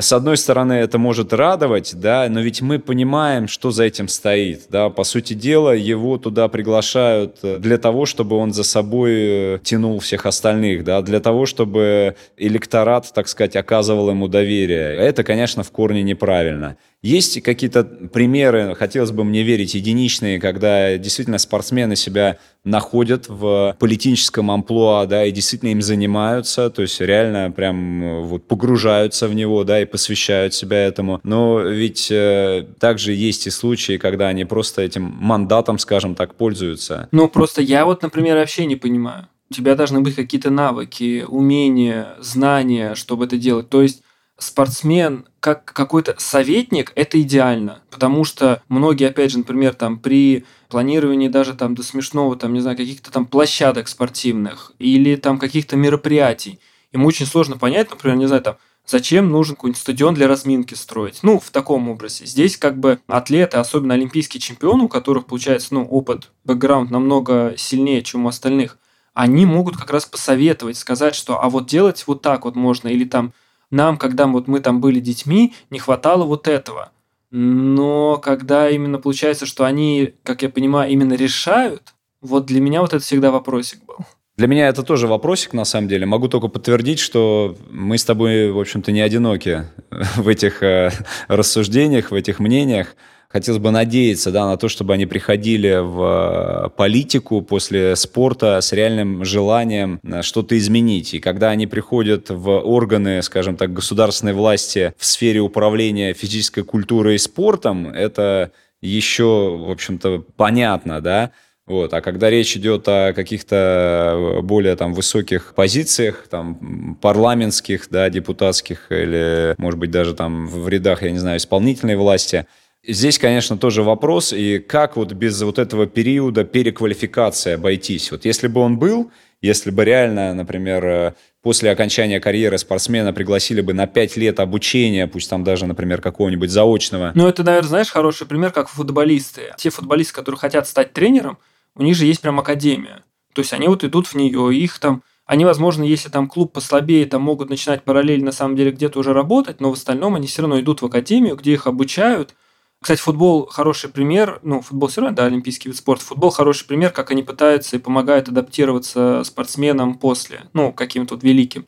С 0.00 0.10
одной 0.14 0.38
стороны, 0.38 0.72
это 0.72 0.96
может 0.96 1.34
радовать, 1.34 1.94
да, 1.94 2.26
но 2.30 2.40
ведь 2.40 2.62
мы 2.62 2.78
понимаем, 2.78 3.46
что 3.46 3.70
за 3.70 3.84
этим 3.84 4.08
стоит, 4.08 4.62
да. 4.70 4.88
По 4.88 5.04
сути 5.04 5.34
дела, 5.34 5.72
его 5.72 6.16
туда 6.16 6.48
приглашают 6.48 7.36
э, 7.42 7.58
для 7.58 7.76
того, 7.76 8.06
чтобы 8.06 8.36
он 8.36 8.54
за 8.54 8.64
собой 8.64 9.12
э, 9.12 9.58
тянул 9.62 9.98
всех 9.98 10.24
остальных, 10.24 10.84
да, 10.84 11.02
для 11.02 11.20
того, 11.20 11.44
чтобы 11.44 12.16
электорат, 12.38 13.12
так 13.12 13.28
сказать, 13.28 13.54
оказывал 13.54 14.08
ему 14.08 14.28
доверие. 14.28 14.96
Это, 14.96 15.24
конечно, 15.24 15.62
в 15.62 15.70
корне 15.70 16.02
неправильно. 16.02 16.78
Есть 17.02 17.42
какие-то 17.42 17.82
примеры, 17.82 18.76
хотелось 18.76 19.10
бы 19.10 19.24
мне 19.24 19.42
верить, 19.42 19.74
единичные, 19.74 20.38
когда 20.38 20.96
действительно 20.98 21.38
спортсмены 21.38 21.96
себя 21.96 22.38
находят 22.62 23.28
в 23.28 23.76
политическом 23.80 24.52
амплуа, 24.52 25.06
да, 25.06 25.24
и 25.24 25.32
действительно 25.32 25.70
им 25.70 25.82
занимаются, 25.82 26.70
то 26.70 26.82
есть 26.82 27.00
реально 27.00 27.50
прям 27.50 28.04
э, 28.04 28.20
вот 28.20 28.46
погружаются 28.46 29.26
в 29.26 29.34
него, 29.34 29.64
да, 29.64 29.82
и 29.82 29.84
посвящают 29.84 30.54
себя 30.54 30.84
этому. 30.84 31.20
Но 31.24 31.58
ведь 31.58 32.08
э, 32.12 32.66
также 32.78 33.12
есть 33.14 33.48
и 33.48 33.50
случаи, 33.50 33.96
когда 33.96 34.28
они 34.28 34.44
просто 34.44 34.82
этим 34.82 35.02
мандатом, 35.02 35.78
скажем 35.78 36.14
так, 36.14 36.36
пользуются. 36.36 37.08
Ну, 37.10 37.26
просто 37.26 37.62
я 37.62 37.84
вот, 37.84 38.02
например, 38.02 38.36
вообще 38.36 38.64
не 38.64 38.76
понимаю. 38.76 39.26
У 39.50 39.54
тебя 39.54 39.74
должны 39.74 40.00
быть 40.02 40.14
какие-то 40.14 40.50
навыки, 40.50 41.24
умения, 41.26 42.14
знания, 42.20 42.94
чтобы 42.94 43.24
это 43.24 43.36
делать. 43.36 43.68
То 43.68 43.82
есть 43.82 44.02
спортсмен 44.38 45.26
как 45.40 45.64
какой-то 45.64 46.14
советник, 46.18 46.92
это 46.94 47.20
идеально, 47.20 47.82
потому 47.90 48.24
что 48.24 48.62
многие, 48.68 49.08
опять 49.08 49.30
же, 49.30 49.38
например, 49.38 49.74
там 49.74 49.98
при 49.98 50.44
планировании 50.68 51.28
даже 51.28 51.54
там 51.54 51.74
до 51.74 51.82
смешного, 51.82 52.36
там, 52.36 52.52
не 52.52 52.60
знаю, 52.60 52.76
каких-то 52.76 53.10
там 53.10 53.26
площадок 53.26 53.88
спортивных 53.88 54.72
или 54.78 55.16
там 55.16 55.38
каких-то 55.38 55.76
мероприятий, 55.76 56.60
ему 56.92 57.06
очень 57.06 57.26
сложно 57.26 57.56
понять, 57.56 57.90
например, 57.90 58.16
не 58.16 58.26
знаю, 58.26 58.42
там, 58.42 58.56
зачем 58.86 59.30
нужен 59.30 59.56
какой-нибудь 59.56 59.80
стадион 59.80 60.14
для 60.14 60.28
разминки 60.28 60.74
строить. 60.74 61.20
Ну, 61.22 61.38
в 61.38 61.50
таком 61.50 61.88
образе. 61.88 62.26
Здесь 62.26 62.56
как 62.56 62.78
бы 62.78 63.00
атлеты, 63.06 63.58
особенно 63.58 63.94
олимпийские 63.94 64.40
чемпионы, 64.40 64.84
у 64.84 64.88
которых 64.88 65.26
получается, 65.26 65.74
ну, 65.74 65.84
опыт, 65.84 66.30
бэкграунд 66.44 66.90
намного 66.90 67.54
сильнее, 67.56 68.02
чем 68.02 68.26
у 68.26 68.28
остальных, 68.28 68.78
они 69.14 69.44
могут 69.44 69.76
как 69.76 69.90
раз 69.90 70.06
посоветовать, 70.06 70.76
сказать, 70.76 71.14
что 71.14 71.42
а 71.42 71.50
вот 71.50 71.66
делать 71.66 72.02
вот 72.06 72.22
так 72.22 72.44
вот 72.44 72.56
можно, 72.56 72.88
или 72.88 73.04
там 73.04 73.34
нам, 73.72 73.96
когда 73.96 74.26
вот 74.26 74.46
мы 74.46 74.60
там 74.60 74.80
были 74.80 75.00
детьми, 75.00 75.54
не 75.70 75.80
хватало 75.80 76.24
вот 76.24 76.46
этого. 76.46 76.92
Но 77.30 78.18
когда 78.18 78.68
именно 78.68 78.98
получается, 78.98 79.46
что 79.46 79.64
они, 79.64 80.14
как 80.22 80.42
я 80.42 80.50
понимаю, 80.50 80.90
именно 80.92 81.14
решают, 81.14 81.94
вот 82.20 82.46
для 82.46 82.60
меня 82.60 82.82
вот 82.82 82.92
это 82.92 83.02
всегда 83.02 83.30
вопросик 83.30 83.84
был. 83.84 83.96
Для 84.36 84.46
меня 84.46 84.68
это 84.68 84.82
тоже 84.82 85.08
вопросик, 85.08 85.52
на 85.52 85.64
самом 85.64 85.88
деле. 85.88 86.06
Могу 86.06 86.28
только 86.28 86.48
подтвердить, 86.48 86.98
что 86.98 87.56
мы 87.70 87.98
с 87.98 88.04
тобой, 88.04 88.50
в 88.50 88.58
общем-то, 88.58 88.92
не 88.92 89.00
одиноки 89.00 89.66
в 90.16 90.28
этих 90.28 90.62
э, 90.62 90.90
рассуждениях, 91.28 92.10
в 92.10 92.14
этих 92.14 92.38
мнениях 92.38 92.94
хотелось 93.32 93.60
бы 93.60 93.70
надеяться 93.70 94.30
да, 94.30 94.46
на 94.46 94.56
то, 94.56 94.68
чтобы 94.68 94.92
они 94.92 95.06
приходили 95.06 95.78
в 95.80 96.66
э, 96.66 96.68
политику 96.76 97.40
после 97.40 97.96
спорта 97.96 98.60
с 98.60 98.72
реальным 98.72 99.24
желанием 99.24 100.00
э, 100.02 100.22
что-то 100.22 100.56
изменить. 100.58 101.14
И 101.14 101.18
когда 101.18 101.50
они 101.50 101.66
приходят 101.66 102.28
в 102.28 102.50
органы, 102.50 103.22
скажем 103.22 103.56
так, 103.56 103.72
государственной 103.72 104.34
власти 104.34 104.94
в 104.98 105.04
сфере 105.06 105.40
управления 105.40 106.12
физической 106.12 106.62
культурой 106.62 107.14
и 107.14 107.18
спортом, 107.18 107.88
это 107.88 108.52
еще, 108.82 109.56
в 109.56 109.70
общем-то, 109.70 110.24
понятно, 110.36 111.00
да, 111.00 111.30
Вот. 111.66 111.94
А 111.94 112.00
когда 112.00 112.28
речь 112.28 112.56
идет 112.56 112.88
о 112.88 113.12
каких-то 113.12 114.40
более 114.42 114.74
там, 114.74 114.92
высоких 114.94 115.54
позициях, 115.54 116.26
там, 116.28 116.98
парламентских, 117.00 117.86
да, 117.88 118.10
депутатских 118.10 118.90
или, 118.90 119.54
может 119.58 119.78
быть, 119.78 119.92
даже 119.92 120.14
там 120.14 120.48
в 120.48 120.68
рядах, 120.68 121.02
я 121.02 121.12
не 121.12 121.18
знаю, 121.18 121.38
исполнительной 121.38 121.96
власти, 121.96 122.46
Здесь, 122.84 123.16
конечно, 123.18 123.56
тоже 123.56 123.84
вопрос, 123.84 124.32
и 124.32 124.58
как 124.58 124.96
вот 124.96 125.12
без 125.12 125.40
вот 125.42 125.60
этого 125.60 125.86
периода 125.86 126.42
переквалификации 126.42 127.52
обойтись. 127.52 128.10
Вот 128.10 128.24
если 128.24 128.48
бы 128.48 128.60
он 128.60 128.76
был, 128.76 129.12
если 129.40 129.70
бы 129.70 129.84
реально, 129.84 130.34
например, 130.34 131.14
после 131.42 131.70
окончания 131.70 132.18
карьеры 132.18 132.58
спортсмена 132.58 133.12
пригласили 133.12 133.60
бы 133.60 133.72
на 133.72 133.86
5 133.86 134.16
лет 134.16 134.40
обучения, 134.40 135.06
пусть 135.06 135.30
там 135.30 135.44
даже, 135.44 135.66
например, 135.66 136.00
какого-нибудь 136.00 136.50
заочного. 136.50 137.12
Ну, 137.14 137.28
это, 137.28 137.44
наверное, 137.44 137.68
знаешь, 137.68 137.90
хороший 137.90 138.26
пример, 138.26 138.50
как 138.50 138.68
футболисты. 138.68 139.54
Те 139.58 139.70
футболисты, 139.70 140.14
которые 140.14 140.40
хотят 140.40 140.66
стать 140.66 140.92
тренером, 140.92 141.38
у 141.76 141.84
них 141.84 141.94
же 141.94 142.06
есть 142.06 142.20
прям 142.20 142.40
академия. 142.40 143.04
То 143.32 143.42
есть 143.42 143.52
они 143.52 143.68
вот 143.68 143.84
идут 143.84 144.08
в 144.08 144.14
нее, 144.16 144.56
их 144.56 144.80
там 144.80 145.02
они, 145.24 145.44
возможно, 145.44 145.84
если 145.84 146.08
там 146.08 146.28
клуб 146.28 146.52
послабее, 146.52 147.06
там 147.06 147.22
могут 147.22 147.48
начинать 147.48 147.84
параллельно 147.84 148.26
на 148.26 148.32
самом 148.32 148.56
деле 148.56 148.72
где-то 148.72 148.98
уже 148.98 149.12
работать, 149.12 149.60
но 149.60 149.70
в 149.70 149.74
остальном 149.74 150.16
они 150.16 150.26
все 150.26 150.42
равно 150.42 150.60
идут 150.60 150.82
в 150.82 150.86
академию, 150.86 151.36
где 151.36 151.52
их 151.52 151.68
обучают. 151.68 152.34
Кстати, 152.82 153.00
футбол 153.00 153.46
хороший 153.46 153.88
пример, 153.90 154.40
ну, 154.42 154.60
футбол 154.60 154.88
все 154.88 155.02
равно, 155.02 155.14
да, 155.14 155.26
олимпийский 155.26 155.68
вид 155.68 155.78
спорта. 155.78 156.04
Футбол 156.04 156.30
хороший 156.30 156.66
пример, 156.66 156.90
как 156.90 157.12
они 157.12 157.22
пытаются 157.22 157.76
и 157.76 157.78
помогают 157.78 158.28
адаптироваться 158.28 159.22
спортсменам 159.24 159.94
после, 159.94 160.42
ну, 160.52 160.72
каким-то 160.72 161.14
вот 161.14 161.22
великим. 161.22 161.66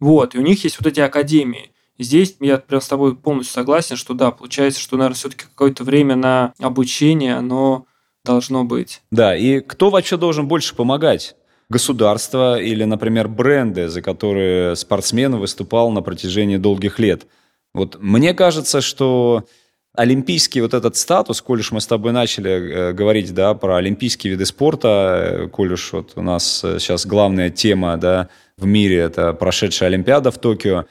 Вот, 0.00 0.34
и 0.34 0.38
у 0.38 0.42
них 0.42 0.62
есть 0.62 0.78
вот 0.78 0.86
эти 0.86 1.00
академии. 1.00 1.72
Здесь 1.98 2.36
я 2.40 2.58
прям 2.58 2.82
с 2.82 2.88
тобой 2.88 3.16
полностью 3.16 3.54
согласен, 3.54 3.96
что 3.96 4.12
да, 4.12 4.30
получается, 4.30 4.80
что, 4.80 4.98
наверное, 4.98 5.16
все-таки 5.16 5.44
какое-то 5.44 5.82
время 5.82 6.14
на 6.14 6.52
обучение, 6.58 7.36
оно 7.36 7.86
должно 8.22 8.64
быть. 8.64 9.00
Да, 9.10 9.34
и 9.34 9.60
кто 9.60 9.88
вообще 9.88 10.18
должен 10.18 10.46
больше 10.46 10.74
помогать? 10.74 11.36
Государство 11.70 12.60
или, 12.60 12.84
например, 12.84 13.28
бренды, 13.28 13.88
за 13.88 14.02
которые 14.02 14.76
спортсмен 14.76 15.36
выступал 15.36 15.90
на 15.90 16.02
протяжении 16.02 16.58
долгих 16.58 16.98
лет. 16.98 17.26
Вот 17.72 17.96
мне 18.00 18.34
кажется, 18.34 18.80
что 18.80 19.44
олимпийский 19.94 20.60
вот 20.60 20.74
этот 20.74 20.96
статус, 20.96 21.40
коль 21.42 21.60
уж 21.60 21.72
мы 21.72 21.80
с 21.80 21.86
тобой 21.86 22.12
начали 22.12 22.50
э, 22.50 22.92
говорить, 22.92 23.34
да, 23.34 23.54
про 23.54 23.76
олимпийские 23.76 24.32
виды 24.32 24.46
спорта, 24.46 24.88
э, 24.88 25.48
коль 25.48 25.72
уж 25.72 25.92
вот 25.92 26.12
у 26.16 26.22
нас 26.22 26.62
э, 26.64 26.78
сейчас 26.78 27.06
главная 27.06 27.50
тема, 27.50 27.96
да, 27.96 28.28
в 28.56 28.66
мире 28.66 28.98
это 28.98 29.32
прошедшая 29.32 29.88
Олимпиада 29.88 30.30
в 30.30 30.38
Токио, 30.38 30.84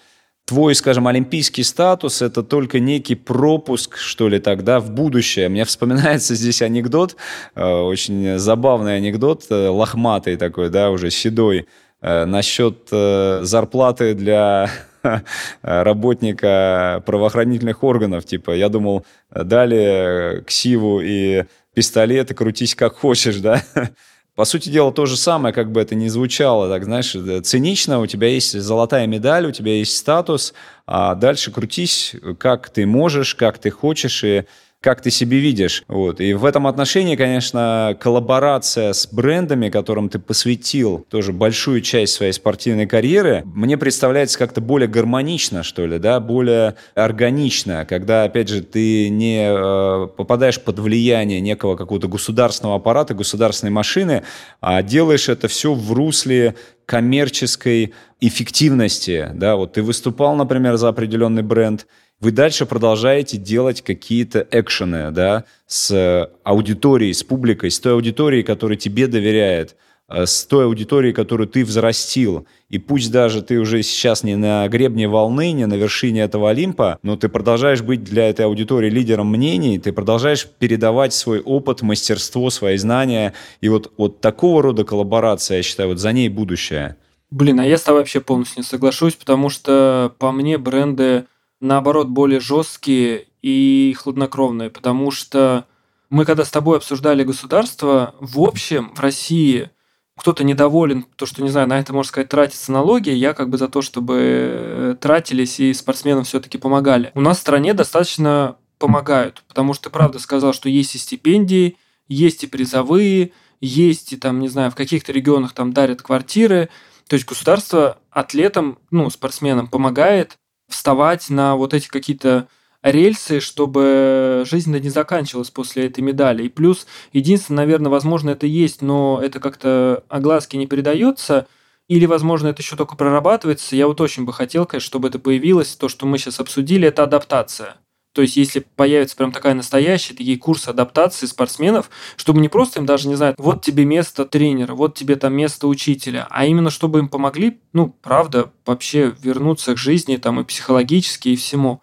твой, 0.45 0.75
скажем, 0.75 1.07
олимпийский 1.07 1.63
статус– 1.63 2.21
это 2.23 2.43
только 2.43 2.79
некий 2.79 3.15
пропуск, 3.15 3.97
что 3.97 4.27
ли, 4.27 4.39
тогда 4.39 4.79
в 4.79 4.89
будущее. 4.89 5.47
Мне 5.47 5.63
вспоминается 5.63 6.33
здесь 6.33 6.63
анекдот, 6.63 7.15
очень 7.55 8.39
забавный 8.39 8.97
анекдот, 8.97 9.45
лохматый 9.51 10.37
такой, 10.37 10.71
да, 10.71 10.89
уже 10.89 11.11
седой, 11.11 11.67
насчет 12.01 12.89
зарплаты 12.89 14.15
для 14.15 14.71
работника 15.61 17.03
правоохранительных 17.05 17.83
органов. 17.83 18.25
Типа, 18.25 18.51
я 18.51 18.69
думал, 18.69 19.05
дали 19.31 20.43
ксиву 20.45 21.01
и 21.01 21.45
пистолет, 21.73 22.31
и 22.31 22.33
крутись 22.33 22.75
как 22.75 22.95
хочешь, 22.95 23.37
да? 23.37 23.63
По 24.35 24.45
сути 24.45 24.69
дела, 24.69 24.93
то 24.93 25.05
же 25.05 25.17
самое, 25.17 25.53
как 25.53 25.69
бы 25.71 25.81
это 25.81 25.95
ни 25.95 26.07
звучало, 26.07 26.69
так, 26.69 26.85
знаешь, 26.85 27.13
э, 27.13 27.41
цинично, 27.41 27.99
у 27.99 28.07
тебя 28.07 28.29
есть 28.29 28.57
золотая 28.57 29.05
медаль, 29.05 29.45
у 29.45 29.51
тебя 29.51 29.73
есть 29.73 29.97
статус, 29.97 30.53
а 30.87 31.15
дальше 31.15 31.51
крутись, 31.51 32.15
как 32.37 32.69
ты 32.69 32.85
можешь, 32.85 33.35
как 33.35 33.57
ты 33.57 33.69
хочешь, 33.69 34.23
и 34.23 34.45
как 34.81 35.01
ты 35.01 35.11
себе 35.11 35.39
видишь. 35.39 35.83
Вот. 35.89 36.21
И 36.21 36.33
в 36.33 36.45
этом 36.45 36.65
отношении, 36.65 37.17
конечно, 37.17 37.97
коллаборация 37.99 38.93
с 38.93 39.07
брендами, 39.11 39.69
которым 39.69 40.07
ты 40.07 40.19
посвятил 40.19 41.05
тоже 41.09 41.33
большую 41.33 41.81
часть 41.81 42.13
своей 42.13 42.31
спортивной 42.31 42.85
карьеры, 42.85 43.43
мне 43.45 43.77
представляется 43.77 44.39
как-то 44.39 44.61
более 44.61 44.87
гармонично, 44.87 45.63
что 45.63 45.85
ли, 45.85 45.99
да, 45.99 46.21
более 46.21 46.75
органично, 46.95 47.85
когда, 47.85 48.23
опять 48.23 48.47
же, 48.47 48.61
ты 48.61 49.09
не 49.09 49.49
э, 49.49 50.07
попадаешь 50.15 50.61
под 50.61 50.79
влияние 50.79 51.41
некого 51.41 51.75
какого-то 51.75 52.07
государственного 52.07 52.77
аппарата, 52.77 53.13
государственной 53.13 53.71
машины, 53.71 54.23
а 54.61 54.81
делаешь 54.81 55.27
это 55.27 55.49
все 55.49 55.73
в 55.73 55.91
русле 55.91 56.55
коммерческой 56.85 57.93
эффективности, 58.21 59.29
да, 59.33 59.57
вот 59.57 59.73
ты 59.73 59.83
выступал, 59.83 60.35
например, 60.35 60.77
за 60.77 60.87
определенный 60.87 61.43
бренд, 61.43 61.85
вы 62.19 62.31
дальше 62.31 62.65
продолжаете 62.65 63.37
делать 63.37 63.81
какие-то 63.81 64.45
экшены, 64.51 65.11
да, 65.11 65.45
с 65.67 66.29
аудиторией, 66.43 67.13
с 67.13 67.23
публикой, 67.23 67.71
с 67.71 67.79
той 67.79 67.93
аудиторией, 67.93 68.43
которая 68.43 68.77
тебе 68.77 69.07
доверяет, 69.07 69.77
э, 70.09 70.25
с 70.25 70.43
той 70.43 70.65
аудиторией, 70.65 71.13
которую 71.13 71.47
ты 71.47 71.63
взрастил. 71.63 72.45
И 72.69 72.77
пусть 72.77 73.11
даже 73.11 73.41
ты 73.41 73.57
уже 73.57 73.83
сейчас 73.83 74.23
не 74.23 74.35
на 74.35 74.67
гребне 74.67 75.07
волны, 75.07 75.51
не 75.53 75.65
на 75.65 75.75
вершине 75.75 76.21
этого 76.21 76.49
Олимпа, 76.49 76.99
но 77.03 77.15
ты 77.15 77.29
продолжаешь 77.29 77.81
быть 77.81 78.03
для 78.03 78.29
этой 78.29 78.45
аудитории 78.45 78.89
лидером 78.89 79.27
мнений, 79.27 79.79
ты 79.79 79.93
продолжаешь 79.93 80.45
передавать 80.45 81.13
свой 81.13 81.39
опыт, 81.39 81.81
мастерство, 81.83 82.49
свои 82.49 82.75
знания. 82.75 83.33
И 83.61 83.69
вот, 83.69 83.93
вот 83.97 84.19
такого 84.19 84.61
рода 84.61 84.83
коллаборация, 84.83 85.57
я 85.57 85.63
считаю, 85.63 85.89
вот 85.89 85.99
за 85.99 86.11
ней 86.11 86.27
будущее. 86.27 86.97
Блин, 87.31 87.59
а 87.59 87.65
я 87.65 87.77
с 87.77 87.83
тобой 87.83 88.01
вообще 88.01 88.19
полностью 88.19 88.57
не 88.57 88.63
соглашусь, 88.63 89.13
потому 89.13 89.49
что 89.49 90.13
по 90.17 90.31
мне 90.31 90.57
бренды 90.57 91.25
наоборот, 91.59 92.07
более 92.07 92.39
жесткие 92.39 93.27
и 93.41 93.95
хладнокровные, 93.97 94.69
потому 94.69 95.11
что 95.11 95.65
мы 96.09 96.25
когда 96.25 96.43
с 96.43 96.51
тобой 96.51 96.77
обсуждали 96.77 97.23
государство, 97.23 98.15
в 98.19 98.39
общем, 98.41 98.93
в 98.95 98.99
России 98.99 99.69
кто-то 100.17 100.43
недоволен, 100.43 101.05
то, 101.15 101.25
что, 101.25 101.41
не 101.41 101.49
знаю, 101.49 101.67
на 101.67 101.79
это, 101.79 101.93
можно 101.93 102.09
сказать, 102.09 102.29
тратятся 102.29 102.71
налоги, 102.71 103.09
я 103.09 103.33
как 103.33 103.49
бы 103.49 103.57
за 103.57 103.69
то, 103.69 103.81
чтобы 103.81 104.17
э, 104.19 104.95
тратились 104.99 105.59
и 105.61 105.73
спортсменам 105.73 106.25
все-таки 106.25 106.57
помогали. 106.57 107.11
У 107.15 107.21
нас 107.21 107.37
в 107.37 107.41
стране 107.41 107.73
достаточно 107.73 108.57
помогают, 108.79 109.43
потому 109.47 109.73
что 109.73 109.85
ты 109.85 109.89
правда 109.91 110.19
сказал, 110.19 110.53
что 110.53 110.67
есть 110.67 110.95
и 110.95 110.97
стипендии, 110.97 111.77
есть 112.09 112.43
и 112.43 112.47
призовые, 112.47 113.31
есть 113.61 114.11
и 114.13 114.17
там, 114.17 114.39
не 114.39 114.49
знаю, 114.49 114.71
в 114.71 114.75
каких-то 114.75 115.11
регионах 115.11 115.53
там 115.53 115.71
дарят 115.71 116.01
квартиры. 116.01 116.69
То 117.07 117.15
есть 117.15 117.25
государство 117.25 117.99
атлетам, 118.11 118.77
ну, 118.91 119.09
спортсменам 119.09 119.67
помогает, 119.67 120.37
вставать 120.69 121.29
на 121.29 121.55
вот 121.55 121.73
эти 121.73 121.87
какие-то 121.87 122.47
рельсы, 122.81 123.39
чтобы 123.39 124.43
жизнь 124.45 124.75
не 124.77 124.89
заканчивалась 124.89 125.49
после 125.49 125.87
этой 125.87 126.01
медали. 126.01 126.43
И 126.43 126.49
плюс, 126.49 126.87
единственное, 127.11 127.65
наверное, 127.65 127.91
возможно, 127.91 128.29
это 128.29 128.47
есть, 128.47 128.81
но 128.81 129.19
это 129.21 129.39
как-то 129.39 130.03
огласки 130.07 130.55
не 130.55 130.67
передается, 130.67 131.47
или, 131.87 132.05
возможно, 132.05 132.49
это 132.49 132.61
еще 132.61 132.75
только 132.75 132.95
прорабатывается. 132.95 133.75
Я 133.75 133.87
вот 133.87 133.99
очень 133.99 134.23
бы 134.23 134.31
хотел, 134.31 134.65
конечно, 134.65 134.85
чтобы 134.85 135.07
это 135.07 135.17
появилось. 135.17 135.75
То, 135.75 135.89
что 135.89 136.05
мы 136.05 136.19
сейчас 136.19 136.39
обсудили, 136.39 136.87
это 136.87 137.03
адаптация. 137.03 137.77
То 138.19 138.23
есть, 138.23 138.35
если 138.35 138.59
появится 138.75 139.15
прям 139.15 139.31
такая 139.31 139.53
настоящая, 139.53 140.13
такие 140.13 140.37
курсы 140.37 140.67
адаптации 140.67 141.25
спортсменов, 141.25 141.89
чтобы 142.17 142.41
не 142.41 142.49
просто 142.49 142.81
им 142.81 142.85
даже, 142.85 143.07
не 143.07 143.15
знаю, 143.15 143.33
вот 143.37 143.63
тебе 143.63 143.85
место 143.85 144.25
тренера, 144.25 144.75
вот 144.75 144.93
тебе 144.93 145.15
там 145.15 145.33
место 145.33 145.69
учителя, 145.69 146.27
а 146.29 146.45
именно 146.45 146.69
чтобы 146.69 146.99
им 146.99 147.07
помогли, 147.07 147.61
ну, 147.71 147.95
правда, 148.01 148.51
вообще 148.65 149.15
вернуться 149.21 149.73
к 149.73 149.77
жизни 149.77 150.17
там 150.17 150.37
и 150.41 150.43
психологически, 150.43 151.29
и 151.29 151.37
всему. 151.37 151.81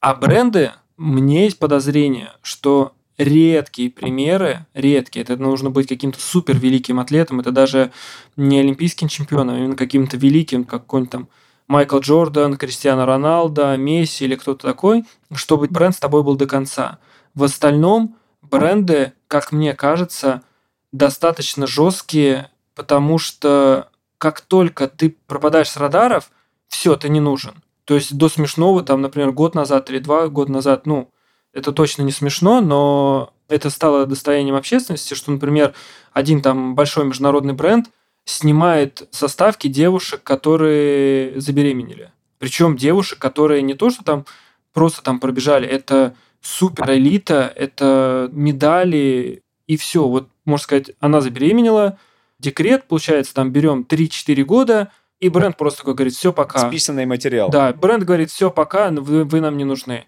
А 0.00 0.14
бренды, 0.14 0.72
мне 0.96 1.44
есть 1.44 1.58
подозрение, 1.58 2.32
что 2.40 2.94
редкие 3.18 3.90
примеры, 3.90 4.64
редкие, 4.72 5.22
это 5.22 5.36
нужно 5.36 5.68
быть 5.68 5.86
каким-то 5.86 6.18
супер 6.18 6.56
великим 6.56 6.98
атлетом, 6.98 7.40
это 7.40 7.52
даже 7.52 7.92
не 8.38 8.58
олимпийским 8.58 9.08
чемпионом, 9.08 9.54
а 9.54 9.58
именно 9.58 9.76
каким-то 9.76 10.16
великим, 10.16 10.64
как 10.64 10.84
какой-нибудь 10.84 11.12
там 11.12 11.28
Майкл 11.68 11.98
Джордан, 11.98 12.56
Кристиано 12.56 13.04
Роналдо, 13.04 13.76
Месси 13.76 14.24
или 14.24 14.34
кто-то 14.34 14.66
такой, 14.66 15.04
чтобы 15.34 15.68
бренд 15.68 15.94
с 15.94 16.00
тобой 16.00 16.22
был 16.22 16.34
до 16.34 16.46
конца. 16.46 16.98
В 17.34 17.44
остальном 17.44 18.16
бренды, 18.42 19.12
как 19.28 19.52
мне 19.52 19.74
кажется, 19.74 20.42
достаточно 20.92 21.66
жесткие, 21.66 22.50
потому 22.74 23.18
что 23.18 23.90
как 24.16 24.40
только 24.40 24.88
ты 24.88 25.14
пропадаешь 25.26 25.68
с 25.68 25.76
радаров, 25.76 26.30
все, 26.68 26.96
ты 26.96 27.10
не 27.10 27.20
нужен. 27.20 27.62
То 27.84 27.94
есть 27.94 28.16
до 28.16 28.28
смешного, 28.28 28.82
там, 28.82 29.02
например, 29.02 29.32
год 29.32 29.54
назад 29.54 29.90
или 29.90 29.98
два 29.98 30.28
года 30.28 30.50
назад, 30.50 30.86
ну, 30.86 31.10
это 31.52 31.72
точно 31.72 32.02
не 32.02 32.12
смешно, 32.12 32.60
но 32.60 33.32
это 33.48 33.70
стало 33.70 34.06
достоянием 34.06 34.54
общественности, 34.54 35.14
что, 35.14 35.32
например, 35.32 35.74
один 36.12 36.42
там 36.42 36.74
большой 36.74 37.04
международный 37.04 37.54
бренд 37.54 37.90
снимает 38.28 39.08
составки 39.10 39.68
девушек, 39.68 40.22
которые 40.22 41.40
забеременели. 41.40 42.12
Причем 42.38 42.76
девушек, 42.76 43.18
которые 43.18 43.62
не 43.62 43.72
то, 43.72 43.88
что 43.88 44.04
там 44.04 44.26
просто 44.74 45.02
там 45.02 45.18
пробежали, 45.18 45.66
это 45.66 46.14
супер 46.42 46.90
элита, 46.90 47.50
это 47.56 48.28
медали 48.32 49.42
и 49.66 49.76
все. 49.78 50.06
Вот, 50.06 50.28
можно 50.44 50.62
сказать, 50.62 50.90
она 51.00 51.22
забеременела, 51.22 51.98
декрет, 52.38 52.86
получается, 52.86 53.32
там 53.32 53.50
берем 53.50 53.86
3-4 53.88 54.44
года, 54.44 54.92
и 55.20 55.30
бренд 55.30 55.56
просто 55.56 55.78
такой 55.78 55.94
говорит, 55.94 56.14
все, 56.14 56.32
пока. 56.32 56.68
Списанный 56.68 57.06
материал. 57.06 57.48
Да, 57.48 57.72
бренд 57.72 58.04
говорит, 58.04 58.30
все, 58.30 58.50
пока, 58.50 58.90
вы, 58.90 59.24
вы 59.24 59.40
нам 59.40 59.56
не 59.56 59.64
нужны. 59.64 60.04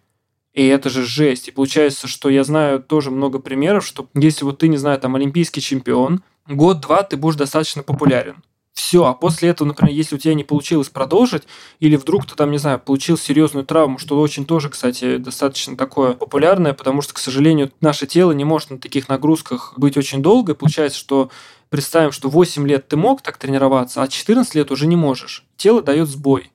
И 0.52 0.66
это 0.66 0.90
же 0.90 1.06
жесть. 1.06 1.48
И 1.48 1.52
получается, 1.52 2.06
что 2.06 2.28
я 2.28 2.44
знаю 2.44 2.82
тоже 2.82 3.10
много 3.10 3.38
примеров, 3.38 3.86
что 3.86 4.08
если 4.14 4.44
вот 4.44 4.58
ты, 4.58 4.68
не 4.68 4.76
знаю, 4.76 5.00
там, 5.00 5.16
олимпийский 5.16 5.62
чемпион, 5.62 6.22
год-два 6.56 7.02
ты 7.02 7.16
будешь 7.16 7.36
достаточно 7.36 7.82
популярен. 7.82 8.42
Все, 8.72 9.04
а 9.04 9.14
после 9.14 9.50
этого, 9.50 9.68
например, 9.68 9.94
если 9.94 10.14
у 10.14 10.18
тебя 10.18 10.34
не 10.34 10.44
получилось 10.44 10.88
продолжить, 10.88 11.42
или 11.80 11.96
вдруг 11.96 12.26
ты 12.26 12.34
там, 12.34 12.50
не 12.50 12.58
знаю, 12.58 12.78
получил 12.78 13.18
серьезную 13.18 13.66
травму, 13.66 13.98
что 13.98 14.18
очень 14.18 14.46
тоже, 14.46 14.70
кстати, 14.70 15.16
достаточно 15.18 15.76
такое 15.76 16.14
популярное, 16.14 16.72
потому 16.72 17.02
что, 17.02 17.14
к 17.14 17.18
сожалению, 17.18 17.72
наше 17.80 18.06
тело 18.06 18.32
не 18.32 18.44
может 18.44 18.70
на 18.70 18.78
таких 18.78 19.08
нагрузках 19.08 19.74
быть 19.76 19.96
очень 19.96 20.22
долго, 20.22 20.52
и 20.52 20.56
получается, 20.56 20.98
что 20.98 21.30
представим, 21.68 22.12
что 22.12 22.28
8 22.28 22.66
лет 22.66 22.88
ты 22.88 22.96
мог 22.96 23.22
так 23.22 23.36
тренироваться, 23.36 24.02
а 24.02 24.08
14 24.08 24.54
лет 24.54 24.70
уже 24.70 24.86
не 24.86 24.96
можешь. 24.96 25.44
Тело 25.56 25.82
дает 25.82 26.08
сбой. 26.08 26.50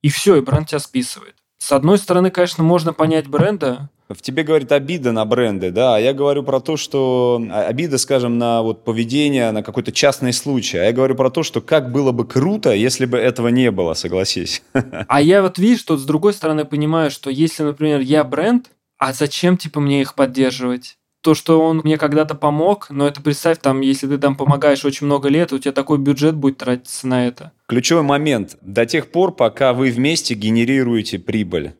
И 0.00 0.08
все, 0.08 0.36
и 0.36 0.40
бренд 0.40 0.68
тебя 0.68 0.78
списывает. 0.78 1.34
С 1.58 1.70
одной 1.70 1.98
стороны, 1.98 2.30
конечно, 2.30 2.64
можно 2.64 2.92
понять 2.92 3.28
бренда, 3.28 3.88
в 4.08 4.20
тебе 4.20 4.42
говорит 4.42 4.72
обида 4.72 5.12
на 5.12 5.24
бренды, 5.24 5.70
да, 5.70 5.96
а 5.96 5.98
я 5.98 6.12
говорю 6.12 6.42
про 6.42 6.60
то, 6.60 6.76
что 6.76 7.42
а, 7.50 7.66
обида, 7.66 7.98
скажем, 7.98 8.38
на 8.38 8.62
вот 8.62 8.84
поведение, 8.84 9.50
на 9.50 9.62
какой-то 9.62 9.92
частный 9.92 10.32
случай, 10.32 10.78
а 10.78 10.84
я 10.84 10.92
говорю 10.92 11.14
про 11.14 11.30
то, 11.30 11.42
что 11.42 11.60
как 11.60 11.92
было 11.92 12.12
бы 12.12 12.26
круто, 12.26 12.72
если 12.72 13.06
бы 13.06 13.18
этого 13.18 13.48
не 13.48 13.70
было, 13.70 13.94
согласись. 13.94 14.62
А 15.08 15.20
я 15.20 15.42
вот 15.42 15.58
вижу, 15.58 15.80
что 15.80 15.96
с 15.96 16.04
другой 16.04 16.32
стороны 16.32 16.64
понимаю, 16.64 17.10
что 17.10 17.30
если, 17.30 17.62
например, 17.62 18.00
я 18.00 18.24
бренд, 18.24 18.70
а 18.98 19.12
зачем, 19.12 19.56
типа, 19.56 19.80
мне 19.80 20.00
их 20.00 20.14
поддерживать? 20.14 20.96
то, 21.22 21.34
что 21.34 21.60
он 21.62 21.80
мне 21.84 21.96
когда-то 21.96 22.34
помог, 22.34 22.88
но 22.90 23.06
это 23.06 23.22
представь, 23.22 23.58
там, 23.58 23.80
если 23.80 24.08
ты 24.08 24.18
там 24.18 24.36
помогаешь 24.36 24.84
очень 24.84 25.06
много 25.06 25.28
лет, 25.28 25.52
у 25.52 25.58
тебя 25.58 25.72
такой 25.72 25.98
бюджет 25.98 26.34
будет 26.34 26.58
тратиться 26.58 27.06
на 27.06 27.26
это. 27.26 27.52
Ключевой 27.68 28.02
момент. 28.02 28.58
До 28.60 28.84
тех 28.84 29.10
пор, 29.10 29.32
пока 29.32 29.72
вы 29.72 29.90
вместе 29.90 30.34
генерируете 30.34 31.18
прибыль. 31.18 31.74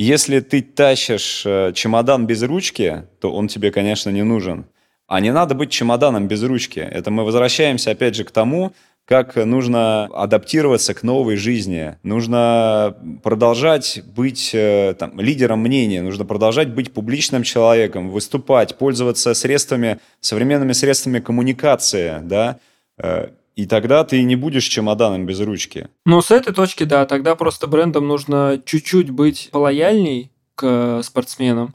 Если 0.00 0.38
ты 0.38 0.62
тащишь 0.62 1.42
э, 1.44 1.72
чемодан 1.74 2.24
без 2.24 2.44
ручки, 2.44 3.02
то 3.20 3.32
он 3.32 3.48
тебе, 3.48 3.72
конечно, 3.72 4.10
не 4.10 4.22
нужен. 4.22 4.66
А 5.08 5.18
не 5.18 5.32
надо 5.32 5.56
быть 5.56 5.72
чемоданом 5.72 6.28
без 6.28 6.40
ручки. 6.44 6.78
Это 6.78 7.10
мы 7.10 7.24
возвращаемся, 7.24 7.90
опять 7.90 8.14
же, 8.14 8.22
к 8.22 8.30
тому, 8.30 8.72
как 9.04 9.34
нужно 9.34 10.04
адаптироваться 10.04 10.94
к 10.94 11.02
новой 11.02 11.34
жизни. 11.34 11.96
Нужно 12.04 12.96
продолжать 13.24 14.02
быть 14.14 14.52
э, 14.54 14.94
там, 14.96 15.18
лидером 15.18 15.62
мнения, 15.62 16.00
нужно 16.00 16.24
продолжать 16.24 16.68
быть 16.68 16.92
публичным 16.92 17.42
человеком, 17.42 18.10
выступать, 18.10 18.78
пользоваться 18.78 19.34
средствами, 19.34 19.98
современными 20.20 20.74
средствами 20.74 21.18
коммуникации, 21.18 22.18
да, 22.22 22.60
э, 22.98 23.30
и 23.58 23.66
тогда 23.66 24.04
ты 24.04 24.22
не 24.22 24.36
будешь 24.36 24.66
чемоданом 24.66 25.26
без 25.26 25.40
ручки. 25.40 25.88
Ну, 26.06 26.22
с 26.22 26.30
этой 26.30 26.54
точки, 26.54 26.84
да, 26.84 27.06
тогда 27.06 27.34
просто 27.34 27.66
брендам 27.66 28.06
нужно 28.06 28.62
чуть-чуть 28.64 29.10
быть 29.10 29.48
полояльней 29.50 30.30
к 30.54 31.02
спортсменам, 31.02 31.74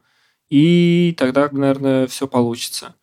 и 0.49 1.13
тогда, 1.17 1.49
наверное, 1.51 2.07
все 2.07 2.25
получится. 2.25 2.95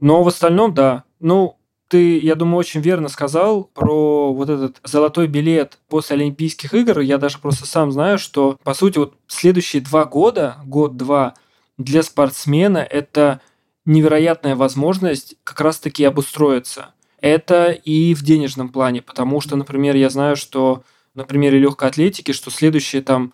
Но 0.00 0.22
в 0.22 0.28
остальном, 0.28 0.72
да. 0.72 1.04
Ну, 1.20 1.58
ты, 1.88 2.18
я 2.20 2.34
думаю, 2.34 2.56
очень 2.56 2.80
верно 2.80 3.10
сказал 3.10 3.64
про 3.64 4.32
вот 4.32 4.48
этот 4.48 4.80
золотой 4.82 5.26
билет 5.26 5.78
после 5.90 6.16
Олимпийских 6.16 6.72
игр. 6.72 7.00
Я 7.00 7.18
даже 7.18 7.36
просто 7.36 7.66
сам 7.66 7.92
знаю, 7.92 8.18
что, 8.18 8.56
по 8.64 8.72
сути, 8.72 8.96
вот 8.96 9.14
следующие 9.26 9.82
два 9.82 10.06
года, 10.06 10.56
год-два, 10.64 11.34
для 11.76 12.02
спортсмена 12.02 12.78
это 12.78 13.42
невероятная 13.84 14.56
возможность 14.56 15.36
как 15.44 15.60
раз-таки 15.60 16.02
обустроиться 16.02 16.94
это 17.22 17.70
и 17.70 18.14
в 18.14 18.22
денежном 18.22 18.68
плане, 18.68 19.00
потому 19.00 19.40
что, 19.40 19.56
например, 19.56 19.96
я 19.96 20.10
знаю, 20.10 20.36
что 20.36 20.82
на 21.14 21.24
примере 21.24 21.58
легкой 21.58 21.88
атлетики, 21.88 22.32
что 22.32 22.50
следующие 22.50 23.00
там 23.00 23.32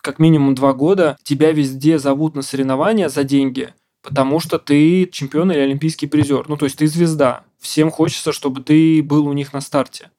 как 0.00 0.18
минимум 0.18 0.54
два 0.54 0.72
года 0.72 1.16
тебя 1.22 1.52
везде 1.52 1.98
зовут 1.98 2.34
на 2.34 2.42
соревнования 2.42 3.08
за 3.08 3.22
деньги, 3.22 3.72
потому 4.02 4.40
что 4.40 4.58
ты 4.58 5.06
чемпион 5.06 5.52
или 5.52 5.60
олимпийский 5.60 6.08
призер. 6.08 6.48
Ну, 6.48 6.56
то 6.56 6.64
есть 6.64 6.78
ты 6.78 6.86
звезда. 6.86 7.44
Всем 7.58 7.90
хочется, 7.90 8.32
чтобы 8.32 8.62
ты 8.62 9.02
был 9.02 9.26
у 9.26 9.32
них 9.32 9.52
на 9.52 9.60
старте. 9.60 10.10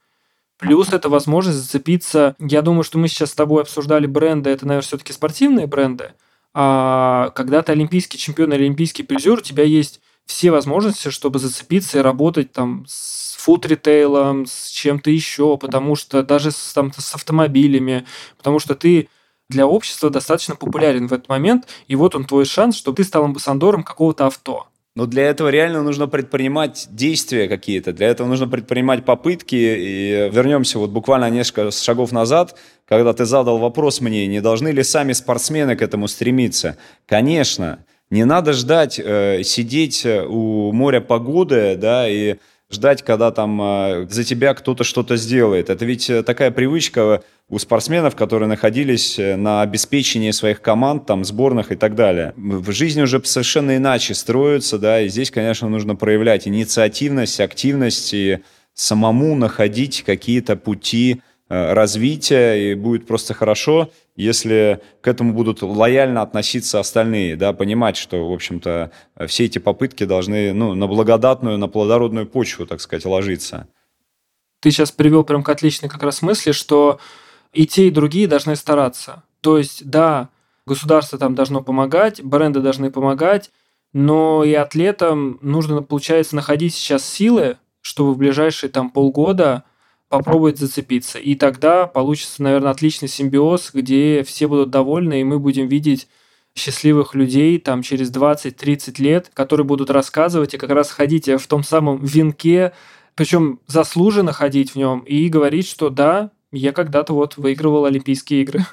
Плюс 0.57 0.93
это 0.93 1.09
возможность 1.09 1.57
зацепиться. 1.57 2.36
Я 2.39 2.62
думаю, 2.62 2.84
что 2.84 2.97
мы 2.97 3.07
сейчас 3.07 3.32
с 3.32 3.36
тобой 3.36 3.64
обсуждали 3.64 4.05
бренды, 4.05 4.51
это, 4.51 4.66
наверное, 4.66 4.88
все-таки 4.88 5.12
спортивные 5.12 5.68
бренды. 5.68 6.14
А 6.53 7.32
когда 7.36 7.62
ты 7.62 7.74
олимпийский 7.74 8.18
чемпион, 8.18 8.53
олимпийский 8.53 9.03
призер, 9.03 9.39
у 9.39 9.41
тебя 9.41 9.64
есть 9.64 9.99
все 10.32 10.50
возможности, 10.50 11.10
чтобы 11.10 11.40
зацепиться 11.40 12.00
и 12.00 12.02
работать 12.02 12.54
там 12.54 12.86
с 12.88 13.36
фуд-ритейлом, 13.38 14.46
с 14.46 14.70
чем-то 14.70 15.12
еще, 15.12 15.58
потому 15.58 15.98
что 15.98 16.24
даже 16.24 16.52
с, 16.52 16.74
там, 16.74 16.94
с 16.98 17.14
автомобилями, 17.14 18.06
потому 18.38 18.60
что 18.60 18.74
ты 18.74 19.10
для 19.50 19.68
общества 19.68 20.10
достаточно 20.10 20.56
популярен 20.56 21.08
в 21.08 21.14
этот 21.14 21.28
момент, 21.28 21.68
и 21.88 21.96
вот 21.96 22.16
он 22.16 22.24
твой 22.24 22.46
шанс, 22.46 22.78
чтобы 22.78 22.96
ты 22.98 23.04
стал 23.04 23.26
амбассадором 23.26 23.84
какого-то 23.84 24.28
авто. 24.28 24.68
Но 24.96 25.06
для 25.06 25.24
этого 25.24 25.50
реально 25.50 25.84
нужно 25.84 26.08
предпринимать 26.08 26.88
действия 26.90 27.50
какие-то, 27.50 27.92
для 27.92 28.08
этого 28.08 28.28
нужно 28.28 28.48
предпринимать 28.48 29.04
попытки. 29.04 29.56
И 29.56 30.30
вернемся 30.32 30.80
вот 30.80 30.92
буквально 30.92 31.30
несколько 31.30 31.72
шагов 31.72 32.12
назад, 32.12 32.58
когда 32.86 33.14
ты 33.14 33.26
задал 33.26 33.58
вопрос 33.58 34.02
мне, 34.02 34.28
не 34.28 34.42
должны 34.42 34.70
ли 34.70 34.84
сами 34.84 35.14
спортсмены 35.14 35.76
к 35.76 35.82
этому 35.82 36.08
стремиться. 36.08 36.78
Конечно, 37.06 37.86
не 38.12 38.26
надо 38.26 38.53
ждать, 38.53 38.99
э, 39.03 39.41
сидеть 39.43 40.05
э, 40.05 40.24
у 40.24 40.72
моря 40.74 40.99
погоды, 40.99 41.76
да, 41.78 42.07
и 42.07 42.36
ждать, 42.70 43.03
когда 43.03 43.32
там 43.32 43.59
э, 43.62 44.07
за 44.09 44.24
тебя 44.24 44.53
кто-то 44.53 44.84
что-то 44.84 45.16
сделает. 45.16 45.70
Это 45.70 45.86
ведь 45.86 46.09
э, 46.09 46.22
такая 46.22 46.51
привычка 46.51 47.24
у 47.49 47.57
спортсменов, 47.57 48.16
которые 48.16 48.49
находились 48.49 49.18
э, 49.18 49.38
на 49.38 49.62
обеспечении 49.62 50.32
своих 50.32 50.62
команд, 50.62 51.05
там, 51.05 51.24
сборных 51.24 51.72
и 51.72 51.76
так 51.76 51.95
далее. 51.95 52.34
В 52.36 52.72
жизни 52.72 53.01
уже 53.01 53.22
совершенно 53.24 53.78
иначе 53.78 54.14
строятся, 54.14 54.78
да, 54.78 55.01
и 55.01 55.07
здесь, 55.07 55.32
конечно, 55.32 55.70
нужно 55.70 55.95
проявлять 55.95 56.47
инициативность, 56.47 57.39
активность 57.39 58.14
и 58.14 58.39
самому 58.74 59.36
находить 59.36 60.03
какие-то 60.05 60.57
пути 60.57 61.22
Э, 61.22 61.31
развития, 61.52 62.72
и 62.72 62.76
будет 62.76 63.06
просто 63.06 63.34
хорошо, 63.34 63.91
если 64.16 64.80
к 65.02 65.08
этому 65.08 65.34
будут 65.34 65.62
лояльно 65.62 66.22
относиться 66.22 66.80
остальные, 66.80 67.36
да, 67.36 67.52
понимать, 67.52 67.97
что, 67.97 68.30
в 68.30 68.32
общем-то, 68.32 68.91
все 69.28 69.45
эти 69.45 69.60
попытки 69.60 70.06
должны 70.06 70.54
ну, 70.54 70.76
на 70.76 70.88
благодатную, 70.88 71.58
на 71.58 71.68
плодородную 71.68 72.26
почву, 72.26 72.66
так 72.66 72.80
сказать, 72.80 73.06
ложиться. 73.06 73.68
Ты 74.62 74.72
сейчас 74.72 74.91
привел 74.91 75.26
прям 75.26 75.43
к 75.43 75.49
отличной 75.49 75.89
как 75.89 76.04
раз 76.04 76.22
мысли, 76.22 76.54
что 76.54 76.99
и 77.52 77.68
те, 77.68 77.88
и 77.88 77.91
другие 77.91 78.28
должны 78.28 78.56
стараться. 78.56 79.24
То 79.41 79.58
есть, 79.58 79.86
да, 79.86 80.30
государство 80.66 81.20
там 81.20 81.36
должно 81.36 81.62
помогать, 81.62 82.24
бренды 82.24 82.62
должны 82.62 82.91
помогать, 82.91 83.52
но 83.91 84.45
и 84.45 84.54
атлетам 84.54 85.38
нужно, 85.41 85.82
получается, 85.82 86.38
находить 86.38 86.76
сейчас 86.76 87.06
силы, 87.06 87.58
чтобы 87.82 88.14
в 88.14 88.18
ближайшие 88.18 88.70
там 88.70 88.89
полгода 88.89 89.66
попробовать 90.12 90.59
зацепиться. 90.59 91.18
И 91.18 91.36
тогда 91.36 91.88
получится, 91.88 92.43
наверное, 92.43 92.72
отличный 92.72 93.07
симбиоз, 93.07 93.72
где 93.74 94.24
все 94.24 94.47
будут 94.47 94.70
довольны, 94.70 95.22
и 95.22 95.24
мы 95.24 95.39
будем 95.39 95.68
видеть 95.68 96.07
счастливых 96.53 97.16
людей 97.16 97.57
там 97.59 97.82
через 97.82 98.12
20-30 98.12 99.01
лет, 99.01 99.32
которые 99.34 99.66
будут 99.66 99.89
рассказывать 99.89 100.53
и 100.53 100.57
как 100.57 100.70
раз 100.72 100.91
ходить 100.91 101.28
в 101.28 101.47
том 101.47 101.64
самом 101.64 102.03
венке, 102.03 102.74
причем 103.16 103.62
заслуженно 103.68 104.34
ходить 104.34 104.72
в 104.72 104.76
нем 104.76 104.99
и 104.99 105.30
говорить, 105.30 105.68
что 105.68 105.89
да, 105.89 106.32
я 106.51 106.74
когда-то 106.74 107.14
вот 107.14 107.38
выигрывал 107.38 107.86
Олимпийские 107.86 108.41
игры. 108.41 108.66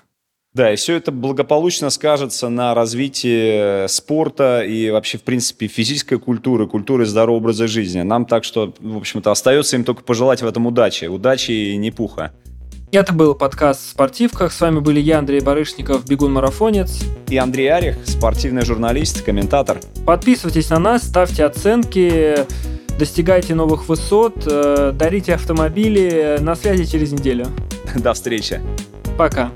Да, 0.58 0.72
и 0.72 0.74
все 0.74 0.96
это 0.96 1.12
благополучно 1.12 1.88
скажется 1.88 2.48
на 2.48 2.74
развитии 2.74 3.86
спорта 3.86 4.64
и 4.64 4.90
вообще, 4.90 5.16
в 5.16 5.22
принципе, 5.22 5.68
физической 5.68 6.18
культуры, 6.18 6.66
культуры 6.66 7.06
здорового 7.06 7.38
образа 7.38 7.68
жизни. 7.68 8.02
Нам 8.02 8.26
так 8.26 8.42
что, 8.42 8.74
в 8.80 8.96
общем-то, 8.96 9.30
остается 9.30 9.76
им 9.76 9.84
только 9.84 10.02
пожелать 10.02 10.42
в 10.42 10.46
этом 10.48 10.66
удачи. 10.66 11.04
Удачи 11.04 11.52
и 11.52 11.76
не 11.76 11.92
пуха. 11.92 12.32
Это 12.90 13.12
был 13.12 13.36
подкаст 13.36 13.86
в 13.86 13.90
спортивках. 13.90 14.52
С 14.52 14.60
вами 14.60 14.80
были 14.80 14.98
я, 14.98 15.20
Андрей 15.20 15.38
Барышников, 15.40 16.04
бегун-марафонец. 16.08 17.04
И 17.28 17.36
Андрей 17.36 17.68
Арих, 17.68 17.94
спортивный 18.04 18.62
журналист, 18.64 19.22
комментатор. 19.22 19.78
Подписывайтесь 20.04 20.70
на 20.70 20.80
нас, 20.80 21.04
ставьте 21.04 21.44
оценки, 21.44 22.34
достигайте 22.98 23.54
новых 23.54 23.88
высот, 23.88 24.42
э, 24.44 24.90
дарите 24.92 25.34
автомобили. 25.34 26.38
На 26.40 26.56
связи 26.56 26.84
через 26.84 27.12
неделю. 27.12 27.46
До 27.94 28.12
встречи. 28.12 28.60
Пока. 29.16 29.52